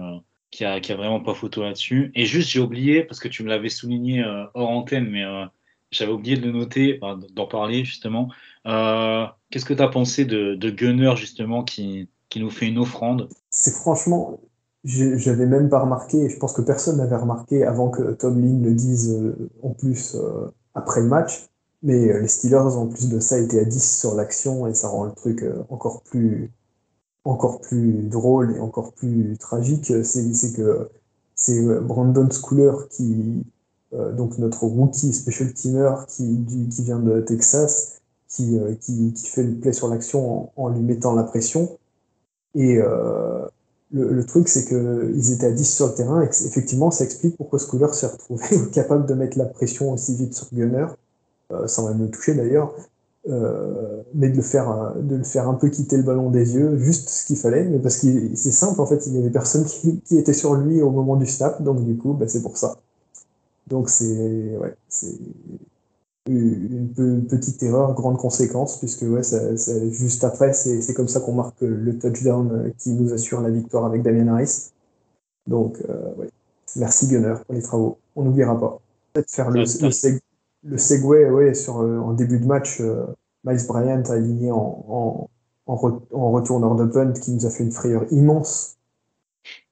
qui 0.51 0.65
a, 0.65 0.79
vraiment 0.79 1.19
pas 1.19 1.33
photo 1.33 1.61
là-dessus. 1.61 2.11
Et 2.15 2.25
juste, 2.25 2.49
j'ai 2.49 2.59
oublié, 2.59 3.03
parce 3.03 3.19
que 3.19 3.27
tu 3.27 3.43
me 3.43 3.49
l'avais 3.49 3.69
souligné 3.69 4.23
euh, 4.23 4.45
hors 4.53 4.69
antenne, 4.69 5.07
mais 5.09 5.23
euh, 5.23 5.45
j'avais 5.91 6.11
oublié 6.11 6.37
de 6.37 6.45
le 6.45 6.51
noter, 6.51 6.99
d'en 7.33 7.47
parler 7.47 7.85
justement. 7.85 8.29
Euh, 8.65 9.25
Qu'est-ce 9.49 9.65
que 9.65 9.73
tu 9.73 9.81
as 9.81 9.87
pensé 9.87 10.25
de, 10.25 10.69
Gunner, 10.69 11.15
justement, 11.15 11.63
qui, 11.63 12.09
qui 12.29 12.39
nous 12.39 12.49
fait 12.49 12.67
une 12.67 12.77
offrande? 12.77 13.29
C'est 13.49 13.73
franchement, 13.73 14.39
j'avais 14.83 15.45
même 15.45 15.69
pas 15.69 15.79
remarqué, 15.79 16.29
je 16.29 16.37
pense 16.37 16.53
que 16.53 16.61
personne 16.61 16.97
n'avait 16.97 17.15
remarqué 17.15 17.63
avant 17.63 17.89
que 17.89 18.13
Tom 18.13 18.39
Lynn 18.39 18.63
le 18.63 18.73
dise 18.73 19.35
en 19.63 19.71
plus 19.71 20.15
après 20.75 21.01
le 21.01 21.07
match. 21.07 21.47
Mais 21.81 22.19
les 22.19 22.27
Steelers, 22.27 22.75
en 22.75 22.87
plus 22.87 23.07
de 23.09 23.19
ça, 23.19 23.39
étaient 23.39 23.59
à 23.59 23.63
10 23.63 23.99
sur 23.99 24.13
l'action 24.13 24.67
et 24.67 24.73
ça 24.73 24.89
rend 24.89 25.05
le 25.05 25.13
truc 25.13 25.45
encore 25.69 26.03
plus 26.03 26.51
encore 27.25 27.61
plus 27.61 28.07
drôle 28.07 28.55
et 28.55 28.59
encore 28.59 28.93
plus 28.93 29.37
tragique, 29.37 29.93
c'est 30.03 30.53
que 30.55 30.89
c'est 31.35 31.61
Brandon 31.81 32.29
Schooler 32.29 32.73
qui, 32.89 33.45
euh, 33.93 34.11
donc 34.13 34.37
notre 34.37 34.63
rookie 34.63 35.13
special 35.13 35.53
teamer 35.53 36.05
qui, 36.07 36.45
vient 36.81 36.99
de 36.99 37.21
Texas, 37.21 38.01
qui, 38.27 38.57
qui, 38.81 39.13
qui, 39.13 39.27
fait 39.27 39.43
le 39.43 39.55
play 39.55 39.73
sur 39.73 39.87
l'action 39.87 40.51
en, 40.55 40.69
lui 40.69 40.81
mettant 40.81 41.13
la 41.13 41.23
pression. 41.23 41.77
Et 42.55 42.75
le, 42.75 43.49
le, 43.91 44.25
truc, 44.25 44.47
c'est 44.47 44.65
qu'ils 44.65 45.31
étaient 45.31 45.47
à 45.47 45.51
10 45.51 45.75
sur 45.75 45.87
le 45.87 45.93
terrain 45.93 46.21
et 46.21 46.29
effectivement, 46.45 46.91
ça 46.91 47.03
explique 47.03 47.37
pourquoi 47.37 47.59
Schooler 47.59 47.93
s'est 47.93 48.07
retrouvé 48.07 48.45
capable 48.73 49.05
de 49.05 49.13
mettre 49.13 49.37
la 49.37 49.45
pression 49.45 49.91
aussi 49.91 50.15
vite 50.15 50.33
sur 50.33 50.47
Gunner, 50.53 50.87
sans 51.67 51.87
même 51.87 52.01
le 52.01 52.09
toucher 52.09 52.33
d'ailleurs. 52.33 52.73
Euh, 53.27 54.01
mais 54.13 54.29
de 54.29 54.37
le 54.37 54.41
faire 54.41 54.95
de 54.95 55.17
le 55.17 55.23
faire 55.25 55.49
un 55.49 55.53
peu 55.53 55.67
quitter 55.67 55.97
le 55.97 56.03
ballon 56.03 56.29
des 56.29 56.55
yeux 56.55 56.77
juste 56.77 57.09
ce 57.09 57.25
qu'il 57.25 57.35
fallait 57.35 57.65
mais 57.65 57.77
parce 57.77 57.97
que 57.97 58.07
c'est 58.33 58.53
simple 58.53 58.79
en 58.79 58.85
fait 58.85 59.05
il 59.07 59.13
y 59.13 59.17
avait 59.17 59.29
personne 59.29 59.65
qui, 59.65 59.99
qui, 60.05 60.17
était 60.17 60.31
sur 60.31 60.55
lui 60.55 60.81
au 60.81 60.89
moment 60.89 61.17
du 61.17 61.25
snap 61.25 61.61
donc 61.61 61.83
du 61.83 61.97
coup 61.97 62.13
bah, 62.13 62.29
c'est 62.29 62.41
pour 62.41 62.55
ça. 62.55 62.77
Donc 63.67 63.89
c'est 63.89 64.57
ouais 64.57 64.73
une, 66.27 66.93
une, 66.97 67.27
petite 67.27 67.61
erreur 67.61 67.93
grande 67.93 68.17
conséquence 68.17 68.79
puisque 68.79 69.01
ouais 69.01 69.23
ça, 69.23 69.53
juste 69.89 70.23
après 70.23 70.53
c'est 70.53 70.93
comme 70.93 71.09
ça 71.09 71.19
qu'on 71.19 71.33
marque 71.33 71.59
le 71.59 71.99
touchdown 71.99 72.71
qui 72.77 72.93
nous 72.93 73.13
assure 73.13 73.41
la 73.41 73.49
victoire 73.49 73.85
avec 73.85 74.01
Damien 74.01 74.29
Harris. 74.29 74.71
Donc 75.45 75.77
euh, 75.89 76.13
ouais. 76.15 76.29
merci 76.77 77.07
Gunner 77.09 77.35
pour 77.45 77.53
les 77.53 77.61
travaux. 77.61 77.97
On 78.15 78.23
n'oubliera 78.23 78.57
pas. 78.57 78.79
Peut-être 79.11 79.29
faire 79.29 79.49
le, 79.49 79.61
le, 79.61 80.19
le 80.63 80.77
segway 80.77 81.29
ouais, 81.29 81.53
sur, 81.53 81.81
euh, 81.81 81.99
en 81.99 82.13
début 82.13 82.39
de 82.39 82.45
match, 82.45 82.81
euh, 82.81 83.05
Miles 83.43 83.65
Bryant 83.67 84.03
a 84.03 84.13
aligné 84.13 84.51
en, 84.51 84.85
en, 84.87 85.29
en, 85.67 86.31
retourneur 86.31 86.75
de 86.75 86.85
punt 86.85 87.13
qui 87.13 87.31
nous 87.31 87.45
a 87.45 87.49
fait 87.49 87.63
une 87.63 87.71
frayeur 87.71 88.05
immense 88.11 88.77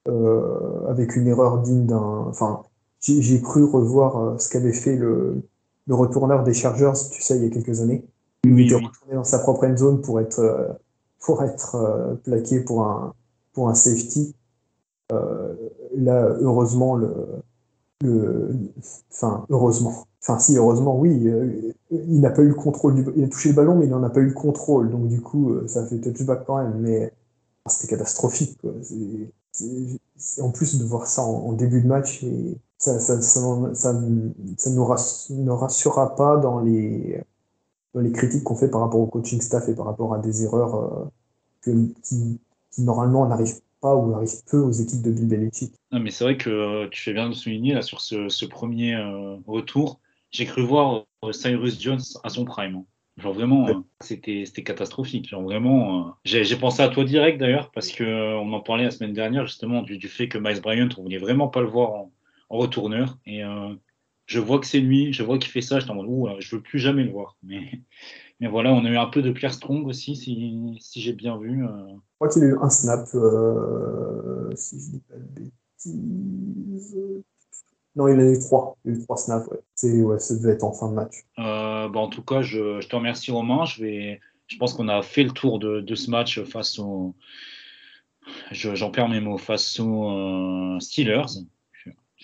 euh, 0.07 0.87
avec 0.87 1.15
une 1.15 1.27
erreur 1.27 1.59
digne 1.59 1.85
d'un. 1.85 2.25
Enfin, 2.27 2.63
j'ai 3.01 3.41
cru 3.41 3.63
revoir 3.63 4.39
ce 4.39 4.49
qu'avait 4.49 4.73
fait 4.73 4.95
le, 4.95 5.43
le 5.87 5.95
retourneur 5.95 6.43
des 6.43 6.53
Chargers, 6.53 6.93
tu 7.11 7.21
sais, 7.21 7.37
il 7.37 7.43
y 7.43 7.47
a 7.47 7.49
quelques 7.49 7.81
années. 7.81 8.05
Il 8.43 8.59
était 8.59 8.75
retourné 8.75 9.15
dans 9.15 9.23
sa 9.23 9.39
propre 9.39 9.67
end 9.67 9.75
zone 9.75 10.01
pour 10.01 10.19
être, 10.19 10.77
pour 11.19 11.43
être 11.43 12.17
plaqué 12.23 12.61
pour 12.61 12.83
un, 12.83 13.13
pour 13.53 13.69
un 13.69 13.75
safety. 13.75 14.35
là, 15.09 16.37
heureusement, 16.41 16.95
le, 16.95 17.13
le, 18.01 18.51
enfin, 19.11 19.45
heureusement. 19.49 20.07
Enfin, 20.27 20.39
si, 20.39 20.57
heureusement, 20.57 20.99
oui. 20.99 21.27
Euh, 21.27 21.73
il 21.91 22.19
n'a 22.19 22.31
pas 22.31 22.41
eu 22.41 22.49
le 22.49 22.53
contrôle. 22.53 23.05
Il 23.15 23.23
a 23.23 23.27
touché 23.27 23.49
le 23.49 23.55
ballon, 23.55 23.75
mais 23.75 23.85
il 23.85 23.91
n'en 23.91 24.03
a 24.03 24.09
pas 24.09 24.19
eu 24.19 24.25
le 24.25 24.33
contrôle. 24.33 24.91
Donc, 24.91 25.07
du 25.07 25.21
coup, 25.21 25.51
euh, 25.51 25.67
ça 25.67 25.81
a 25.81 25.85
fait 25.85 25.99
touchback 25.99 26.45
quand 26.45 26.57
même. 26.57 26.79
Mais 26.79 27.13
c'était 27.67 27.87
catastrophique. 27.87 28.57
Quoi. 28.59 28.73
En 30.41 30.51
plus 30.51 30.77
de 30.77 30.83
voir 30.83 31.07
ça 31.07 31.21
en, 31.23 31.53
début 31.53 31.81
de 31.81 31.87
match, 31.87 32.23
et 32.23 32.57
ça, 32.77 32.99
ça, 32.99 33.21
ça, 33.21 33.41
ça, 33.73 33.93
nous 33.93 34.33
ne 34.69 35.49
rassurera 35.51 36.15
pas 36.15 36.37
dans 36.37 36.59
les, 36.59 37.21
dans 37.93 38.01
les 38.01 38.11
critiques 38.11 38.43
qu'on 38.43 38.55
fait 38.55 38.69
par 38.69 38.81
rapport 38.81 38.99
au 38.99 39.07
coaching 39.07 39.41
staff 39.41 39.67
et 39.69 39.75
par 39.75 39.85
rapport 39.85 40.13
à 40.13 40.19
des 40.19 40.43
erreurs 40.43 41.09
euh, 41.67 41.85
qui, 42.03 42.39
normalement 42.77 43.27
n'arrivent 43.27 43.61
pas 43.81 43.95
ou 43.95 44.13
arrive 44.13 44.43
peu 44.49 44.59
aux 44.59 44.71
équipes 44.71 45.01
de 45.01 45.11
Bill 45.11 45.27
Belichick. 45.27 45.73
Non, 45.91 45.99
mais 45.99 46.11
c'est 46.11 46.23
vrai 46.23 46.37
que 46.37 46.49
euh, 46.49 46.87
tu 46.89 47.01
fais 47.01 47.13
bien 47.13 47.29
de 47.29 47.33
souligner 47.33 47.73
là 47.73 47.81
sur 47.81 48.01
ce, 48.01 48.45
premier 48.45 48.95
euh, 48.95 49.35
retour. 49.47 49.99
J'ai 50.31 50.45
cru 50.45 50.61
voir 50.61 51.05
euh, 51.23 51.31
Cyrus 51.31 51.79
Jones 51.79 52.01
à 52.23 52.29
son 52.29 52.45
prime. 52.45 52.75
Hein. 52.75 52.85
Genre 53.17 53.33
vraiment, 53.33 53.83
c'était 53.99 54.43
c'était 54.45 54.63
catastrophique. 54.63 55.27
Genre 55.27 55.41
vraiment, 55.41 56.13
j'ai 56.23 56.55
pensé 56.55 56.83
à 56.83 56.89
toi 56.89 57.03
direct 57.03 57.39
d'ailleurs 57.39 57.71
parce 57.71 57.91
que 57.91 58.03
on 58.35 58.53
en 58.53 58.59
parlait 58.59 58.83
la 58.83 58.91
semaine 58.91 59.13
dernière 59.13 59.47
justement 59.47 59.81
du, 59.81 59.97
du 59.97 60.07
fait 60.07 60.27
que 60.27 60.37
Miles 60.37 60.61
Bryant, 60.61 60.89
on 60.99 61.01
voulait 61.01 61.17
vraiment 61.17 61.47
pas 61.47 61.61
le 61.61 61.67
voir 61.67 61.93
en, 61.93 62.11
en 62.49 62.57
retourneur 62.57 63.17
et 63.25 63.41
je 64.27 64.39
vois 64.39 64.59
que 64.59 64.67
c'est 64.67 64.79
lui, 64.79 65.13
je 65.13 65.23
vois 65.23 65.39
qu'il 65.39 65.49
fait 65.49 65.61
ça, 65.61 65.79
je 65.79 65.87
t'en 65.87 65.97
ouh, 65.97 66.29
je 66.39 66.55
veux 66.55 66.61
plus 66.61 66.77
jamais 66.77 67.03
le 67.03 67.11
voir. 67.11 67.37
Mais 67.41 67.81
mais 68.39 68.47
voilà, 68.47 68.71
on 68.71 68.85
a 68.85 68.89
eu 68.89 68.97
un 68.97 69.07
peu 69.07 69.21
de 69.21 69.31
Pierre 69.31 69.53
Strong 69.53 69.87
aussi, 69.87 70.15
si, 70.15 70.77
si 70.79 71.01
j'ai 71.01 71.13
bien 71.13 71.37
vu. 71.37 71.65
Euh. 71.65 71.87
Je 71.87 72.15
crois 72.15 72.29
qu'il 72.29 72.43
a 72.43 72.47
eu 72.47 72.57
un 72.61 72.69
snap, 72.69 73.07
euh, 73.15 74.51
si 74.55 74.79
je 74.79 74.91
dis 74.91 75.01
pas 75.07 75.15
de 75.15 75.41
bêtises. 75.41 76.97
Non, 77.97 78.07
il 78.07 78.19
a 78.19 78.31
eu 78.31 78.39
trois. 78.39 78.77
Il 78.85 78.91
a 78.91 78.95
eu 78.95 79.01
trois 79.01 79.17
snaps. 79.17 79.49
C'est, 79.73 80.01
ouais, 80.01 80.19
ça 80.19 80.35
devait 80.35 80.53
être 80.53 80.63
en 80.63 80.71
fin 80.71 80.87
de 80.87 80.93
match. 80.93 81.23
Euh, 81.39 81.89
bah, 81.89 81.99
en 81.99 82.09
tout 82.09 82.21
cas, 82.21 82.41
je, 82.41 82.79
je, 82.79 82.87
te 82.87 82.95
remercie 82.95 83.31
Romain. 83.31 83.65
Je, 83.65 83.83
vais, 83.83 84.21
je 84.45 84.57
pense 84.57 84.75
qu'on 84.75 84.87
a 84.87 85.01
fait 85.01 85.23
le 85.23 85.31
tour 85.31 85.57
de, 85.57 85.95
ce 85.95 86.11
match 86.11 86.41
face 86.43 86.77
aux. 86.77 87.15
J'en 88.51 88.91
perds 88.91 89.09
mes 89.09 89.19
mots, 89.19 89.37
face 89.37 89.79
euh, 89.79 90.79
Steelers. 90.79 91.41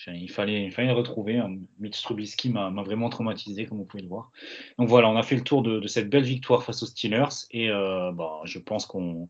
Il 0.08 0.30
fallait, 0.30 0.66
il 0.66 0.72
fallait 0.72 0.90
le 0.90 0.94
retrouver. 0.94 1.42
Mitch 1.80 2.02
Trubisky 2.04 2.50
m'a 2.50 2.70
vraiment 2.84 3.10
traumatisé, 3.10 3.66
comme 3.66 3.80
vous 3.80 3.86
pouvez 3.86 4.04
le 4.04 4.10
voir. 4.10 4.32
Donc 4.78 4.90
voilà, 4.90 5.10
on 5.10 5.16
a 5.16 5.24
fait 5.24 5.36
le 5.36 5.44
tour 5.44 5.64
de, 5.64 5.86
cette 5.88 6.10
belle 6.10 6.24
victoire 6.24 6.64
face 6.64 6.84
aux 6.84 6.88
Steelers 6.88 7.48
et 7.52 7.70
euh, 7.70 8.12
bah, 8.12 8.42
je 8.44 8.60
pense 8.60 8.86
qu'on 8.86 9.30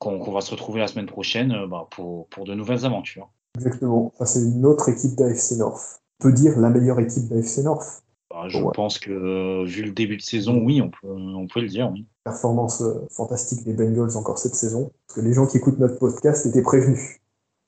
qu 0.00 0.30
va 0.30 0.40
se 0.40 0.50
retrouver 0.50 0.80
la 0.80 0.88
semaine 0.88 1.06
prochaine 1.06 1.66
bah, 1.66 1.88
pour, 1.90 2.28
de 2.44 2.54
nouvelles 2.54 2.84
aventures. 2.84 3.30
Exactement. 3.58 4.12
Enfin, 4.14 4.24
c'est 4.24 4.40
une 4.40 4.64
autre 4.64 4.88
équipe 4.88 5.14
d'AFC 5.16 5.56
North. 5.58 6.00
On 6.20 6.24
peut 6.24 6.32
dire 6.32 6.58
la 6.58 6.70
meilleure 6.70 7.00
équipe 7.00 7.28
d'AFC 7.28 7.58
North. 7.58 8.02
Bah, 8.30 8.44
je 8.48 8.58
ouais. 8.58 8.72
pense 8.74 8.98
que 8.98 9.10
euh, 9.10 9.64
vu 9.64 9.82
le 9.82 9.92
début 9.92 10.16
de 10.16 10.22
saison, 10.22 10.60
oui, 10.62 10.82
on 10.82 10.90
peut, 10.90 11.08
on 11.08 11.46
peut 11.46 11.60
le 11.60 11.68
dire. 11.68 11.90
Oui. 11.92 12.06
Performance 12.24 12.82
euh, 12.82 13.06
fantastique 13.10 13.64
des 13.64 13.72
Bengals 13.72 14.16
encore 14.16 14.38
cette 14.38 14.54
saison. 14.54 14.92
Parce 15.06 15.20
que 15.20 15.24
les 15.24 15.32
gens 15.32 15.46
qui 15.46 15.56
écoutent 15.56 15.78
notre 15.78 15.98
podcast 15.98 16.46
étaient 16.46 16.62
prévenus. 16.62 17.20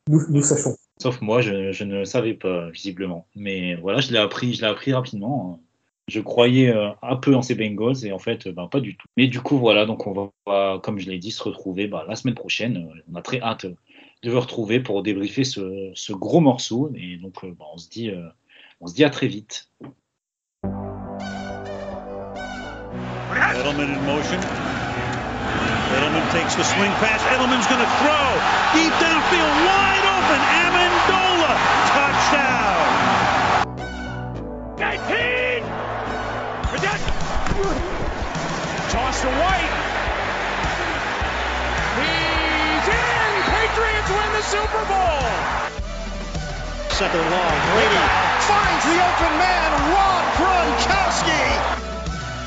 Nous, 0.08 0.20
nous 0.28 0.42
sachons. 0.42 0.76
Sauf 1.00 1.20
moi, 1.22 1.40
je, 1.40 1.72
je, 1.72 1.84
ne 1.84 2.04
savais 2.04 2.34
pas, 2.34 2.68
visiblement. 2.70 3.26
Mais 3.34 3.74
voilà, 3.76 4.00
je 4.00 4.12
l'ai 4.12 4.18
appris, 4.18 4.54
je 4.54 4.60
l'ai 4.60 4.68
appris 4.68 4.92
rapidement. 4.92 5.60
Je 6.08 6.20
croyais 6.20 6.74
euh, 6.74 6.90
un 7.02 7.16
peu 7.16 7.34
en 7.34 7.42
ces 7.42 7.54
Bengals 7.54 8.04
et 8.04 8.12
en 8.12 8.18
fait, 8.18 8.48
ben, 8.48 8.66
pas 8.66 8.80
du 8.80 8.96
tout. 8.96 9.06
Mais 9.16 9.28
du 9.28 9.40
coup, 9.40 9.58
voilà, 9.58 9.86
donc 9.86 10.06
on 10.06 10.32
va, 10.46 10.78
comme 10.82 10.98
je 10.98 11.08
l'ai 11.08 11.18
dit, 11.18 11.30
se 11.30 11.42
retrouver 11.42 11.86
ben, 11.86 12.02
la 12.06 12.16
semaine 12.16 12.34
prochaine. 12.34 12.90
On 13.10 13.14
a 13.14 13.22
très 13.22 13.40
hâte 13.40 13.66
de 14.22 14.30
vous 14.30 14.40
retrouver 14.40 14.80
pour 14.80 15.02
débriefer 15.02 15.44
ce, 15.44 16.12
gros 16.12 16.40
morceau. 16.40 16.90
Et 16.94 17.16
donc, 17.16 17.42
ben, 17.42 17.54
on, 17.72 17.78
se 17.78 17.88
dit, 17.88 18.10
euh, 18.10 18.28
on 18.80 18.86
se 18.86 18.94
dit 18.94 19.04
à 19.04 19.10
très 19.10 19.26
vite. 19.26 19.70
Edelman 23.60 23.90
in 23.90 24.00
motion. 24.06 24.40
Edelman 25.96 26.22
takes 26.32 26.54
the 26.54 26.64
swing 26.64 26.92
pass. 27.00 27.20
Edelman's 27.34 27.66
going 27.66 27.80
to 27.80 27.90
throw 27.98 28.40
deep 28.72 28.92
downfield, 29.00 29.54
wide 29.66 30.06
open. 30.16 30.40
Amendola, 30.64 31.52
touchdown. 31.90 32.80
19. 34.78 35.40
Toss 38.90 39.20
to 39.22 39.28
White. 39.28 39.79
Win 44.16 44.32
the 44.32 44.42
Super 44.42 44.84
Bowl. 44.90 45.22
Second 46.90 47.24
long. 47.30 47.56
Brady 47.74 48.04
finds 48.50 48.84
the 48.84 48.98
open 48.98 49.32
man, 49.38 49.68
Rob 49.94 50.24
Gronkowski. 50.36 51.42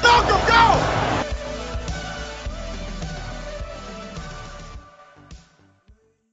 Malcolm, 0.04 0.42
go! 0.48 1.23